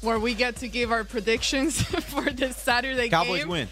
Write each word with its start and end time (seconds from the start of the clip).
where 0.00 0.18
we 0.18 0.34
get 0.34 0.56
to 0.56 0.68
give 0.68 0.92
our 0.92 1.04
predictions 1.04 1.80
for 1.82 2.30
this 2.30 2.56
Saturday 2.56 3.08
Cowboys 3.08 3.40
game. 3.40 3.48
win. 3.48 3.68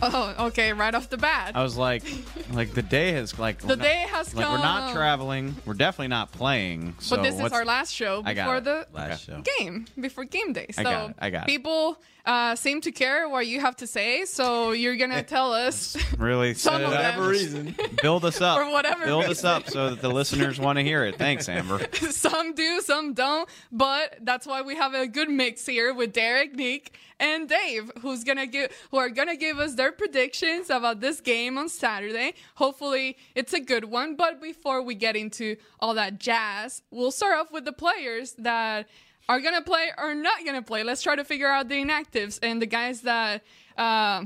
Oh, 0.00 0.46
okay, 0.46 0.72
right 0.72 0.94
off 0.94 1.10
the 1.10 1.16
bat. 1.16 1.52
I 1.56 1.62
was 1.62 1.76
like, 1.76 2.04
like 2.52 2.72
the 2.72 2.82
day 2.82 3.12
has 3.12 3.36
like 3.38 3.58
The 3.58 3.76
day 3.76 4.04
has 4.08 4.32
like 4.34 4.48
we're 4.48 4.58
not 4.58 4.94
traveling. 4.94 5.56
We're 5.66 5.74
definitely 5.74 6.08
not 6.08 6.30
playing. 6.30 6.94
So 7.00 7.16
but 7.16 7.22
this 7.24 7.40
is 7.40 7.52
our 7.52 7.64
last 7.64 7.92
show 7.92 8.22
before 8.22 8.60
the 8.60 8.86
Last 8.92 9.24
show. 9.26 9.42
game, 9.58 9.86
before 10.00 10.24
game 10.24 10.52
day. 10.52 10.66
So 10.72 10.82
I 10.82 10.84
got 10.84 11.10
it. 11.10 11.16
I 11.18 11.30
got 11.30 11.42
it. 11.44 11.46
people 11.48 11.98
uh, 12.24 12.54
seem 12.54 12.80
to 12.82 12.92
care 12.92 13.28
what 13.28 13.46
you 13.46 13.60
have 13.60 13.76
to 13.76 13.86
say, 13.86 14.24
so 14.24 14.70
you're 14.72 14.96
gonna 14.96 15.22
tell 15.22 15.52
us 15.52 15.96
really 16.18 16.54
some 16.54 16.74
set 16.74 16.82
of 16.82 16.92
it 16.92 16.96
up. 16.96 17.16
them. 17.16 17.28
reason. 17.28 17.74
Build 18.02 18.24
us 18.24 18.40
up 18.40 18.58
For 18.58 18.70
whatever 18.70 19.04
Build 19.04 19.24
us 19.24 19.44
up 19.44 19.68
so 19.68 19.90
that 19.90 20.00
the 20.00 20.10
listeners 20.10 20.60
want 20.60 20.78
to 20.78 20.84
hear 20.84 21.04
it. 21.04 21.16
Thanks, 21.16 21.48
Amber. 21.48 21.80
some 21.92 22.54
do, 22.54 22.80
some 22.80 23.12
don't. 23.14 23.48
But 23.72 24.18
that's 24.22 24.46
why 24.46 24.62
we 24.62 24.76
have 24.76 24.94
a 24.94 25.06
good 25.06 25.30
mix 25.30 25.66
here 25.66 25.92
with 25.92 26.12
Derek, 26.12 26.54
Nick, 26.54 26.96
and 27.18 27.48
Dave, 27.48 27.90
who's 28.00 28.22
gonna 28.22 28.46
give, 28.46 28.70
who 28.90 28.98
are 28.98 29.08
gonna 29.10 29.36
give 29.36 29.58
us 29.58 29.74
their 29.74 29.90
predictions 29.90 30.70
about 30.70 31.00
this 31.00 31.20
game 31.20 31.58
on 31.58 31.68
Saturday. 31.68 32.34
Hopefully, 32.54 33.16
it's 33.34 33.52
a 33.52 33.60
good 33.60 33.86
one. 33.86 34.14
But 34.14 34.40
before 34.40 34.80
we 34.82 34.94
get 34.94 35.16
into 35.16 35.56
all 35.80 35.94
that 35.94 36.20
jazz, 36.20 36.82
we'll 36.92 37.10
start 37.10 37.34
off 37.38 37.52
with 37.52 37.64
the 37.64 37.72
players 37.72 38.32
that 38.38 38.88
are 39.28 39.40
gonna 39.40 39.62
play 39.62 39.90
or 39.98 40.14
not 40.14 40.44
gonna 40.44 40.62
play. 40.62 40.82
Let's 40.82 41.02
try 41.02 41.16
to 41.16 41.24
figure 41.24 41.48
out 41.48 41.68
the 41.68 41.82
inactives 41.82 42.38
and 42.42 42.60
the 42.60 42.66
guys 42.66 43.02
that. 43.02 43.42
Uh, 43.76 44.24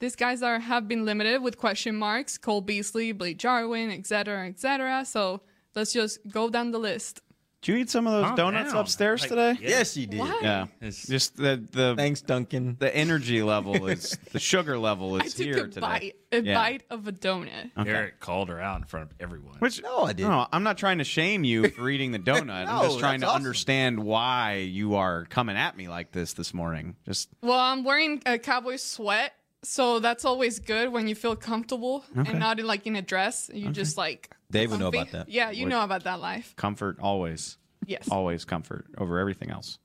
these 0.00 0.16
guys 0.16 0.42
are 0.42 0.58
have 0.58 0.86
been 0.86 1.04
limited 1.04 1.40
with 1.40 1.56
question 1.56 1.96
marks: 1.96 2.36
Cole 2.36 2.60
Beasley, 2.60 3.12
Blake 3.12 3.38
Jarwin, 3.38 3.90
etc., 3.90 4.48
etc. 4.48 5.04
So 5.06 5.40
let's 5.74 5.92
just 5.92 6.18
go 6.28 6.50
down 6.50 6.72
the 6.72 6.78
list. 6.78 7.22
Did 7.64 7.72
you 7.72 7.78
eat 7.78 7.88
some 7.88 8.06
of 8.06 8.12
those 8.12 8.26
Calm 8.26 8.36
donuts 8.36 8.72
down. 8.72 8.80
upstairs 8.82 9.22
Like, 9.22 9.30
today? 9.30 9.52
yeah. 9.62 9.68
Yes. 9.70 9.96
you 9.96 10.06
did. 10.06 10.20
Why? 10.20 10.38
Yeah. 10.42 10.66
It's- 10.82 11.06
Just 11.06 11.36
the 11.38 11.66
the 11.72 11.94
Thanks, 11.96 12.20
Duncan. 12.20 12.76
the 12.78 12.94
energy 12.94 13.42
level 13.42 13.86
is 13.86 14.18
the 14.32 14.38
sugar 14.38 14.76
level 14.78 15.14
I 15.14 15.24
is 15.24 15.34
took 15.34 15.46
here 15.46 15.56
a 15.64 15.68
today. 15.68 15.80
bite, 15.80 16.16
a 16.30 16.42
Yeah. 16.42 16.54
bite 16.54 16.82
of 16.90 17.08
a 17.08 17.12
donut. 17.12 17.70
Okay. 17.78 17.90
Eric 17.90 18.20
called 18.20 18.50
her 18.50 18.60
out 18.60 18.78
in 18.80 18.84
front 18.84 19.10
of 19.10 19.16
everyone. 19.18 19.56
Which 19.60 19.82
no, 19.82 20.04
I 20.04 20.12
didn't. 20.12 20.30
No, 20.30 20.46
I'm 20.52 20.62
not 20.62 20.76
trying 20.76 20.98
to 20.98 21.04
shame 21.04 21.42
you 21.42 21.68
for 21.70 21.88
eating 21.88 22.12
the 22.12 22.18
donut. 22.18 22.66
No, 22.66 22.72
I'm 22.72 22.84
just 22.84 22.98
trying 22.98 23.20
to 23.20 23.26
that's 23.26 23.30
awesome. 23.30 23.42
understand 23.42 23.98
why 24.04 24.56
you 24.58 24.96
are 24.96 25.24
coming 25.30 25.56
at 25.56 25.74
me 25.76 25.88
like 25.88 26.12
this 26.12 26.34
this 26.34 26.52
morning. 26.52 26.96
Just 27.06 27.30
Well, 27.40 27.58
I'm 27.58 27.82
wearing 27.82 28.22
a 28.26 28.38
cowboy 28.38 28.76
sweat, 28.76 29.32
so 29.62 30.00
that's 30.00 30.26
always 30.26 30.58
good 30.58 30.90
when 30.92 31.08
you 31.08 31.14
feel 31.14 31.34
comfortable 31.34 32.04
Okay. 32.18 32.30
and 32.32 32.38
not 32.40 32.60
in, 32.60 32.66
like 32.66 32.86
in 32.86 32.94
a 32.96 33.00
dress. 33.02 33.50
You 33.54 33.70
just 33.70 33.96
like 33.96 34.30
Dave 34.54 34.70
would 34.70 34.80
know 34.80 34.88
about 34.88 35.10
that. 35.12 35.28
Yeah, 35.28 35.50
you 35.50 35.64
Would- 35.64 35.70
know 35.70 35.82
about 35.84 36.04
that 36.04 36.20
life. 36.20 36.54
comfort 36.56 36.98
always. 37.00 37.58
Yes. 37.86 38.08
Always 38.10 38.44
comfort 38.46 38.86
over 38.96 39.18
everything 39.18 39.50
else. 39.50 39.78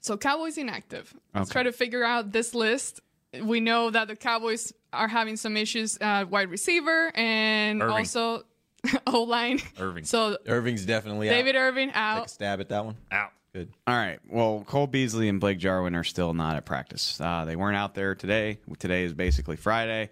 So 0.00 0.16
Cowboys 0.18 0.58
inactive. 0.58 1.14
Let's 1.34 1.50
Okay. 1.50 1.52
try 1.54 1.62
to 1.64 1.72
figure 1.72 2.04
out 2.04 2.30
this 2.32 2.54
list. 2.54 3.00
We 3.42 3.60
know 3.60 3.90
that 3.90 4.08
the 4.08 4.16
Cowboys 4.16 4.72
are 4.92 5.08
having 5.08 5.36
some 5.36 5.56
issues 5.56 5.96
at 5.98 6.28
wide 6.30 6.50
receiver 6.50 7.10
and 7.14 7.82
Irving. 7.82 7.96
also 7.96 8.44
O 9.06 9.22
line. 9.22 9.60
Irving. 9.80 10.04
So 10.04 10.36
Irving's 10.46 10.84
definitely 10.84 11.28
David 11.28 11.56
out. 11.56 11.60
Irving 11.62 11.88
Take 11.88 11.96
out. 11.96 12.26
a 12.26 12.28
stab 12.28 12.60
at 12.60 12.68
that 12.68 12.84
one. 12.84 12.96
Out. 13.10 13.30
Good. 13.52 13.72
All 13.86 13.96
right. 13.96 14.18
Well, 14.28 14.64
Cole 14.66 14.86
Beasley 14.86 15.28
and 15.30 15.40
Blake 15.40 15.58
Jarwin 15.58 15.94
are 15.96 16.04
still 16.04 16.34
not 16.34 16.56
at 16.56 16.66
practice. 16.66 17.18
Uh, 17.20 17.44
they 17.46 17.56
weren't 17.56 17.76
out 17.76 17.94
there 17.94 18.14
today. 18.14 18.58
Today 18.78 19.04
is 19.04 19.14
basically 19.14 19.56
Friday. 19.56 20.10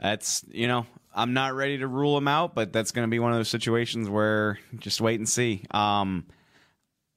That's, 0.00 0.44
you 0.50 0.66
know, 0.66 0.86
I'm 1.14 1.32
not 1.32 1.54
ready 1.54 1.78
to 1.78 1.86
rule 1.88 2.16
him 2.16 2.28
out, 2.28 2.54
but 2.54 2.72
that's 2.72 2.92
going 2.92 3.06
to 3.06 3.10
be 3.10 3.18
one 3.18 3.32
of 3.32 3.38
those 3.38 3.48
situations 3.48 4.08
where 4.08 4.58
just 4.78 5.00
wait 5.00 5.18
and 5.18 5.28
see. 5.28 5.64
Um, 5.72 6.26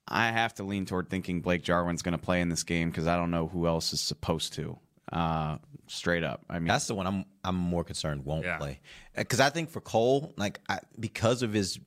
I 0.08 0.28
have 0.32 0.54
to 0.56 0.64
lean 0.64 0.86
toward 0.86 1.10
thinking 1.10 1.42
Blake 1.42 1.64
Jarwin's 1.64 2.02
going 2.02 2.14
to 2.18 2.24
play 2.24 2.42
in 2.42 2.50
this 2.50 2.64
game 2.64 2.90
because 2.90 3.08
I 3.08 3.16
don't 3.16 3.32
know 3.32 3.48
who 3.48 3.68
else 3.68 3.94
is 3.94 4.02
supposed 4.02 4.54
to. 4.54 4.78
Uh, 5.12 5.58
straight 5.88 6.24
up. 6.24 6.44
I 6.50 6.60
mean, 6.60 6.68
That's 6.68 6.88
the 6.88 6.96
one 6.96 7.06
I'm 7.08 7.26
I'm 7.44 7.56
more 7.56 7.84
concerned 7.84 8.26
won't 8.26 8.46
Yeah. 8.46 8.58
play 8.58 8.80
because 9.16 9.40
I 9.40 9.50
think 9.50 9.70
for 9.70 9.80
Cole, 9.82 10.34
like 10.38 10.60
I, 10.68 10.80
because 11.00 11.44
of 11.44 11.54
his 11.54 11.80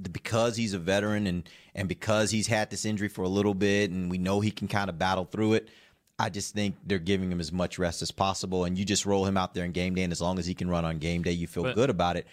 because 0.00 0.56
he's 0.56 0.72
a 0.74 0.78
veteran 0.78 1.26
and 1.26 1.48
and 1.74 1.88
because 1.88 2.30
he's 2.30 2.46
had 2.46 2.70
this 2.70 2.84
injury 2.84 3.08
for 3.08 3.22
a 3.22 3.28
little 3.28 3.54
bit 3.54 3.90
and 3.90 4.10
we 4.10 4.18
know 4.18 4.40
he 4.40 4.50
can 4.50 4.68
kind 4.68 4.88
of 4.90 4.98
battle 4.98 5.24
through 5.26 5.54
it. 5.54 5.68
I 6.20 6.28
just 6.28 6.54
think 6.54 6.76
they're 6.84 6.98
giving 6.98 7.32
him 7.32 7.40
as 7.40 7.50
much 7.50 7.78
rest 7.78 8.02
as 8.02 8.10
possible, 8.10 8.64
and 8.64 8.78
you 8.78 8.84
just 8.84 9.06
roll 9.06 9.24
him 9.24 9.36
out 9.36 9.54
there 9.54 9.64
in 9.64 9.72
game 9.72 9.94
day, 9.94 10.02
and 10.02 10.12
as 10.12 10.20
long 10.20 10.38
as 10.38 10.46
he 10.46 10.54
can 10.54 10.68
run 10.68 10.84
on 10.84 10.98
game 10.98 11.22
day, 11.22 11.32
you 11.32 11.46
feel 11.46 11.62
But- 11.62 11.74
good 11.74 11.88
about 11.90 12.16
it. 12.16 12.26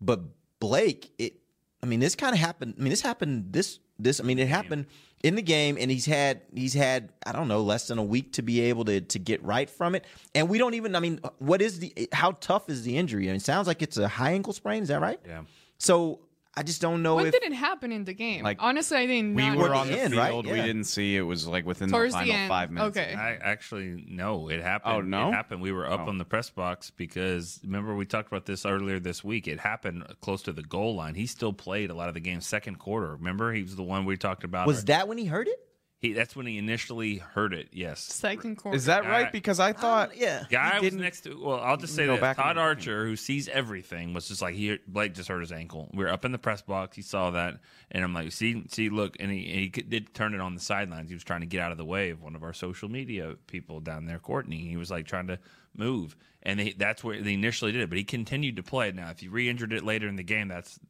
But 0.00 0.20
Blake, 0.60 1.10
it, 1.18 1.34
I 1.82 1.86
mean, 1.86 2.00
this 2.00 2.14
kind 2.14 2.34
of 2.34 2.38
happened. 2.38 2.74
I 2.78 2.82
mean, 2.82 2.90
this 2.90 3.00
happened. 3.00 3.52
This, 3.52 3.78
this, 3.98 4.20
I 4.20 4.24
mean, 4.24 4.38
it 4.38 4.48
happened 4.48 4.86
in 5.22 5.34
the 5.34 5.42
game, 5.42 5.78
and 5.80 5.90
he's 5.90 6.04
had, 6.04 6.42
he's 6.54 6.74
had, 6.74 7.12
I 7.26 7.32
don't 7.32 7.48
know, 7.48 7.62
less 7.62 7.88
than 7.88 7.98
a 7.98 8.04
week 8.04 8.34
to 8.34 8.42
be 8.42 8.60
able 8.60 8.84
to 8.84 9.00
to 9.00 9.18
get 9.18 9.42
right 9.42 9.68
from 9.70 9.94
it. 9.94 10.04
And 10.34 10.48
we 10.50 10.58
don't 10.58 10.74
even, 10.74 10.94
I 10.94 11.00
mean, 11.00 11.20
what 11.38 11.62
is 11.62 11.78
the, 11.78 12.08
how 12.12 12.32
tough 12.32 12.68
is 12.68 12.82
the 12.82 12.96
injury? 12.98 13.24
I 13.24 13.26
mean, 13.28 13.36
it 13.36 13.42
sounds 13.42 13.66
like 13.66 13.80
it's 13.80 13.96
a 13.96 14.08
high 14.08 14.32
ankle 14.32 14.52
sprain. 14.52 14.82
Is 14.82 14.88
that 14.88 15.00
right? 15.00 15.20
Yeah. 15.26 15.42
So 15.78 16.20
I 16.56 16.64
just 16.64 16.80
don't 16.82 17.02
know 17.04 17.14
When 17.14 17.26
if 17.26 17.32
did 17.32 17.44
it 17.44 17.52
happen 17.52 17.92
in 17.92 18.04
the 18.04 18.12
game? 18.12 18.42
Like, 18.42 18.56
Honestly, 18.60 18.96
I 18.98 19.06
didn't 19.06 19.34
we 19.34 19.48
were 19.54 19.72
on 19.72 19.86
the 19.86 19.98
end, 20.00 20.14
field. 20.14 20.46
right? 20.46 20.52
We 20.52 20.60
didn't 20.60 20.84
see 20.84 21.16
it 21.16 21.22
was 21.22 21.46
like 21.46 21.64
within 21.64 21.90
Towards 21.90 22.12
the 22.12 22.18
the 22.20 22.24
final 22.26 22.40
end. 22.40 22.48
five 22.48 22.70
minutes. 22.72 22.98
Okay. 22.98 23.14
I 23.14 23.34
actually 23.34 24.04
no, 24.08 24.48
it 24.50 24.60
happened. 24.60 24.94
Oh, 24.96 25.00
no? 25.00 25.28
it 25.28 25.32
happened. 25.32 25.62
We 25.62 25.70
were 25.70 25.88
up 25.88 26.00
Oh. 26.00 26.08
on 26.08 26.18
the 26.18 26.24
press 26.24 26.50
box 26.50 26.90
because 26.90 27.60
remember 27.62 27.94
we 27.94 28.04
talked 28.04 28.26
about 28.28 28.46
this 28.46 28.66
earlier 28.66 28.98
this 28.98 29.22
week. 29.22 29.46
It 29.46 29.60
happened 29.60 30.04
close 30.20 30.42
to 30.42 30.52
the 30.52 30.62
goal 30.64 30.96
line. 30.96 31.14
He 31.14 31.26
still 31.26 31.52
played 31.52 31.88
a 31.90 31.94
lot 31.94 32.08
of 32.08 32.14
the 32.14 32.20
game 32.20 32.40
second 32.40 32.80
quarter. 32.80 33.14
Remember, 33.14 33.52
he 33.52 33.62
was 33.62 33.76
the 33.76 33.84
one 33.84 34.04
we 34.04 34.16
talked 34.16 34.42
about. 34.42 34.66
was 34.66 34.86
that 34.86 35.06
when 35.06 35.18
he 35.18 35.26
heard 35.26 35.46
it? 35.46 35.58
He 36.00 36.14
that's 36.14 36.34
when 36.34 36.46
he 36.46 36.56
initially 36.56 37.18
heard 37.18 37.52
it. 37.52 37.68
Yes. 37.72 38.00
Second 38.00 38.56
quarter. 38.56 38.74
Is 38.74 38.86
that 38.86 39.04
right? 39.04 39.30
Because 39.30 39.60
I 39.60 39.74
thought 39.74 40.16
Yeah. 40.16 40.44
Guy 40.50 40.80
was 40.80 40.94
next 40.94 41.20
to. 41.22 41.34
Well, 41.38 41.60
I'll 41.60 41.76
just 41.76 41.94
say 41.94 42.06
go 42.06 42.14
that 42.14 42.20
back 42.22 42.36
Todd 42.38 42.52
and- 42.52 42.58
Archer, 42.58 43.04
who 43.04 43.16
sees 43.16 43.48
everything, 43.48 44.14
was 44.14 44.26
just 44.26 44.40
like 44.40 44.54
he 44.54 44.78
Blake 44.88 45.12
just 45.12 45.28
hurt 45.28 45.40
his 45.40 45.52
ankle. 45.52 45.90
We 45.92 46.02
were 46.02 46.10
up 46.10 46.24
in 46.24 46.32
the 46.32 46.38
press 46.38 46.62
box. 46.62 46.96
He 46.96 47.02
saw 47.02 47.32
that, 47.32 47.60
and 47.90 48.02
I'm 48.02 48.14
like, 48.14 48.32
see, 48.32 48.64
see, 48.68 48.88
look, 48.88 49.18
and 49.20 49.30
he 49.30 49.42
he 49.74 49.82
did 49.82 50.14
turn 50.14 50.32
it 50.32 50.40
on 50.40 50.54
the 50.54 50.60
sidelines. 50.60 51.08
He 51.10 51.14
was 51.14 51.22
trying 51.22 51.40
to 51.40 51.46
get 51.46 51.60
out 51.60 51.70
of 51.70 51.76
the 51.76 51.84
way 51.84 52.08
of 52.08 52.22
one 52.22 52.34
of 52.34 52.42
our 52.42 52.54
social 52.54 52.88
media 52.88 53.34
people 53.46 53.80
down 53.80 54.06
there, 54.06 54.18
Courtney. 54.18 54.68
He 54.68 54.78
was 54.78 54.90
like 54.90 55.06
trying 55.06 55.26
to 55.26 55.38
move, 55.76 56.16
and 56.42 56.58
they, 56.58 56.72
that's 56.72 57.04
where 57.04 57.20
they 57.20 57.34
initially 57.34 57.72
did 57.72 57.82
it. 57.82 57.90
But 57.90 57.98
he 57.98 58.04
continued 58.04 58.56
to 58.56 58.62
play. 58.62 58.90
Now, 58.90 59.10
if 59.10 59.20
he 59.20 59.28
re-injured 59.28 59.74
it 59.74 59.84
later 59.84 60.08
in 60.08 60.16
the 60.16 60.22
game, 60.22 60.48
that's 60.48 60.80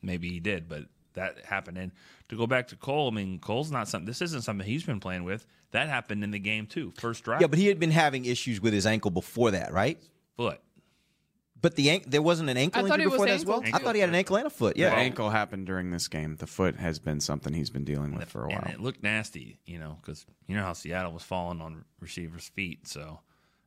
maybe 0.00 0.30
he 0.30 0.38
did, 0.38 0.68
but 0.68 0.84
that 1.14 1.44
happened. 1.44 1.78
And 1.78 1.92
to 2.28 2.36
go 2.36 2.46
back 2.46 2.68
to 2.68 2.76
Cole, 2.76 3.08
I 3.08 3.14
mean, 3.14 3.38
Cole's 3.38 3.70
not 3.70 3.88
something. 3.88 4.06
This 4.06 4.22
isn't 4.22 4.42
something 4.42 4.66
he's 4.66 4.84
been 4.84 5.00
playing 5.00 5.24
with. 5.24 5.46
That 5.72 5.88
happened 5.88 6.22
in 6.22 6.30
the 6.30 6.38
game 6.38 6.66
too. 6.66 6.92
First 6.98 7.24
drive. 7.24 7.40
Yeah, 7.40 7.48
but 7.48 7.58
he 7.58 7.66
had 7.66 7.80
been 7.80 7.90
having 7.90 8.24
issues 8.26 8.60
with 8.60 8.72
his 8.72 8.86
ankle 8.86 9.10
before 9.10 9.50
that, 9.52 9.72
right? 9.72 9.98
foot. 10.36 10.60
But 11.60 11.76
the 11.76 11.88
ank- 11.90 12.10
there 12.10 12.20
wasn't 12.20 12.50
an 12.50 12.58
ankle 12.58 12.84
I 12.84 12.88
thought 12.88 12.98
injury 13.00 13.06
was 13.06 13.12
before 13.14 13.26
that 13.26 13.32
as 13.36 13.46
well. 13.46 13.62
ankle. 13.64 13.74
I 13.74 13.82
thought 13.82 13.94
he 13.94 14.00
had 14.02 14.10
an 14.10 14.14
ankle 14.14 14.36
and 14.36 14.46
a 14.46 14.50
foot. 14.50 14.74
the 14.74 14.82
Yeah, 14.82 14.92
ankle 14.94 15.30
happened 15.30 15.66
during 15.66 15.90
this 15.92 16.08
game. 16.08 16.36
The 16.36 16.46
foot 16.46 16.76
has 16.76 16.98
been 16.98 17.20
something 17.20 17.54
he's 17.54 17.70
been 17.70 17.84
dealing 17.84 18.14
with 18.14 18.28
for 18.28 18.44
a 18.44 18.48
while. 18.48 18.60
And 18.64 18.74
it 18.74 18.80
looked 18.80 19.02
nasty, 19.02 19.58
you 19.64 19.78
know, 19.78 19.96
because 20.02 20.26
you 20.46 20.56
know 20.56 20.62
how 20.62 20.74
Seattle 20.74 21.12
was 21.12 21.22
falling 21.22 21.62
on 21.62 21.86
receivers' 22.00 22.48
feet, 22.54 22.86
so 22.86 23.20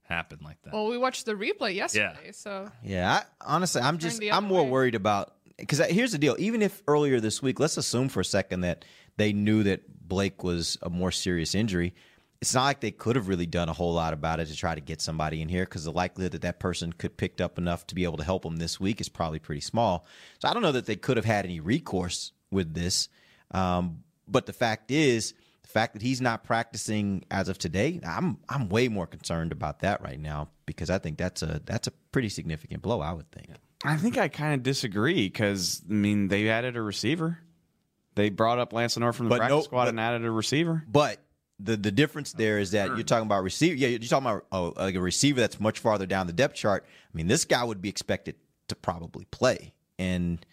happened 0.03 0.43
like 0.43 0.61
that. 0.61 0.73
Well, 0.73 0.87
we 0.87 0.97
watched 0.99 1.25
the 1.25 1.33
replay 1.33 1.73
yesterday, 1.73 2.31
so 2.33 2.69
Yeah, 2.83 3.11
I, 3.11 3.23
honestly, 3.55 3.81
I'm 3.81 3.97
just 3.97 4.21
I'm 4.31 4.43
more 4.43 4.63
way. 4.63 4.69
worried 4.69 4.95
about 4.95 5.33
because 5.57 5.79
here's 5.79 6.11
the 6.11 6.17
deal. 6.17 6.35
Even 6.39 6.61
if 6.61 6.83
earlier 6.87 7.19
this 7.19 7.41
week, 7.41 7.59
let's 7.59 7.77
assume 7.77 8.09
for 8.09 8.21
a 8.21 8.25
second 8.25 8.61
that 8.61 8.85
they 9.17 9.33
knew 9.33 9.63
that 9.63 10.07
Blake 10.07 10.43
was 10.43 10.77
a 10.81 10.89
more 10.89 11.11
serious 11.11 11.55
injury. 11.55 11.93
It's 12.39 12.53
not 12.53 12.65
like 12.65 12.81
they 12.81 12.91
could 12.91 13.15
have 13.15 13.27
really 13.27 13.47
done 13.47 13.67
a 13.67 13.73
whole 13.73 13.93
lot 13.93 14.13
about 14.13 14.39
it 14.39 14.45
to 14.47 14.55
try 14.55 14.75
to 14.75 14.81
get 14.81 15.01
somebody 15.01 15.41
in 15.41 15.49
here 15.49 15.65
because 15.65 15.85
the 15.85 15.91
likelihood 15.91 16.33
that 16.33 16.43
that 16.43 16.59
person 16.59 16.93
could 16.93 17.17
picked 17.17 17.41
up 17.41 17.57
enough 17.57 17.87
to 17.87 17.95
be 17.95 18.03
able 18.03 18.17
to 18.17 18.23
help 18.23 18.43
them 18.43 18.57
this 18.57 18.79
week 18.79 19.01
is 19.01 19.09
probably 19.09 19.39
pretty 19.39 19.61
small. 19.61 20.05
So 20.39 20.47
I 20.47 20.53
don't 20.53 20.61
know 20.61 20.71
that 20.73 20.85
they 20.85 20.95
could 20.95 21.17
have 21.17 21.25
had 21.25 21.45
any 21.45 21.59
recourse 21.59 22.31
with 22.51 22.75
this. 22.75 23.09
Um, 23.49 24.03
but 24.27 24.45
the 24.45 24.53
fact 24.53 24.91
is, 24.91 25.33
the 25.63 25.69
fact 25.69 25.93
that 25.93 26.03
he's 26.03 26.21
not 26.21 26.43
practicing 26.43 27.25
as 27.31 27.49
of 27.49 27.57
today, 27.57 27.99
I'm 28.07 28.37
I'm 28.47 28.69
way 28.69 28.87
more 28.87 29.07
concerned 29.07 29.51
about 29.51 29.79
that 29.79 30.03
right 30.03 30.19
now 30.19 30.49
because 30.67 30.91
I 30.91 30.99
think 30.99 31.17
that's 31.17 31.41
a 31.41 31.59
that's 31.65 31.87
a 31.87 31.91
pretty 32.11 32.29
significant 32.29 32.83
blow. 32.83 33.01
I 33.01 33.13
would 33.13 33.31
think. 33.31 33.49
I 33.83 33.95
think 33.97 34.17
I 34.17 34.27
kind 34.27 34.53
of 34.55 34.63
disagree 34.63 35.27
because 35.27 35.81
I 35.89 35.93
mean 35.93 36.27
they 36.27 36.49
added 36.49 36.75
a 36.75 36.81
receiver. 36.81 37.39
They 38.15 38.29
brought 38.29 38.57
up 38.57 38.73
Lance 38.73 38.95
Lenoir 38.97 39.13
from 39.13 39.25
the 39.27 39.29
But 39.29 39.37
practice 39.39 39.55
no- 39.55 39.61
squad 39.61 39.83
but- 39.85 39.89
and 39.89 39.99
added 39.99 40.25
a 40.25 40.31
receiver. 40.31 40.83
But 40.87 41.19
the 41.59 41.75
the 41.77 41.91
difference 41.91 42.33
there 42.33 42.59
is 42.59 42.71
that 42.71 42.87
you're 42.95 43.03
talking 43.03 43.25
about 43.25 43.43
receiver. 43.43 43.75
Yeah, 43.75 43.87
you're 43.89 43.99
talking 43.99 44.27
about 44.27 44.45
oh, 44.51 44.73
like 44.75 44.95
a 44.95 45.01
receiver 45.01 45.39
that's 45.39 45.59
much 45.59 45.79
farther 45.79 46.05
down 46.05 46.27
the 46.27 46.33
depth 46.33 46.55
chart. 46.55 46.85
I 46.87 47.17
mean, 47.17 47.27
this 47.27 47.45
guy 47.45 47.63
would 47.63 47.81
be 47.81 47.89
expected 47.89 48.35
to 48.67 48.75
probably 48.75 49.25
play. 49.25 49.73
And 49.99 50.45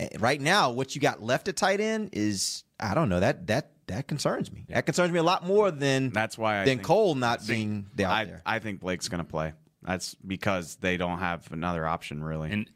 eh, 0.00 0.08
right 0.18 0.40
now, 0.40 0.70
what 0.70 0.94
you 0.94 1.00
got 1.00 1.22
left 1.22 1.48
at 1.48 1.56
tight 1.56 1.80
end 1.80 2.10
is 2.12 2.64
I 2.80 2.94
don't 2.94 3.08
know 3.08 3.20
that 3.20 3.46
that 3.48 3.72
that 3.88 4.06
concerns 4.08 4.52
me. 4.52 4.64
That 4.68 4.84
concerns 4.86 5.12
me 5.12 5.18
a 5.18 5.22
lot 5.22 5.46
more 5.46 5.70
than 5.70 6.10
That's 6.10 6.36
why 6.38 6.56
I 6.56 6.64
than 6.64 6.76
think- 6.78 6.82
Cole 6.82 7.14
not 7.14 7.46
being 7.46 7.86
out 8.00 8.10
I, 8.10 8.24
there. 8.26 8.42
I 8.44 8.58
think 8.58 8.80
Blake's 8.80 9.08
going 9.08 9.24
to 9.24 9.28
play. 9.30 9.52
That's 9.82 10.14
because 10.14 10.76
they 10.76 10.96
don't 10.96 11.18
have 11.18 11.50
another 11.52 11.86
option 11.86 12.22
really. 12.22 12.50
And 12.50 12.70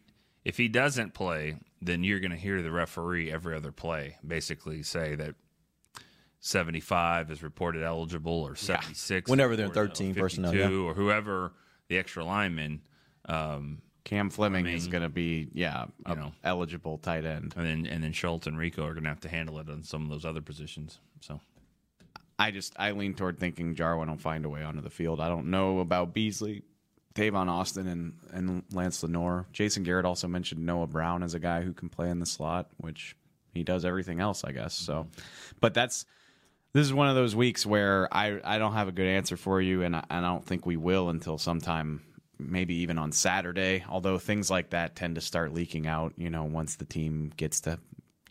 if 0.45 0.57
he 0.57 0.69
doesn't 0.69 1.15
play, 1.15 1.57
then 1.81 2.05
you're 2.05 2.21
going 2.21 2.31
to 2.33 2.37
hear 2.37 2.63
the 2.63 2.71
referee 2.71 3.31
every 3.31 3.57
other 3.57 3.73
play 3.73 4.17
basically 4.27 4.83
say 4.83 5.15
that 5.17 5.35
75 6.41 7.31
is 7.31 7.43
reported 7.43 7.83
eligible 7.85 8.33
or 8.43 8.57
76 8.57 9.31
Whenever 9.31 9.57
they're 9.57 9.69
13 9.69 10.07
eligible, 10.07 10.23
personnel, 10.23 10.53
52, 10.53 10.89
or 10.89 10.95
whoever 10.95 11.53
the 11.89 11.99
extra 11.99 12.25
lineman. 12.25 12.81
Um, 13.29 13.83
Cam 14.05 14.31
Fleming 14.31 14.67
is 14.67 14.89
going 14.89 15.05
to 15.05 15.09
be 15.09 15.49
yeah, 15.53 15.87
you 16.09 16.17
know. 16.17 16.33
eligible 16.43 16.99
tight 16.99 17.25
end. 17.25 17.55
and 17.57 17.65
then 17.65 17.87
and 17.87 18.03
then 18.03 18.13
Schultz 18.13 18.49
and 18.49 18.59
Rico 18.59 18.85
are 18.85 18.95
going 18.95 19.05
to 19.05 19.09
have 19.09 19.21
to 19.21 19.29
handle 19.29 19.61
it 19.61 19.71
on 19.71 19.85
some 19.85 20.03
of 20.03 20.09
those 20.09 20.25
other 20.25 20.41
positions. 20.41 20.99
So 21.21 21.41
I 22.37 22.51
just 22.51 22.75
I 22.77 22.91
lean 22.91 23.15
toward 23.15 23.39
thinking 23.39 23.77
Jarwin 23.77 24.11
will 24.11 24.17
find 24.17 24.45
a 24.45 24.49
way 24.49 24.65
onto 24.65 24.81
the 24.81 24.91
field. 24.91 25.21
I 25.21 25.29
don't 25.29 25.51
know 25.51 25.79
about 25.79 26.13
Beasley, 26.13 26.65
Tavon 27.15 27.49
Austin, 27.49 27.87
and 27.87 28.15
and 28.33 28.63
Lance 28.73 29.03
Lenoir. 29.03 29.47
Jason 29.53 29.83
Garrett 29.83 30.07
also 30.07 30.29
mentioned 30.29 30.65
Noah 30.65 30.87
Brown 30.87 31.23
as 31.23 31.35
a 31.35 31.39
guy 31.39 31.63
who 31.63 31.73
can 31.73 31.89
play 31.89 32.11
in 32.11 32.21
the 32.21 32.27
slot, 32.27 32.69
which 32.79 33.17
he 33.53 33.63
does 33.63 33.85
everything 33.85 34.21
else, 34.21 34.45
I 34.45 34.53
guess. 34.53 34.75
So, 34.75 35.09
but 35.61 35.75
that's 35.75 36.07
this 36.73 36.87
is 36.87 36.95
one 36.95 37.09
of 37.09 37.15
those 37.15 37.37
weeks 37.37 37.67
where 37.67 38.09
I 38.13 38.41
I 38.43 38.59
don't 38.59 38.73
have 38.75 38.89
a 38.89 38.93
good 38.93 39.07
answer 39.07 39.37
for 39.37 39.61
you, 39.61 39.83
and 39.83 39.97
I, 39.97 40.05
and 40.11 40.25
I 40.25 40.29
don't 40.29 40.45
think 40.45 40.67
we 40.67 40.77
will 40.77 41.09
until 41.09 41.39
sometime. 41.39 42.03
Maybe 42.39 42.75
even 42.77 42.99
on 42.99 43.13
Saturday, 43.13 43.85
although 43.89 44.19
things 44.19 44.51
like 44.51 44.71
that 44.71 44.97
tend 44.97 45.15
to 45.15 45.21
start 45.21 45.55
leaking 45.55 45.87
out, 45.87 46.15
you 46.17 46.29
know, 46.29 46.43
once 46.43 46.75
the 46.75 46.85
team 46.85 47.31
gets 47.37 47.61
to 47.61 47.79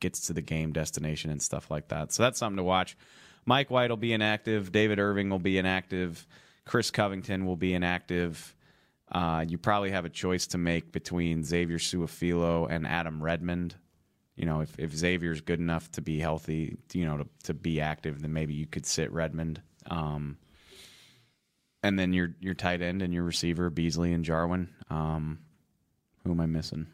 gets 0.01 0.27
to 0.27 0.33
the 0.33 0.41
game 0.41 0.73
destination 0.73 1.29
and 1.29 1.41
stuff 1.41 1.71
like 1.71 1.87
that. 1.89 2.11
So 2.11 2.23
that's 2.23 2.37
something 2.37 2.57
to 2.57 2.63
watch. 2.63 2.97
Mike 3.45 3.71
White 3.71 3.89
will 3.89 3.97
be 3.97 4.11
inactive. 4.11 4.71
David 4.71 4.99
Irving 4.99 5.29
will 5.29 5.39
be 5.39 5.57
inactive. 5.57 6.27
Chris 6.65 6.91
Covington 6.91 7.45
will 7.45 7.55
be 7.55 7.73
inactive. 7.73 8.53
Uh, 9.11 9.43
you 9.47 9.57
probably 9.57 9.91
have 9.91 10.05
a 10.05 10.09
choice 10.09 10.47
to 10.47 10.57
make 10.57 10.91
between 10.91 11.43
Xavier 11.43 11.77
Su'a-Filo 11.77 12.65
and 12.67 12.87
Adam 12.87 13.21
Redmond. 13.21 13.75
You 14.35 14.45
know, 14.45 14.61
if, 14.61 14.79
if 14.79 14.95
Xavier's 14.95 15.41
good 15.41 15.59
enough 15.59 15.91
to 15.91 16.01
be 16.01 16.19
healthy, 16.19 16.77
you 16.93 17.05
know, 17.05 17.17
to, 17.17 17.27
to 17.43 17.53
be 17.53 17.81
active, 17.81 18.21
then 18.21 18.31
maybe 18.31 18.53
you 18.53 18.65
could 18.65 18.85
sit 18.85 19.11
Redmond. 19.11 19.61
Um, 19.87 20.37
and 21.83 21.99
then 21.99 22.13
your 22.13 22.35
your 22.39 22.53
tight 22.53 22.81
end 22.81 23.01
and 23.01 23.13
your 23.13 23.23
receiver, 23.23 23.69
Beasley 23.69 24.13
and 24.13 24.23
Jarwin. 24.23 24.69
Um, 24.89 25.39
who 26.23 26.31
am 26.31 26.39
I 26.39 26.45
missing? 26.45 26.87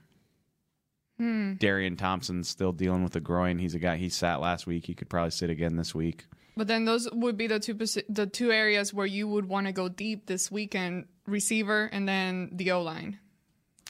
Darian 1.58 1.98
Thompson's 1.98 2.48
still 2.48 2.72
dealing 2.72 3.04
with 3.04 3.16
a 3.16 3.19
groin. 3.19 3.58
He's 3.60 3.75
a 3.75 3.80
guy. 3.80 3.98
He 3.98 4.10
sat 4.10 4.40
last 4.40 4.68
week. 4.68 4.86
He 4.86 4.94
could 4.94 5.10
probably 5.10 5.31
sit 5.31 5.50
again 5.50 5.75
this 5.75 5.94
week. 5.94 6.25
But 6.57 6.68
then 6.68 6.86
those 6.86 7.07
would 7.13 7.38
be 7.38 7.48
the 7.48 7.59
two 7.59 7.75
the 8.09 8.25
two 8.25 8.51
areas 8.51 8.94
where 8.94 9.06
you 9.06 9.27
would 9.27 9.45
want 9.48 9.68
to 9.68 9.71
go 9.74 9.88
deep 9.89 10.25
this 10.25 10.51
weekend: 10.51 11.06
receiver 11.27 11.86
and 11.92 12.07
then 12.07 12.50
the 12.51 12.71
O 12.71 12.81
line, 12.81 13.19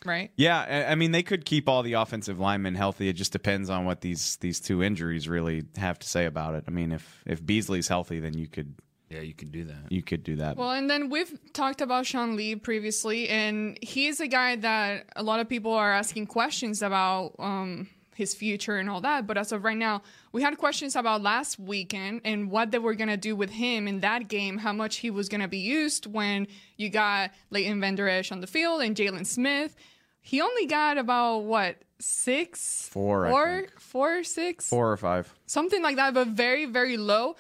right? 0.06 0.32
Yeah, 0.36 0.60
I- 0.68 0.92
I 0.92 0.96
mean 0.96 1.12
they 1.12 1.24
could 1.24 1.46
keep 1.46 1.70
all 1.70 1.82
the 1.82 1.94
offensive 1.94 2.40
linemen 2.40 2.76
healthy. 2.76 3.08
It 3.08 3.14
just 3.14 3.32
depends 3.32 3.70
on 3.70 3.86
what 3.86 4.02
these 4.02 4.36
these 4.42 4.60
two 4.60 4.84
injuries 4.84 5.28
really 5.30 5.64
have 5.78 5.98
to 6.00 6.08
say 6.10 6.26
about 6.26 6.56
it. 6.56 6.66
I 6.68 6.72
mean, 6.72 6.92
if 6.92 7.24
if 7.26 7.46
Beasley's 7.46 7.88
healthy, 7.88 8.20
then 8.20 8.38
you 8.38 8.48
could 8.48 8.76
yeah, 9.10 9.22
you 9.22 9.34
could 9.34 9.54
do 9.54 9.64
that. 9.64 9.90
you 9.90 10.04
could 10.04 10.22
do 10.24 10.36
that. 10.36 10.58
Well, 10.58 10.72
and 10.72 10.90
then 10.90 11.10
we've 11.10 11.32
talked 11.54 11.80
about 11.80 12.06
Sean 12.06 12.36
Lee 12.36 12.58
previously, 12.58 13.30
and 13.30 13.80
he's 13.82 14.20
a 14.20 14.28
guy 14.28 14.58
that 14.58 15.06
a 15.16 15.24
lot 15.24 15.40
of 15.40 15.48
people 15.48 15.72
are 15.72 15.94
asking 15.94 16.28
questions 16.28 16.82
about 16.82 17.36
um, 17.40 17.88
his 18.18 18.34
future 18.34 18.78
and 18.78 18.90
all 18.90 19.00
that. 19.02 19.28
But 19.28 19.38
as 19.38 19.52
of 19.52 19.64
right 19.64 19.78
now, 19.78 20.02
we 20.32 20.42
had 20.42 20.58
questions 20.58 20.96
about 20.96 21.22
last 21.22 21.60
weekend 21.60 22.22
and 22.26 22.50
what 22.52 22.72
they 22.72 22.80
were 22.80 22.96
going 22.96 23.10
to 23.10 23.18
do 23.18 23.36
with 23.36 23.52
him 23.52 23.88
in 23.88 24.00
that 24.02 24.28
game, 24.28 24.58
how 24.58 24.74
much 24.74 24.98
he 24.98 25.10
was 25.12 25.30
going 25.30 25.42
to 25.42 25.48
be 25.48 25.60
used 25.60 26.08
when 26.08 26.48
you 26.78 26.90
got 26.90 27.32
Leighton 27.52 27.80
Vander 27.80 28.10
Esch 28.10 28.32
on 28.32 28.42
the 28.42 28.48
field 28.48 28.82
and 28.82 28.96
Jaylon 28.96 29.26
Smith. 29.26 29.76
He 30.22 30.42
only 30.42 30.66
got 30.66 30.98
about 30.98 31.40
what 31.44 31.78
six, 32.00 32.90
Four, 32.92 33.28
I 33.28 33.30
four, 33.32 33.56
think. 33.62 33.80
four, 33.80 34.24
six, 34.24 34.68
Four 34.70 34.92
or 34.92 34.98
five. 34.98 35.34
something 35.46 35.82
like 35.82 35.96
that, 35.96 36.14
but 36.14 36.28
very, 36.30 36.66
very 36.66 36.98
low. 36.98 37.36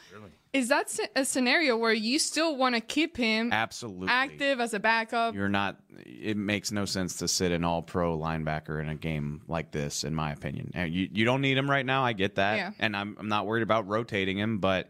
Is 0.57 0.69
that 0.69 0.97
a 1.15 1.23
scenario 1.23 1.77
where 1.77 1.93
you 1.93 2.17
still 2.19 2.55
want 2.55 2.75
to 2.75 2.81
keep 2.81 3.15
him 3.15 3.53
Absolutely. 3.53 4.07
active 4.09 4.59
as 4.59 4.73
a 4.73 4.79
backup? 4.79 5.35
You're 5.35 5.49
not. 5.49 5.77
It 6.05 6.35
makes 6.37 6.71
no 6.71 6.85
sense 6.85 7.17
to 7.17 7.27
sit 7.27 7.51
an 7.51 7.63
All 7.63 7.81
Pro 7.81 8.17
linebacker 8.17 8.81
in 8.81 8.89
a 8.89 8.95
game 8.95 9.41
like 9.47 9.71
this, 9.71 10.03
in 10.03 10.15
my 10.15 10.31
opinion. 10.31 10.71
And 10.73 10.91
You 10.93 11.07
you 11.11 11.25
don't 11.25 11.41
need 11.41 11.57
him 11.57 11.69
right 11.69 11.85
now. 11.85 12.03
I 12.03 12.13
get 12.13 12.35
that, 12.35 12.55
Yeah. 12.57 12.71
and 12.79 12.95
I'm 12.95 13.15
I'm 13.19 13.27
not 13.27 13.45
worried 13.45 13.63
about 13.63 13.87
rotating 13.87 14.37
him. 14.37 14.57
But 14.59 14.89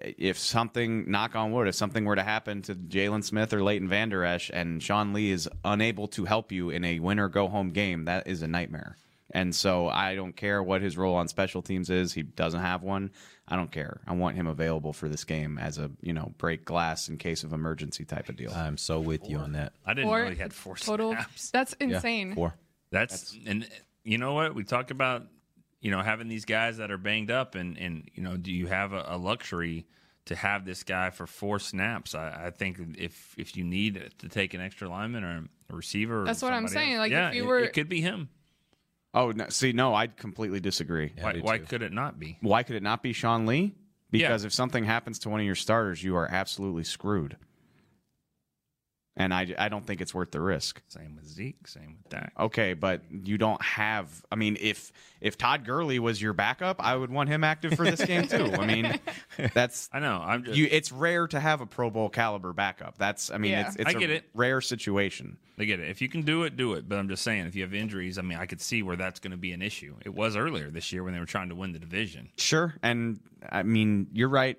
if 0.00 0.38
something, 0.38 1.10
knock 1.10 1.34
on 1.34 1.52
wood, 1.52 1.66
if 1.68 1.74
something 1.74 2.04
were 2.04 2.16
to 2.16 2.22
happen 2.22 2.62
to 2.62 2.74
Jaylon 2.74 3.24
Smith 3.24 3.52
or 3.52 3.62
Leighton 3.62 3.88
Vander 3.88 4.24
Esch, 4.24 4.50
and 4.52 4.82
Sean 4.82 5.12
Lee 5.12 5.30
is 5.30 5.48
unable 5.64 6.06
to 6.08 6.24
help 6.24 6.52
you 6.52 6.70
in 6.70 6.84
a 6.84 7.00
win 7.00 7.18
or 7.18 7.28
go 7.28 7.48
home 7.48 7.70
game, 7.70 8.04
that 8.04 8.26
is 8.26 8.42
a 8.42 8.48
nightmare. 8.48 8.96
And 9.32 9.54
so 9.54 9.88
I 9.88 10.14
don't 10.14 10.34
care 10.34 10.62
what 10.62 10.82
his 10.82 10.96
role 10.96 11.14
on 11.14 11.28
special 11.28 11.62
teams 11.62 11.88
is. 11.90 12.12
He 12.12 12.22
doesn't 12.22 12.60
have 12.60 12.82
one. 12.82 13.10
I 13.50 13.56
don't 13.56 13.72
care. 13.72 14.00
I 14.06 14.14
want 14.14 14.36
him 14.36 14.46
available 14.46 14.92
for 14.92 15.08
this 15.08 15.24
game 15.24 15.58
as 15.58 15.76
a 15.78 15.90
you 16.00 16.12
know 16.12 16.32
break 16.38 16.64
glass 16.64 17.08
in 17.08 17.16
case 17.18 17.42
of 17.44 17.52
emergency 17.52 18.04
type 18.04 18.28
of 18.28 18.36
deal. 18.36 18.52
I'm 18.52 18.76
so 18.78 19.00
with 19.00 19.28
you 19.28 19.38
on 19.38 19.52
that. 19.52 19.72
I 19.84 19.94
didn't 19.94 20.08
Four 20.08 20.24
know 20.24 20.30
he 20.30 20.36
had 20.36 20.52
four 20.54 20.76
total. 20.76 21.12
snaps. 21.12 21.50
That's 21.50 21.74
Yeah, 21.80 21.86
insane. 21.96 22.34
four. 22.34 22.54
That's, 22.92 23.36
and 23.46 23.68
you 24.04 24.18
know 24.18 24.34
what 24.34 24.54
we 24.54 24.64
talk 24.64 24.90
about, 24.90 25.26
you 25.80 25.90
know, 25.90 26.00
having 26.02 26.28
these 26.28 26.44
guys 26.44 26.78
that 26.78 26.90
are 26.90 26.98
banged 26.98 27.30
up, 27.30 27.54
and 27.54 27.76
and 27.76 28.08
you 28.14 28.22
know, 28.22 28.36
do 28.36 28.52
you 28.52 28.66
have 28.68 28.92
a, 28.92 29.04
a 29.08 29.16
luxury 29.18 29.86
to 30.26 30.34
have 30.36 30.64
this 30.64 30.82
guy 30.84 31.10
for 31.10 31.26
four 31.26 31.58
snaps? 31.58 32.14
I, 32.14 32.46
I 32.46 32.50
think 32.50 32.78
if 32.98 33.34
if 33.36 33.56
you 33.56 33.64
need 33.64 34.10
to 34.18 34.28
take 34.28 34.54
an 34.54 34.60
extra 34.60 34.88
lineman 34.88 35.24
or 35.24 35.44
a 35.70 35.74
receiver, 35.76 36.22
or 36.22 36.24
That's 36.24 36.42
what 36.42 36.52
I'm 36.52 36.68
saying, 36.68 36.94
else, 36.94 36.98
like, 37.00 37.12
if 37.12 37.16
yeah, 37.16 37.32
you 37.32 37.44
it- 37.44 37.46
were- 37.46 37.58
it, 37.60 37.72
could 37.72 37.88
be 37.88 38.00
him. 38.00 38.28
Oh, 39.12 39.32
no, 39.32 39.46
see, 39.48 39.72
no, 39.72 39.94
I 39.94 40.06
completely 40.06 40.60
disagree. 40.60 41.12
why 41.20 41.32
do 41.32 41.40
why 41.42 41.58
too. 41.58 41.64
could 41.66 41.82
it 41.82 41.92
not 41.92 42.18
be? 42.18 42.38
Why 42.40 42.62
could 42.62 42.76
it 42.76 42.82
not 42.82 43.02
be 43.02 43.12
Sean 43.12 43.44
Lee? 43.46 43.74
Because 44.10 44.42
Yeah. 44.42 44.46
if 44.48 44.52
something 44.52 44.84
happens 44.84 45.18
to 45.20 45.28
one 45.28 45.40
of 45.40 45.46
your 45.46 45.54
starters, 45.56 46.02
you 46.02 46.16
are 46.16 46.28
absolutely 46.30 46.84
screwed. 46.84 47.36
And 49.20 49.34
I, 49.34 49.54
I 49.58 49.68
don't 49.68 49.86
think 49.86 50.00
it's 50.00 50.14
worth 50.14 50.30
the 50.30 50.40
risk. 50.40 50.80
Same 50.88 51.14
with 51.14 51.26
Zeke. 51.28 51.68
Same 51.68 51.98
with 52.02 52.08
Dak. 52.08 52.32
Okay, 52.38 52.72
but 52.72 53.02
you 53.10 53.36
don't 53.36 53.60
have. 53.60 54.24
I 54.32 54.36
mean, 54.36 54.56
if 54.58 54.92
if 55.20 55.36
Todd 55.36 55.66
Gurley 55.66 55.98
was 55.98 56.22
your 56.22 56.32
backup, 56.32 56.76
I 56.82 56.96
would 56.96 57.10
want 57.10 57.28
him 57.28 57.44
active 57.44 57.74
for 57.74 57.84
this 57.84 58.02
game 58.02 58.26
too. 58.28 58.50
I 58.54 58.64
mean, 58.64 58.98
that's 59.54 59.90
I 59.92 59.98
know. 60.00 60.22
I'm 60.24 60.44
just. 60.44 60.56
you. 60.56 60.66
It's 60.70 60.90
rare 60.90 61.26
to 61.28 61.38
have 61.38 61.60
a 61.60 61.66
Pro 61.66 61.90
Bowl 61.90 62.08
caliber 62.08 62.54
backup. 62.54 62.96
That's. 62.96 63.30
I 63.30 63.36
mean, 63.36 63.50
Yeah. 63.52 63.66
it's 63.66 63.76
it's 63.76 63.90
I 63.90 63.92
get 63.92 64.08
a 64.08 64.14
it. 64.14 64.24
rare 64.32 64.62
situation. 64.62 65.36
I 65.58 65.64
get 65.64 65.80
it. 65.80 65.90
If 65.90 66.00
you 66.00 66.08
can 66.08 66.22
do 66.22 66.44
it, 66.44 66.56
do 66.56 66.72
it. 66.72 66.88
But 66.88 66.98
I'm 66.98 67.10
just 67.10 67.22
saying, 67.22 67.44
if 67.44 67.54
you 67.54 67.62
have 67.62 67.74
injuries, 67.74 68.16
I 68.16 68.22
mean, 68.22 68.38
I 68.38 68.46
could 68.46 68.62
see 68.62 68.82
where 68.82 68.96
that's 68.96 69.20
going 69.20 69.32
to 69.32 69.36
be 69.36 69.52
an 69.52 69.60
issue. 69.60 69.96
It 70.02 70.14
was 70.14 70.34
earlier 70.34 70.70
this 70.70 70.90
year 70.94 71.04
when 71.04 71.12
they 71.12 71.20
were 71.20 71.26
trying 71.26 71.50
to 71.50 71.54
win 71.54 71.72
the 71.72 71.78
division. 71.78 72.30
Sure, 72.38 72.74
and 72.82 73.20
I 73.46 73.64
mean, 73.64 74.06
you're 74.14 74.30
right. 74.30 74.56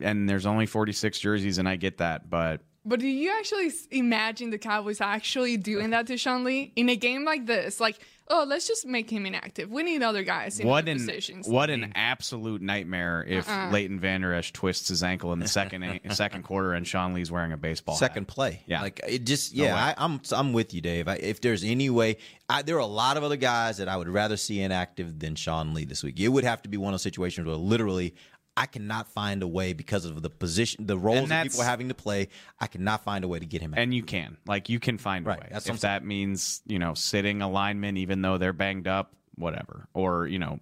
And 0.00 0.26
there's 0.26 0.46
only 0.46 0.64
46 0.64 1.18
jerseys, 1.18 1.58
and 1.58 1.68
I 1.68 1.76
get 1.76 1.98
that, 1.98 2.30
but 2.30 2.62
But 2.84 3.00
do 3.00 3.06
you 3.06 3.30
actually 3.38 3.70
imagine 3.90 4.50
the 4.50 4.58
Cowboys 4.58 5.00
actually 5.02 5.58
doing 5.58 5.90
that 5.90 6.06
to 6.06 6.16
Sean 6.16 6.44
Lee 6.44 6.72
in 6.76 6.88
a 6.88 6.96
game 6.96 7.24
like 7.26 7.44
this? 7.44 7.78
Like, 7.78 7.98
oh, 8.28 8.46
let's 8.48 8.66
just 8.66 8.86
make 8.86 9.10
him 9.10 9.26
inactive. 9.26 9.70
We 9.70 9.82
need 9.82 10.02
other 10.02 10.22
guys 10.22 10.58
in 10.58 10.66
what 10.66 10.84
other 10.84 10.92
an 10.92 10.98
positions. 10.98 11.46
what 11.46 11.68
an 11.68 11.92
absolute 11.94 12.62
nightmare 12.62 13.22
if 13.28 13.46
Uh-uh. 13.46 13.70
Leighton 13.70 14.00
Vander 14.00 14.32
Esch 14.32 14.54
twists 14.54 14.88
his 14.88 15.02
ankle 15.02 15.34
in 15.34 15.40
the 15.40 15.48
second 15.48 16.00
second 16.12 16.42
quarter 16.44 16.72
and 16.72 16.86
Sean 16.86 17.12
Lee's 17.12 17.30
wearing 17.30 17.52
a 17.52 17.58
baseball 17.58 17.96
Second 17.96 18.22
hat. 18.22 18.28
play. 18.28 18.62
Yeah. 18.66 18.80
like 18.80 19.00
it 19.06 19.24
just 19.26 19.52
yeah. 19.52 19.74
way. 19.74 19.80
I, 19.80 19.94
I'm 19.98 20.20
I'm 20.32 20.54
with 20.54 20.72
you, 20.72 20.80
Dave. 20.80 21.06
I, 21.06 21.16
if 21.16 21.42
there's 21.42 21.64
any 21.64 21.90
way, 21.90 22.16
I, 22.48 22.62
there 22.62 22.76
are 22.76 22.78
a 22.78 22.86
lot 22.86 23.18
of 23.18 23.24
other 23.24 23.36
guys 23.36 23.76
that 23.76 23.88
I 23.88 23.96
would 23.98 24.08
rather 24.08 24.38
see 24.38 24.62
inactive 24.62 25.18
than 25.18 25.34
Sean 25.34 25.74
Lee 25.74 25.84
this 25.84 26.02
week. 26.02 26.18
It 26.18 26.28
would 26.28 26.44
have 26.44 26.62
to 26.62 26.70
be 26.70 26.78
one 26.78 26.92
of 26.92 26.94
those 26.94 27.02
situations 27.02 27.46
where 27.46 27.56
literally 27.56 28.14
I 28.60 28.66
cannot 28.66 29.08
find 29.08 29.42
a 29.42 29.48
way 29.48 29.72
because 29.72 30.04
of 30.04 30.20
the 30.20 30.28
position, 30.28 30.84
the 30.86 30.98
roles 30.98 31.30
that 31.30 31.44
people 31.44 31.62
are 31.62 31.64
having 31.64 31.88
to 31.88 31.94
play. 31.94 32.28
I 32.60 32.66
cannot 32.66 33.02
find 33.02 33.24
a 33.24 33.28
way 33.28 33.38
to 33.38 33.46
get 33.46 33.62
him. 33.62 33.72
out. 33.72 33.80
And 33.80 33.94
you 33.94 34.02
can 34.02 34.36
like 34.46 34.68
you 34.68 34.78
can 34.78 34.98
find 34.98 35.26
a 35.26 35.30
way. 35.30 35.48
that's 35.50 35.66
if 35.66 35.80
that 35.80 36.04
means 36.04 36.60
you 36.66 36.78
know 36.78 36.92
sitting 36.92 37.40
a 37.40 37.48
lineman 37.48 37.96
even 37.96 38.20
though 38.20 38.36
they're 38.36 38.52
banged 38.52 38.86
up, 38.86 39.14
whatever, 39.36 39.88
or 39.94 40.26
you 40.26 40.38
know 40.38 40.60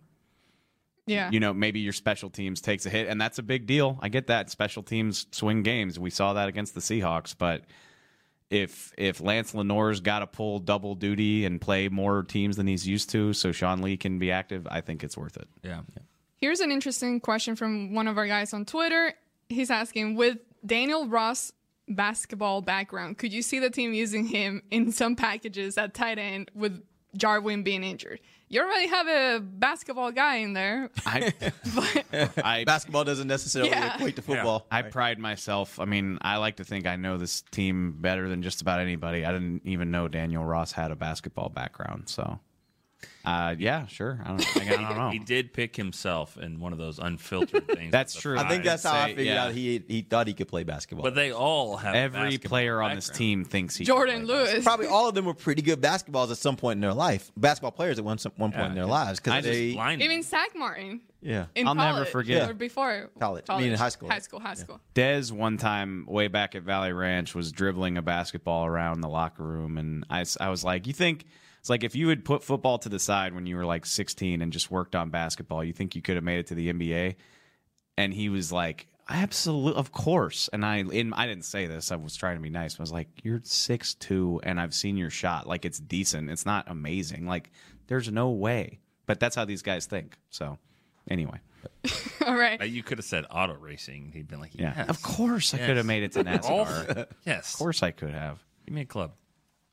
yeah. 1.07 1.29
you 1.33 1.41
know 1.41 1.53
maybe 1.53 1.81
your 1.81 1.93
special 1.93 2.31
teams 2.31 2.61
takes 2.61 2.87
a 2.87 2.91
hit 2.91 3.09
and 3.09 3.21
that's 3.21 3.39
a 3.39 3.43
big 3.43 3.67
deal 3.67 3.99
i 4.03 4.11
get 4.11 4.27
that 4.27 4.51
special 4.51 4.83
teams 4.83 5.27
swing 5.33 5.63
games 5.63 5.99
we 5.99 6.11
saw 6.11 6.35
that 6.35 6.49
against 6.51 6.75
the 6.75 6.83
seahawks 6.83 7.35
but 7.37 7.63
if 8.51 8.93
if 8.99 9.19
lance 9.19 9.55
lenoir's 9.55 10.01
got 10.01 10.19
to 10.19 10.27
pull 10.27 10.59
double 10.59 10.95
duty 10.95 11.47
and 11.47 11.63
play 11.63 11.89
more 11.89 12.23
teams 12.25 12.57
than 12.57 12.67
he's 12.67 12.87
used 12.87 13.09
to 13.09 13.33
so 13.33 13.53
sean 13.53 13.81
lee 13.81 13.97
can 13.97 14.19
be 14.19 14.31
active 14.31 14.69
i 14.71 14.83
think 14.83 15.03
it's 15.03 15.17
worth 15.17 15.39
it 15.39 15.49
Yeah. 15.63 15.81
Here's 16.41 16.61
an 16.61 16.71
interesting 16.71 17.21
question 17.21 17.57
from 17.57 17.93
one 17.95 18.07
of 18.09 18.17
our 18.19 18.27
guys 18.27 18.53
on 18.55 18.65
Twitter. 18.65 19.13
he's 19.49 19.71
asking 19.71 20.15
with 20.15 20.39
Daniel 20.65 21.07
Ross 21.09 21.53
basketball 21.89 22.61
background, 22.63 23.19
could 23.19 23.33
you 23.33 23.43
see 23.43 23.59
the 23.59 23.71
team 23.71 23.93
using 23.95 24.27
him 24.27 24.63
in 24.71 24.93
some 24.93 25.17
packages 25.17 25.79
at 25.79 25.95
tight 25.95 26.19
end 26.19 26.51
with 26.55 26.83
Jarwin 27.17 27.63
being 27.63 27.83
injured? 27.83 28.21
You 28.51 28.63
already 28.63 28.87
have 28.89 29.07
a 29.09 29.41
basketball 29.41 30.11
guy 30.13 30.37
in 30.37 30.53
there. 30.55 30.91
I, 31.05 31.35
I 32.43 32.65
Basketball 32.67 33.05
doesn't 33.05 33.29
necessarily 33.29 33.71
Yeah. 33.71 33.95
equate 33.97 34.17
to 34.17 34.23
football. 34.23 34.67
I 34.71 34.83
pride 34.83 35.19
myself. 35.19 35.79
I 35.81 35.85
mean, 35.85 36.19
I 36.23 36.37
like 36.39 36.57
to 36.57 36.65
think 36.65 36.87
I 36.87 36.97
know 36.97 37.19
this 37.19 37.43
team 37.51 37.97
better 38.01 38.29
than 38.29 38.43
just 38.43 38.63
about 38.63 38.81
anybody. 38.81 39.25
I 39.27 39.33
didn't 39.33 39.63
even 39.65 39.91
know 39.91 40.09
Daniel 40.09 40.45
Ross 40.45 40.73
had 40.73 40.91
a 40.91 40.97
basketball 40.97 41.51
background. 41.51 42.09
So, 42.09 42.39
uh, 43.29 43.55
yeah, 43.59 43.87
sure. 43.87 44.21
I 44.25 44.29
don't, 44.29 44.57
I 44.57 44.65
don't 44.65 44.83
know. 44.97 45.11
He 45.11 45.19
did 45.19 45.53
pick 45.53 45.77
himself 45.77 46.37
in 46.37 46.61
one 46.61 46.73
of 46.73 46.79
those 46.79 46.99
unfiltered 46.99 47.67
things. 47.75 47.93
That's 47.93 48.15
with 48.15 48.23
the 48.23 48.29
true. 48.31 48.39
I 48.39 48.49
think 48.49 48.65
that's 48.65 48.83
how 48.85 48.93
I 48.95 49.07
Say, 49.09 49.17
figured 49.17 49.35
yeah. 49.35 49.45
out 49.45 49.53
he 49.53 49.83
he 49.87 50.03
thought 50.03 50.27
he 50.27 50.35
could 50.35 50.49
play 50.49 50.65
basketball. 50.65 51.03
But 51.05 51.15
they 51.15 51.33
all 51.33 51.77
have 51.77 51.95
Every 51.95 52.39
player 52.39 52.81
on 52.81 52.95
this 52.95 53.09
team 53.11 53.45
thinks 53.45 53.77
he. 53.77 53.85
can 53.85 53.95
Jourdan 53.95 54.25
play 54.27 54.37
Lewis. 54.37 54.65
Probably 54.65 54.87
all 54.87 55.09
of 55.09 55.15
them 55.15 55.25
were 55.27 55.35
pretty 55.35 55.63
good 55.63 55.81
basketballs 55.81 56.31
at 56.31 56.39
some 56.39 56.57
point 56.57 56.79
in 56.79 56.81
their 56.81 56.95
life. 56.95 57.31
Basketball 57.37 57.73
players 57.73 57.99
at 57.99 58.05
one 58.05 58.19
one 58.37 58.53
point 58.53 58.55
Yeah. 58.65 58.69
in 58.69 58.75
their 58.75 58.87
lives 58.87 59.21
I 59.21 59.23
because 59.23 59.45
just 59.45 59.53
they 59.53 59.73
Blind. 59.75 60.03
Even 60.03 60.23
Zack 60.23 60.57
Martin 60.57 61.01
yeah. 61.21 61.47
in 61.55 61.67
I'll 61.69 61.75
never 61.75 61.93
college, 61.99 62.09
forget. 62.11 62.51
or 62.51 62.55
before 62.55 63.11
College. 63.19 63.45
I 63.49 63.59
mean, 63.61 63.73
in 63.73 63.79
high 63.79 63.89
school. 63.91 64.09
High 64.09 64.21
school, 64.21 64.41
high 64.41 64.55
school. 64.55 64.81
Dez 64.95 65.33
one 65.33 65.57
time 65.57 66.07
way 66.09 66.29
back 66.29 66.55
at 66.55 66.63
Valley 66.63 66.93
Ranch 66.93 67.35
was 67.35 67.53
dribbling 67.53 67.99
a 67.99 68.03
basketball 68.03 68.65
around 68.67 69.01
the 69.01 69.09
locker 69.09 69.43
room, 69.43 69.77
and 69.79 70.05
I, 70.09 70.25
I 70.41 70.49
was 70.51 70.65
like, 70.65 70.87
you 70.87 70.93
think 70.93 71.27
it's 71.61 71.71
like 71.71 71.85
if 71.85 71.95
you 71.95 72.09
had 72.09 72.25
put 72.25 72.43
football 72.45 72.79
to 72.79 72.89
the 72.89 72.99
side 72.99 73.35
when 73.35 73.47
you 73.47 73.57
were 73.57 73.65
like 73.67 73.87
16 73.87 74.43
and 74.43 74.53
just 74.53 74.71
worked 74.71 74.95
on 74.95 75.11
basketball, 75.11 75.63
you 75.65 75.73
think 75.73 75.95
you 75.97 76.03
could 76.03 76.15
have 76.17 76.25
made 76.25 76.39
it 76.39 76.47
to 76.49 76.55
the 76.55 76.73
NBA? 76.73 77.17
And 77.97 78.15
he 78.15 78.29
was 78.29 78.53
like, 78.53 78.87
absolutely, 79.09 79.79
of 79.79 79.91
course. 79.93 80.49
And 80.53 80.65
I, 80.65 80.77
in, 80.79 81.13
I 81.15 81.27
didn't 81.27 81.45
say 81.45 81.67
this. 81.67 81.91
I 81.91 81.97
was 81.97 82.15
trying 82.17 82.37
to 82.37 82.43
be 82.43 82.51
nice. 82.51 82.79
I 82.79 82.83
was 82.83 82.93
like, 82.93 83.09
you're 83.25 83.41
six 83.45 83.95
two, 83.95 84.41
and 84.45 84.61
I've 84.61 84.75
seen 84.75 84.97
your 84.97 85.11
shot. 85.11 85.47
Like 85.47 85.65
it's 85.65 85.79
decent. 85.81 86.31
It's 86.31 86.47
not 86.47 86.65
amazing. 86.69 87.27
Like 87.27 87.51
there's 87.89 88.11
no 88.11 88.31
way. 88.31 88.79
But 89.07 89.19
that's 89.21 89.35
how 89.35 89.45
these 89.45 89.63
guys 89.63 89.87
think. 89.87 90.17
So 90.31 90.59
anyway, 91.11 91.41
All 92.27 92.37
right. 92.37 92.63
You 92.69 92.83
could 92.83 92.99
have 92.99 93.05
said 93.05 93.25
auto 93.31 93.55
racing. 93.55 94.13
He'd 94.15 94.29
been 94.29 94.41
like, 94.41 94.55
yeah, 94.55 94.85
of 94.89 95.03
course 95.03 95.55
I 95.55 95.59
Yes. 95.59 95.67
could 95.67 95.77
have 95.79 95.87
made 95.87 96.03
it 96.03 96.13
to 96.13 96.25
NASCAR. 96.25 97.07
yes. 97.25 97.55
Of 97.55 97.59
course 97.59 97.83
I 97.83 97.91
could 97.91 98.13
have. 98.15 98.39
Give 98.67 98.75
me 98.75 98.83
a 98.83 98.87
club. 98.87 99.13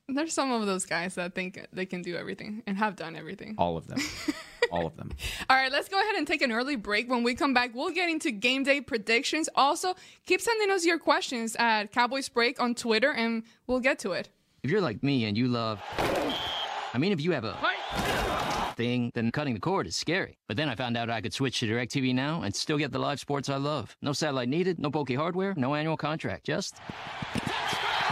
There's 0.07 0.33
some 0.33 0.51
of 0.51 0.65
those 0.67 0.85
guys 0.85 1.15
that 1.15 1.33
think 1.33 1.59
they 1.73 1.85
can 1.85 2.01
do 2.01 2.15
everything 2.15 2.61
and 2.67 2.77
have 2.77 2.95
done 2.95 3.15
everything. 3.15 3.55
All 3.57 3.75
of 3.75 3.87
them. 3.87 3.99
All 4.71 4.85
of 4.85 4.95
them. 4.97 5.11
All 5.49 5.55
right, 5.55 5.71
let's 5.71 5.89
go 5.89 5.99
ahead 5.99 6.15
and 6.15 6.27
take 6.27 6.41
an 6.41 6.51
early 6.51 6.75
break. 6.75 7.09
When 7.09 7.23
we 7.23 7.33
come 7.35 7.53
back, 7.53 7.73
we'll 7.73 7.91
get 7.91 8.09
into 8.09 8.31
game 8.31 8.63
day 8.63 8.81
predictions. 8.81 9.49
Also, 9.55 9.95
keep 10.25 10.41
sending 10.41 10.69
us 10.71 10.85
your 10.85 10.99
questions 10.99 11.55
at 11.57 11.91
Cowboys 11.91 12.29
Break 12.29 12.59
on 12.59 12.75
Twitter, 12.75 13.11
and 13.11 13.43
we'll 13.67 13.79
get 13.79 13.99
to 13.99 14.11
it. 14.11 14.29
If 14.63 14.71
you're 14.71 14.81
like 14.81 15.03
me 15.03 15.25
and 15.25 15.37
you 15.37 15.47
love. 15.47 15.81
I 16.93 16.97
mean, 16.97 17.11
if 17.11 17.21
you 17.21 17.31
have 17.31 17.43
a 17.43 17.57
thing, 18.75 19.11
then 19.13 19.31
cutting 19.31 19.53
the 19.53 19.59
cord 19.59 19.87
is 19.87 19.95
scary. 19.95 20.37
But 20.47 20.57
then 20.57 20.69
I 20.69 20.75
found 20.75 20.97
out 20.97 21.09
I 21.09 21.21
could 21.21 21.33
switch 21.33 21.59
to 21.59 21.67
DirecTV 21.67 22.13
Now 22.13 22.41
and 22.41 22.55
still 22.55 22.77
get 22.77 22.91
the 22.91 22.99
live 22.99 23.19
sports 23.19 23.49
I 23.49 23.57
love. 23.57 23.95
No 24.01 24.13
satellite 24.13 24.49
needed, 24.49 24.79
no 24.79 24.89
bulky 24.89 25.15
hardware, 25.15 25.53
no 25.57 25.75
annual 25.75 25.97
contract, 25.97 26.45
just. 26.45 26.75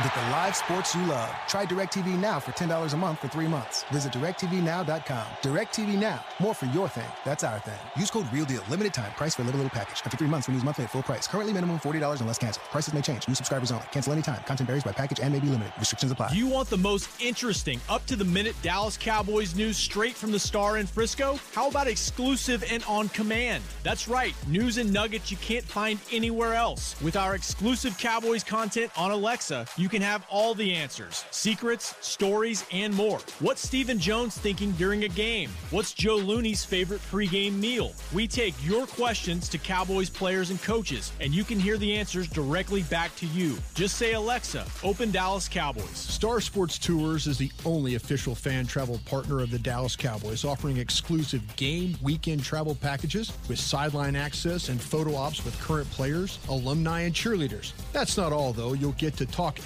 Get 0.01 0.15
the 0.15 0.21
live 0.21 0.55
sports 0.55 0.95
you 0.95 1.03
love. 1.03 1.29
Try 1.47 1.67
DirecTV 1.67 2.19
Now 2.19 2.39
for 2.39 2.51
$10 2.51 2.93
a 2.93 2.97
month 2.97 3.21
for 3.21 3.27
three 3.27 3.47
months. 3.47 3.83
Visit 3.91 4.11
DirecTVNow.com. 4.11 5.25
DirecTV 5.41 5.99
Now. 5.99 6.25
More 6.39 6.55
for 6.55 6.65
your 6.67 6.89
thing. 6.89 7.05
That's 7.23 7.43
our 7.43 7.59
thing. 7.59 7.77
Use 7.95 8.09
code 8.09 8.25
REALDEAL. 8.33 8.63
Limited 8.71 8.91
time. 8.91 9.11
Price 9.11 9.35
for 9.35 9.43
a 9.43 9.45
little, 9.45 9.59
little 9.59 9.69
package. 9.69 10.01
After 10.03 10.17
three 10.17 10.27
months, 10.27 10.47
renews 10.47 10.63
monthly 10.63 10.85
at 10.85 10.89
full 10.89 11.03
price. 11.03 11.27
Currently 11.27 11.53
minimum 11.53 11.77
$40 11.77 12.21
unless 12.21 12.39
canceled. 12.39 12.65
Prices 12.71 12.91
may 12.91 13.01
change. 13.01 13.27
New 13.27 13.35
subscribers 13.35 13.69
only. 13.69 13.85
Cancel 13.91 14.13
anytime. 14.13 14.41
Content 14.45 14.67
varies 14.67 14.83
by 14.83 14.93
package 14.93 15.19
and 15.19 15.31
may 15.31 15.39
be 15.39 15.45
limited. 15.45 15.71
Restrictions 15.77 16.11
apply. 16.11 16.31
You 16.31 16.47
want 16.47 16.71
the 16.71 16.77
most 16.77 17.07
interesting, 17.21 17.79
up 17.87 18.03
to 18.07 18.15
the 18.15 18.25
minute 18.25 18.55
Dallas 18.63 18.97
Cowboys 18.97 19.53
news 19.53 19.77
straight 19.77 20.15
from 20.15 20.31
the 20.31 20.39
star 20.39 20.79
in 20.79 20.87
Frisco? 20.87 21.37
How 21.53 21.67
about 21.69 21.85
exclusive 21.85 22.63
and 22.71 22.83
on 22.85 23.09
command? 23.09 23.63
That's 23.83 24.07
right, 24.07 24.33
news 24.47 24.79
and 24.79 24.91
nuggets 24.91 25.29
you 25.29 25.37
can't 25.37 25.63
find 25.63 25.99
anywhere 26.11 26.55
else. 26.55 26.99
With 26.99 27.15
our 27.15 27.35
exclusive 27.35 27.95
Cowboys 27.99 28.43
content 28.43 28.91
on 28.97 29.11
Alexa, 29.11 29.67
you 29.77 29.82
can 29.89 30.01
have 30.01 30.25
all 30.29 30.53
the 30.53 30.73
answers 30.73 31.25
secrets, 31.31 31.95
stories, 32.01 32.65
and 32.71 32.93
more. 32.93 33.19
What's 33.39 33.61
Stephen 33.61 33.99
Jones 33.99 34.37
thinking 34.37 34.71
during 34.73 35.03
a 35.03 35.07
game? 35.07 35.49
What's 35.71 35.93
Joe 35.93 36.17
Looney's 36.17 36.63
favorite 36.63 37.01
pregame 37.11 37.59
meal? 37.59 37.93
We 38.13 38.27
take 38.27 38.53
your 38.63 38.85
questions 38.85 39.49
to 39.49 39.57
Cowboys 39.57 40.09
players 40.09 40.49
and 40.49 40.61
coaches, 40.61 41.11
and 41.19 41.33
you 41.33 41.43
can 41.43 41.59
hear 41.59 41.77
the 41.77 41.93
answers 41.95 42.27
directly 42.27 42.83
back 42.83 43.15
to 43.17 43.25
you. 43.27 43.57
Just 43.73 43.97
say, 43.97 44.13
Alexa, 44.13 44.65
open 44.83 45.11
Dallas 45.11 45.47
Cowboys. 45.47 45.97
Star 45.97 46.41
Sports 46.41 46.77
Tours 46.77 47.27
is 47.27 47.37
the 47.37 47.51
only 47.65 47.95
official 47.95 48.35
fan 48.35 48.65
travel 48.67 48.99
partner 49.05 49.39
of 49.39 49.51
the 49.51 49.59
Dallas 49.59 49.95
Cowboys, 49.95 50.45
offering 50.45 50.77
exclusive 50.77 51.41
game 51.55 51.97
weekend 52.01 52.43
travel 52.43 52.75
packages 52.75 53.31
with 53.47 53.59
sideline 53.59 54.15
access 54.15 54.69
and 54.69 54.81
photo 54.81 55.15
ops 55.15 55.43
with 55.45 55.59
current 55.59 55.89
players, 55.91 56.39
alumni, 56.49 57.01
and 57.01 57.13
cheerleaders. 57.13 57.73
That's 57.91 58.17
not 58.17 58.33
all, 58.33 58.53
though. 58.53 58.73
You'll 58.73 58.91
get 58.93 59.15
to 59.17 59.25
talk 59.25 59.65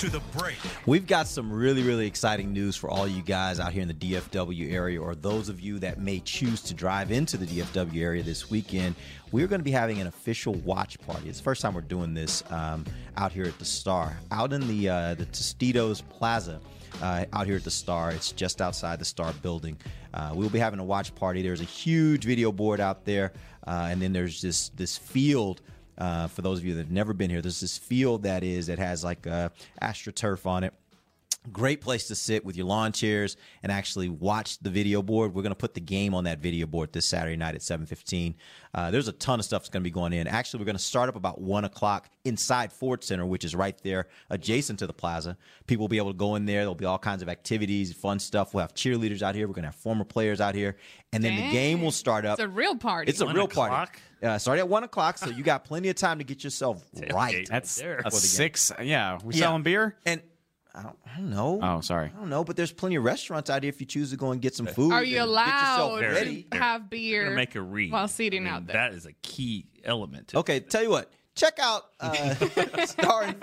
to 0.00 0.08
the 0.08 0.20
break. 0.34 0.56
We've 0.86 1.06
got 1.06 1.28
some 1.28 1.52
really, 1.52 1.82
really 1.82 2.06
exciting 2.06 2.54
news 2.54 2.74
for 2.74 2.88
all 2.88 3.06
you 3.06 3.20
guys 3.20 3.60
out 3.60 3.74
here 3.74 3.82
in 3.82 3.88
the 3.88 3.92
DFW 3.94 4.72
area, 4.72 4.98
or 4.98 5.14
those 5.14 5.50
of 5.50 5.60
you 5.60 5.78
that 5.80 5.98
may 6.00 6.20
choose 6.20 6.62
to 6.62 6.74
drive 6.74 7.12
into 7.12 7.36
the 7.36 7.44
DFW 7.44 8.02
area 8.02 8.22
this 8.22 8.48
weekend. 8.48 8.94
We're 9.30 9.46
going 9.46 9.60
to 9.60 9.64
be 9.64 9.70
having 9.70 10.00
an 10.00 10.06
official 10.06 10.54
watch 10.54 10.98
party. 11.00 11.28
It's 11.28 11.36
the 11.36 11.44
first 11.44 11.60
time 11.60 11.74
we're 11.74 11.82
doing 11.82 12.14
this 12.14 12.42
um, 12.50 12.86
out 13.18 13.30
here 13.30 13.44
at 13.44 13.58
the 13.58 13.66
Star, 13.66 14.16
out 14.30 14.54
in 14.54 14.66
the 14.66 14.88
uh, 14.88 15.14
the 15.14 15.26
Tostitos 15.26 16.02
Plaza. 16.08 16.60
Uh, 17.02 17.24
out 17.34 17.46
here 17.46 17.56
at 17.56 17.64
the 17.64 17.70
Star, 17.70 18.10
it's 18.10 18.32
just 18.32 18.62
outside 18.62 18.98
the 18.98 19.04
Star 19.04 19.32
building. 19.42 19.76
Uh, 20.14 20.32
we'll 20.34 20.48
be 20.48 20.58
having 20.58 20.80
a 20.80 20.84
watch 20.84 21.14
party. 21.14 21.42
There's 21.42 21.60
a 21.60 21.64
huge 21.64 22.24
video 22.24 22.52
board 22.52 22.80
out 22.80 23.04
there, 23.04 23.32
uh, 23.66 23.88
and 23.90 24.00
then 24.00 24.14
there's 24.14 24.40
this 24.40 24.70
this 24.70 24.96
field 24.96 25.60
uh, 26.00 26.26
for 26.26 26.42
those 26.42 26.58
of 26.58 26.64
you 26.64 26.74
that 26.74 26.80
have 26.80 26.90
never 26.90 27.12
been 27.12 27.30
here, 27.30 27.42
there's 27.42 27.60
this 27.60 27.78
field 27.78 28.22
that 28.22 28.42
is 28.42 28.66
that 28.66 28.78
has 28.78 29.04
like 29.04 29.26
uh, 29.26 29.50
astroturf 29.82 30.46
on 30.46 30.64
it. 30.64 30.72
Great 31.50 31.80
place 31.80 32.06
to 32.08 32.14
sit 32.14 32.44
with 32.44 32.54
your 32.54 32.66
lawn 32.66 32.92
chairs 32.92 33.38
and 33.62 33.72
actually 33.72 34.10
watch 34.10 34.58
the 34.58 34.68
video 34.68 35.00
board. 35.00 35.32
We're 35.34 35.40
going 35.40 35.52
to 35.52 35.56
put 35.56 35.72
the 35.72 35.80
game 35.80 36.12
on 36.12 36.24
that 36.24 36.38
video 36.38 36.66
board 36.66 36.92
this 36.92 37.06
Saturday 37.06 37.34
night 37.36 37.54
at 37.54 37.62
7:15. 37.62 38.34
Uh, 38.74 38.90
there's 38.90 39.08
a 39.08 39.12
ton 39.12 39.38
of 39.38 39.46
stuff 39.46 39.62
that's 39.62 39.70
going 39.70 39.82
to 39.82 39.84
be 39.84 39.90
going 39.90 40.12
in. 40.12 40.26
Actually, 40.26 40.60
we're 40.60 40.66
going 40.66 40.76
to 40.76 40.82
start 40.82 41.08
up 41.08 41.16
about 41.16 41.40
one 41.40 41.64
o'clock 41.64 42.10
inside 42.26 42.70
Ford 42.74 43.02
Center, 43.02 43.24
which 43.24 43.42
is 43.46 43.54
right 43.54 43.76
there 43.82 44.06
adjacent 44.28 44.78
to 44.80 44.86
the 44.86 44.92
plaza. 44.92 45.38
People 45.66 45.84
will 45.84 45.88
be 45.88 45.96
able 45.96 46.10
to 46.12 46.16
go 46.16 46.34
in 46.34 46.44
there. 46.44 46.60
There'll 46.60 46.74
be 46.74 46.84
all 46.84 46.98
kinds 46.98 47.22
of 47.22 47.30
activities, 47.30 47.90
fun 47.94 48.18
stuff. 48.18 48.52
We'll 48.52 48.60
have 48.60 48.74
cheerleaders 48.74 49.22
out 49.22 49.34
here. 49.34 49.48
We're 49.48 49.54
going 49.54 49.62
to 49.62 49.68
have 49.68 49.76
former 49.76 50.04
players 50.04 50.42
out 50.42 50.54
here, 50.54 50.76
and 51.10 51.24
then 51.24 51.36
the 51.36 51.50
game 51.52 51.80
will 51.80 51.90
start 51.90 52.26
up. 52.26 52.38
It's 52.38 52.44
a 52.44 52.48
real 52.48 52.76
party. 52.76 53.08
It's 53.10 53.22
a 53.22 53.26
real 53.26 53.48
party. 53.48 53.90
Uh, 54.22 54.36
start 54.36 54.58
at 54.58 54.68
one 54.68 54.84
o'clock, 54.84 55.16
so 55.16 55.30
you 55.30 55.42
got 55.42 55.64
plenty 55.64 55.88
of 55.88 55.96
time 55.96 56.18
to 56.18 56.24
get 56.24 56.44
yourself 56.44 56.84
right. 57.14 57.48
That's 57.48 57.80
for 57.80 57.94
a 57.94 58.02
the 58.02 58.10
game. 58.10 58.20
six. 58.20 58.70
Yeah, 58.82 59.18
we 59.24 59.32
Yeah. 59.34 59.40
selling 59.40 59.62
beer. 59.62 59.96
And 60.04 60.20
I 60.74 60.82
don't, 60.82 60.96
I 61.06 61.18
don't 61.18 61.30
know. 61.30 61.58
Oh, 61.62 61.80
sorry. 61.80 62.12
I 62.14 62.18
don't 62.18 62.28
know, 62.28 62.44
but 62.44 62.56
there's 62.56 62.72
plenty 62.72 62.96
of 62.96 63.04
restaurants 63.04 63.50
out 63.50 63.62
here 63.62 63.68
if 63.70 63.80
you 63.80 63.86
choose 63.86 64.10
to 64.10 64.16
go 64.16 64.30
and 64.32 64.40
get 64.40 64.54
some 64.54 64.66
food. 64.66 64.92
Are 64.92 65.02
you 65.02 65.20
and 65.22 65.28
get 65.34 65.46
yourself 65.46 65.92
allowed 65.92 66.00
ready. 66.02 66.42
to 66.44 66.56
have 66.58 66.88
beer 66.90 67.24
gonna 67.24 67.36
make 67.36 67.54
a 67.54 67.60
read 67.60 67.92
while 67.92 68.08
seating 68.08 68.42
I 68.42 68.44
mean, 68.44 68.52
out 68.54 68.66
there? 68.66 68.74
That 68.74 68.92
is 68.94 69.06
a 69.06 69.12
key 69.22 69.66
element. 69.84 70.28
To 70.28 70.38
Okay, 70.38 70.60
tell 70.60 70.82
you 70.82 70.90
what. 70.90 71.10
Check 71.40 71.58
out 71.58 71.84
uh, 72.00 72.10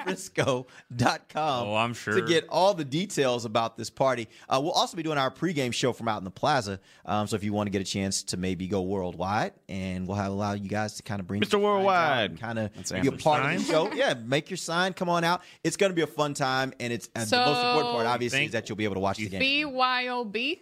starinfrisco.com 0.07 1.67
Oh, 1.67 1.75
I'm 1.75 1.95
sure. 1.95 2.13
to 2.13 2.21
get 2.21 2.45
all 2.47 2.75
the 2.75 2.85
details 2.85 3.43
about 3.45 3.75
this 3.75 3.89
party. 3.89 4.27
Uh, 4.47 4.59
we'll 4.61 4.71
also 4.71 4.95
be 4.95 5.01
doing 5.01 5.17
our 5.17 5.31
pregame 5.31 5.73
show 5.73 5.93
from 5.93 6.07
out 6.07 6.19
in 6.19 6.23
the 6.23 6.29
plaza. 6.29 6.79
Um, 7.05 7.25
so 7.25 7.35
if 7.35 7.43
you 7.43 7.53
want 7.53 7.65
to 7.67 7.71
get 7.71 7.81
a 7.81 7.85
chance 7.85 8.21
to 8.25 8.37
maybe 8.37 8.67
go 8.67 8.83
worldwide, 8.83 9.53
and 9.67 10.07
we'll 10.07 10.17
have 10.17 10.31
allow 10.31 10.53
you 10.53 10.69
guys 10.69 10.93
to 10.97 11.03
kind 11.03 11.19
of 11.19 11.25
bring 11.25 11.41
Mr. 11.41 11.59
Worldwide. 11.59 12.39
kind 12.39 12.59
of 12.59 12.71
That's 12.75 12.91
be 12.91 12.97
a 12.97 13.01
Amber's 13.01 13.23
part 13.23 13.41
sign. 13.41 13.55
of 13.55 13.65
the 13.65 13.71
show. 13.73 13.91
Yeah, 13.97 14.13
make 14.13 14.51
your 14.51 14.57
sign. 14.57 14.93
Come 14.93 15.09
on 15.09 15.23
out. 15.23 15.41
It's 15.63 15.75
going 15.75 15.89
to 15.91 15.95
be 15.95 16.03
a 16.03 16.07
fun 16.07 16.35
time, 16.35 16.73
and 16.79 16.93
it's 16.93 17.09
and 17.15 17.27
the 17.27 17.35
most 17.37 17.57
important 17.63 17.93
part, 17.95 18.05
obviously, 18.05 18.45
is 18.45 18.51
that 18.51 18.69
you'll 18.69 18.75
be 18.75 18.83
able 18.83 18.93
to 18.95 18.99
watch 19.01 19.17
the 19.17 19.27
game. 19.27 19.41
BYOB. 19.41 20.59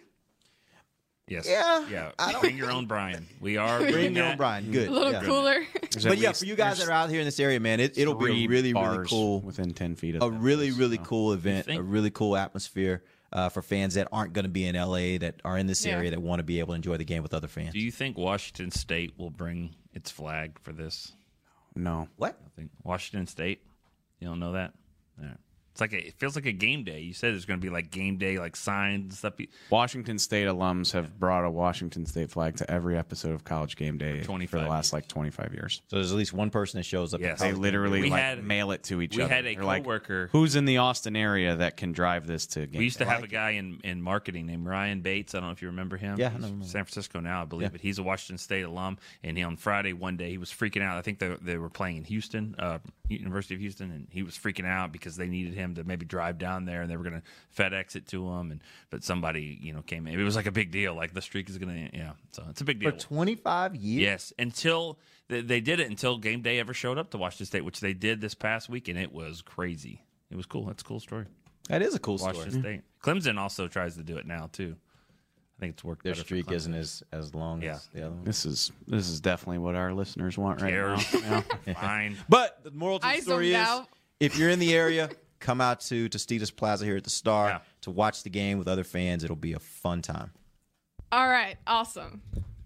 Yes. 1.28 1.46
Yeah, 1.48 1.86
Yeah. 1.88 2.12
I 2.20 2.30
don't- 2.32 2.40
Bring 2.40 2.56
your 2.56 2.70
own 2.70 2.86
Brian. 2.86 3.26
We 3.40 3.56
are 3.56 3.80
Bring 3.80 3.92
doing 3.92 4.14
your 4.14 4.24
own 4.24 4.30
that. 4.30 4.38
Brian. 4.38 4.70
Good. 4.70 4.88
A 4.88 4.92
little 4.92 5.12
yeah. 5.12 5.22
cooler. 5.24 5.66
There's 5.90 6.06
at 6.06 6.10
But 6.10 6.18
yeah, 6.18 6.28
least- 6.28 6.40
for 6.40 6.46
you 6.46 6.54
guys 6.54 6.76
there's 6.76 6.86
that 6.88 6.92
are 6.92 6.96
out 6.96 7.10
here 7.10 7.18
in 7.20 7.24
this 7.26 7.40
area, 7.40 7.58
man, 7.58 7.80
it, 7.80 7.98
it'll 7.98 8.14
be 8.14 8.26
three 8.26 8.44
a 8.44 8.48
really, 8.48 8.48
really 8.48 8.72
bars 8.74 9.08
cool, 9.08 9.40
within 9.40 9.72
ten 9.74 9.96
feet 9.96 10.14
of 10.14 10.22
a 10.22 10.30
that 10.30 10.38
really, 10.38 10.68
place, 10.68 10.78
really 10.78 10.96
so. 10.98 11.02
cool 11.04 11.32
event, 11.32 11.66
think- 11.66 11.80
a 11.80 11.82
really 11.82 12.10
cool 12.10 12.36
atmosphere 12.36 13.02
uh, 13.32 13.48
for 13.48 13.60
fans 13.60 13.94
that 13.94 14.06
aren't 14.12 14.32
going 14.34 14.44
to 14.44 14.48
be 14.50 14.64
in 14.66 14.76
LA, 14.76 15.18
that 15.18 15.40
are 15.44 15.58
in 15.58 15.66
this 15.66 15.84
Yeah. 15.84 15.96
area, 15.96 16.10
that 16.12 16.22
want 16.22 16.38
to 16.38 16.44
be 16.44 16.60
able 16.60 16.68
to 16.74 16.76
enjoy 16.76 16.96
the 16.96 17.04
game 17.04 17.22
with 17.24 17.34
other 17.34 17.48
fans. 17.48 17.72
Do 17.72 17.80
you 17.80 17.90
think 17.90 18.16
Washington 18.16 18.70
State 18.70 19.14
will 19.18 19.30
bring 19.30 19.74
its 19.92 20.12
flag 20.12 20.58
for 20.62 20.72
this? 20.72 21.12
No. 21.74 22.08
What? 22.16 22.38
I 22.46 22.48
think 22.54 22.70
Washington 22.84 23.26
State. 23.26 23.62
You 24.20 24.28
don't 24.28 24.38
know 24.38 24.52
that? 24.52 24.72
Yeah. 25.20 25.34
It's 25.76 25.80
like 25.82 25.92
a, 25.92 26.06
it 26.06 26.14
feels 26.18 26.36
like 26.36 26.46
a 26.46 26.52
game 26.52 26.84
day. 26.84 27.00
You 27.00 27.12
said 27.12 27.34
there's 27.34 27.44
going 27.44 27.60
to 27.60 27.64
be 27.64 27.68
like 27.70 27.90
game 27.90 28.16
day, 28.16 28.38
like 28.38 28.56
signs 28.56 29.02
and 29.02 29.12
stuff. 29.12 29.34
Washington 29.68 30.18
State 30.18 30.46
alums 30.46 30.92
have 30.92 31.18
brought 31.20 31.44
a 31.44 31.50
Washington 31.50 32.06
State 32.06 32.30
flag 32.30 32.56
to 32.56 32.70
every 32.70 32.96
episode 32.96 33.32
of 33.32 33.44
College 33.44 33.76
Game 33.76 33.98
Day 33.98 34.12
for 34.12 34.18
the 34.20 34.24
25 34.24 34.68
last 34.68 34.92
like 34.94 35.06
25 35.06 35.52
years. 35.52 35.82
So 35.88 35.96
there's 35.96 36.12
at 36.12 36.16
least 36.16 36.32
one 36.32 36.48
person 36.48 36.78
that 36.78 36.84
shows 36.84 37.12
up. 37.12 37.20
Yes. 37.20 37.40
They 37.40 37.52
literally 37.52 38.00
We 38.00 38.10
like 38.10 38.22
had- 38.22 38.42
mail 38.42 38.70
it 38.70 38.84
to 38.84 39.02
each 39.02 39.16
we 39.16 39.22
other. 39.22 39.34
had 39.34 39.44
a 39.46 39.54
They're 39.54 39.64
like, 39.64 39.82
coworker- 39.84 40.28
who's 40.32 40.56
in 40.56 40.64
the 40.64 40.78
Austin 40.78 41.14
area 41.14 41.56
that 41.56 41.76
can 41.76 41.92
drive 41.92 42.26
this 42.26 42.46
to 42.48 42.66
game. 42.66 42.78
We 42.78 42.84
used 42.84 42.96
to 42.98 43.04
day? 43.04 43.10
have 43.10 43.22
a 43.22 43.28
guy 43.28 43.50
in, 43.50 43.80
in 43.84 44.00
marketing 44.00 44.46
named 44.46 44.66
Ryan 44.66 45.02
Bates. 45.02 45.34
I 45.34 45.40
don't 45.40 45.48
know 45.48 45.52
if 45.52 45.60
you 45.60 45.68
remember 45.68 45.98
him. 45.98 46.18
Yeah, 46.18 46.28
I 46.28 46.30
He's 46.30 46.40
know 46.40 46.48
from 46.48 46.60
him. 46.62 46.66
San 46.66 46.84
Francisco 46.84 47.20
now, 47.20 47.42
I 47.42 47.44
believe. 47.44 47.64
Yeah. 47.66 47.68
But 47.72 47.80
he's 47.82 47.98
a 47.98 48.02
Washington 48.02 48.38
State 48.38 48.62
alum. 48.62 48.96
And 49.22 49.36
he, 49.36 49.42
on 49.42 49.56
Friday, 49.56 49.92
one 49.92 50.16
day, 50.16 50.30
he 50.30 50.38
was 50.38 50.50
freaking 50.50 50.82
out. 50.82 50.96
I 50.96 51.02
think 51.02 51.18
they, 51.18 51.36
they 51.42 51.58
were 51.58 51.68
playing 51.68 51.98
in 51.98 52.04
Houston, 52.04 52.54
uh, 52.58 52.78
University 53.08 53.54
of 53.54 53.60
Houston, 53.60 53.90
and 53.90 54.06
he 54.10 54.22
was 54.22 54.36
freaking 54.38 54.64
out 54.66 54.92
because 54.92 55.16
they 55.16 55.26
needed 55.26 55.52
him 55.54 55.65
to 55.74 55.84
maybe 55.84 56.06
drive 56.06 56.38
down 56.38 56.64
there, 56.64 56.80
and 56.82 56.90
they 56.90 56.96
were 56.96 57.02
going 57.04 57.20
to 57.20 57.62
FedEx 57.62 57.96
it 57.96 58.06
to 58.08 58.26
him. 58.30 58.50
And 58.52 58.62
but 58.90 59.04
somebody, 59.04 59.58
you 59.60 59.72
know, 59.72 59.82
came 59.82 60.06
in. 60.06 60.18
It 60.18 60.22
was 60.22 60.36
like 60.36 60.46
a 60.46 60.52
big 60.52 60.70
deal. 60.70 60.94
Like 60.94 61.12
the 61.12 61.20
streak 61.22 61.50
is 61.50 61.58
going 61.58 61.90
to, 61.90 61.96
yeah. 61.96 62.12
So 62.32 62.44
it's 62.48 62.60
a 62.60 62.64
big 62.64 62.80
deal 62.80 62.92
for 62.92 62.98
25 62.98 63.74
years. 63.76 64.02
Yes, 64.02 64.32
until 64.38 64.98
they, 65.28 65.40
they 65.40 65.60
did 65.60 65.80
it 65.80 65.90
until 65.90 66.18
game 66.18 66.40
day 66.42 66.58
ever 66.60 66.72
showed 66.72 66.98
up 66.98 67.10
to 67.10 67.18
Washington 67.18 67.46
State, 67.46 67.64
which 67.64 67.80
they 67.80 67.92
did 67.92 68.20
this 68.20 68.34
past 68.34 68.68
week, 68.68 68.88
and 68.88 68.98
it 68.98 69.12
was 69.12 69.42
crazy. 69.42 70.02
It 70.30 70.36
was 70.36 70.46
cool. 70.46 70.64
That's 70.66 70.82
a 70.82 70.84
cool 70.86 71.00
story. 71.00 71.26
That 71.68 71.82
is 71.82 71.94
a 71.94 71.98
cool 71.98 72.16
Washington 72.18 72.50
story. 72.60 72.62
State. 72.76 72.82
Clemson 73.02 73.38
also 73.38 73.66
tries 73.68 73.96
to 73.96 74.02
do 74.02 74.16
it 74.16 74.26
now 74.26 74.48
too. 74.52 74.76
I 75.56 75.60
think 75.60 75.72
it's 75.72 75.84
worked. 75.84 76.04
Their 76.04 76.12
better 76.12 76.20
for 76.22 76.26
streak 76.26 76.52
isn't 76.52 76.74
as, 76.74 77.02
as 77.12 77.34
long 77.34 77.62
Yeah. 77.62 77.76
as 77.76 77.86
the 77.94 78.02
other 78.06 78.14
one. 78.14 78.24
This 78.24 78.44
is 78.44 78.72
this 78.86 79.08
is 79.08 79.20
definitely 79.20 79.58
what 79.58 79.74
our 79.74 79.94
listeners 79.94 80.36
want 80.36 80.60
right 80.60 80.70
Cares. 80.70 81.14
now. 81.14 81.42
Yeah. 81.66 81.72
Fine. 81.80 82.18
But 82.28 82.62
the 82.62 82.72
moral 82.72 82.98
to 82.98 83.06
the 83.08 83.20
story 83.22 83.50
is 83.50 83.56
out. 83.56 83.88
if 84.20 84.36
you're 84.38 84.50
in 84.50 84.58
the 84.58 84.74
area, 84.74 85.08
come 85.46 85.60
out 85.60 85.80
to 85.80 86.08
Tostitos 86.08 86.50
Plaza 86.54 86.84
here 86.84 86.96
at 86.96 87.04
the 87.04 87.10
Star 87.10 87.48
Yeah. 87.48 87.58
to 87.82 87.90
watch 87.92 88.24
the 88.24 88.30
game 88.30 88.58
with 88.58 88.66
other 88.66 88.82
fans. 88.84 89.22
It'll 89.22 89.36
be 89.36 89.52
a 89.52 89.60
fun 89.60 90.02
time. 90.02 90.32
All 91.12 91.28
right, 91.28 91.56
awesome. 91.68 92.20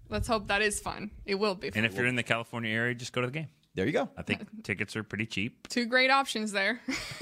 Let's 0.09 0.27
hope 0.27 0.47
that 0.47 0.61
is 0.63 0.79
fun. 0.79 1.11
It 1.25 1.35
will 1.35 1.53
be. 1.55 1.69
Fun. 1.69 1.77
And 1.77 1.85
if 1.85 1.95
you're 1.97 2.07
in 2.07 2.15
the 2.15 2.23
California 2.23 2.71
area, 2.71 2.95
just 2.95 3.13
go 3.13 3.21
to 3.21 3.27
the 3.27 3.33
game. 3.33 3.47
There 3.75 3.85
you 3.85 3.91
go. 3.93 4.09
I 4.17 4.23
think 4.23 4.41
tickets 4.63 4.95
are 4.95 5.03
pretty 5.03 5.27
cheap. 5.27 5.67
Two 5.69 5.85
great 5.85 6.09
options 6.09 6.51
there. 6.51 6.81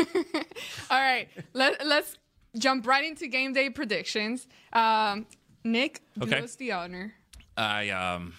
All 0.90 1.00
right, 1.00 1.28
let, 1.54 1.86
let's 1.86 2.16
jump 2.58 2.88
right 2.88 3.04
into 3.06 3.28
game 3.28 3.54
day 3.54 3.70
predictions. 3.70 4.48
Um, 4.74 5.28
Nick, 5.64 6.02
do 6.18 6.24
Okay. 6.26 6.40
us 6.42 6.56
the 6.56 6.72
honor. 6.72 7.14
I 7.58 7.90
um, 7.90 8.34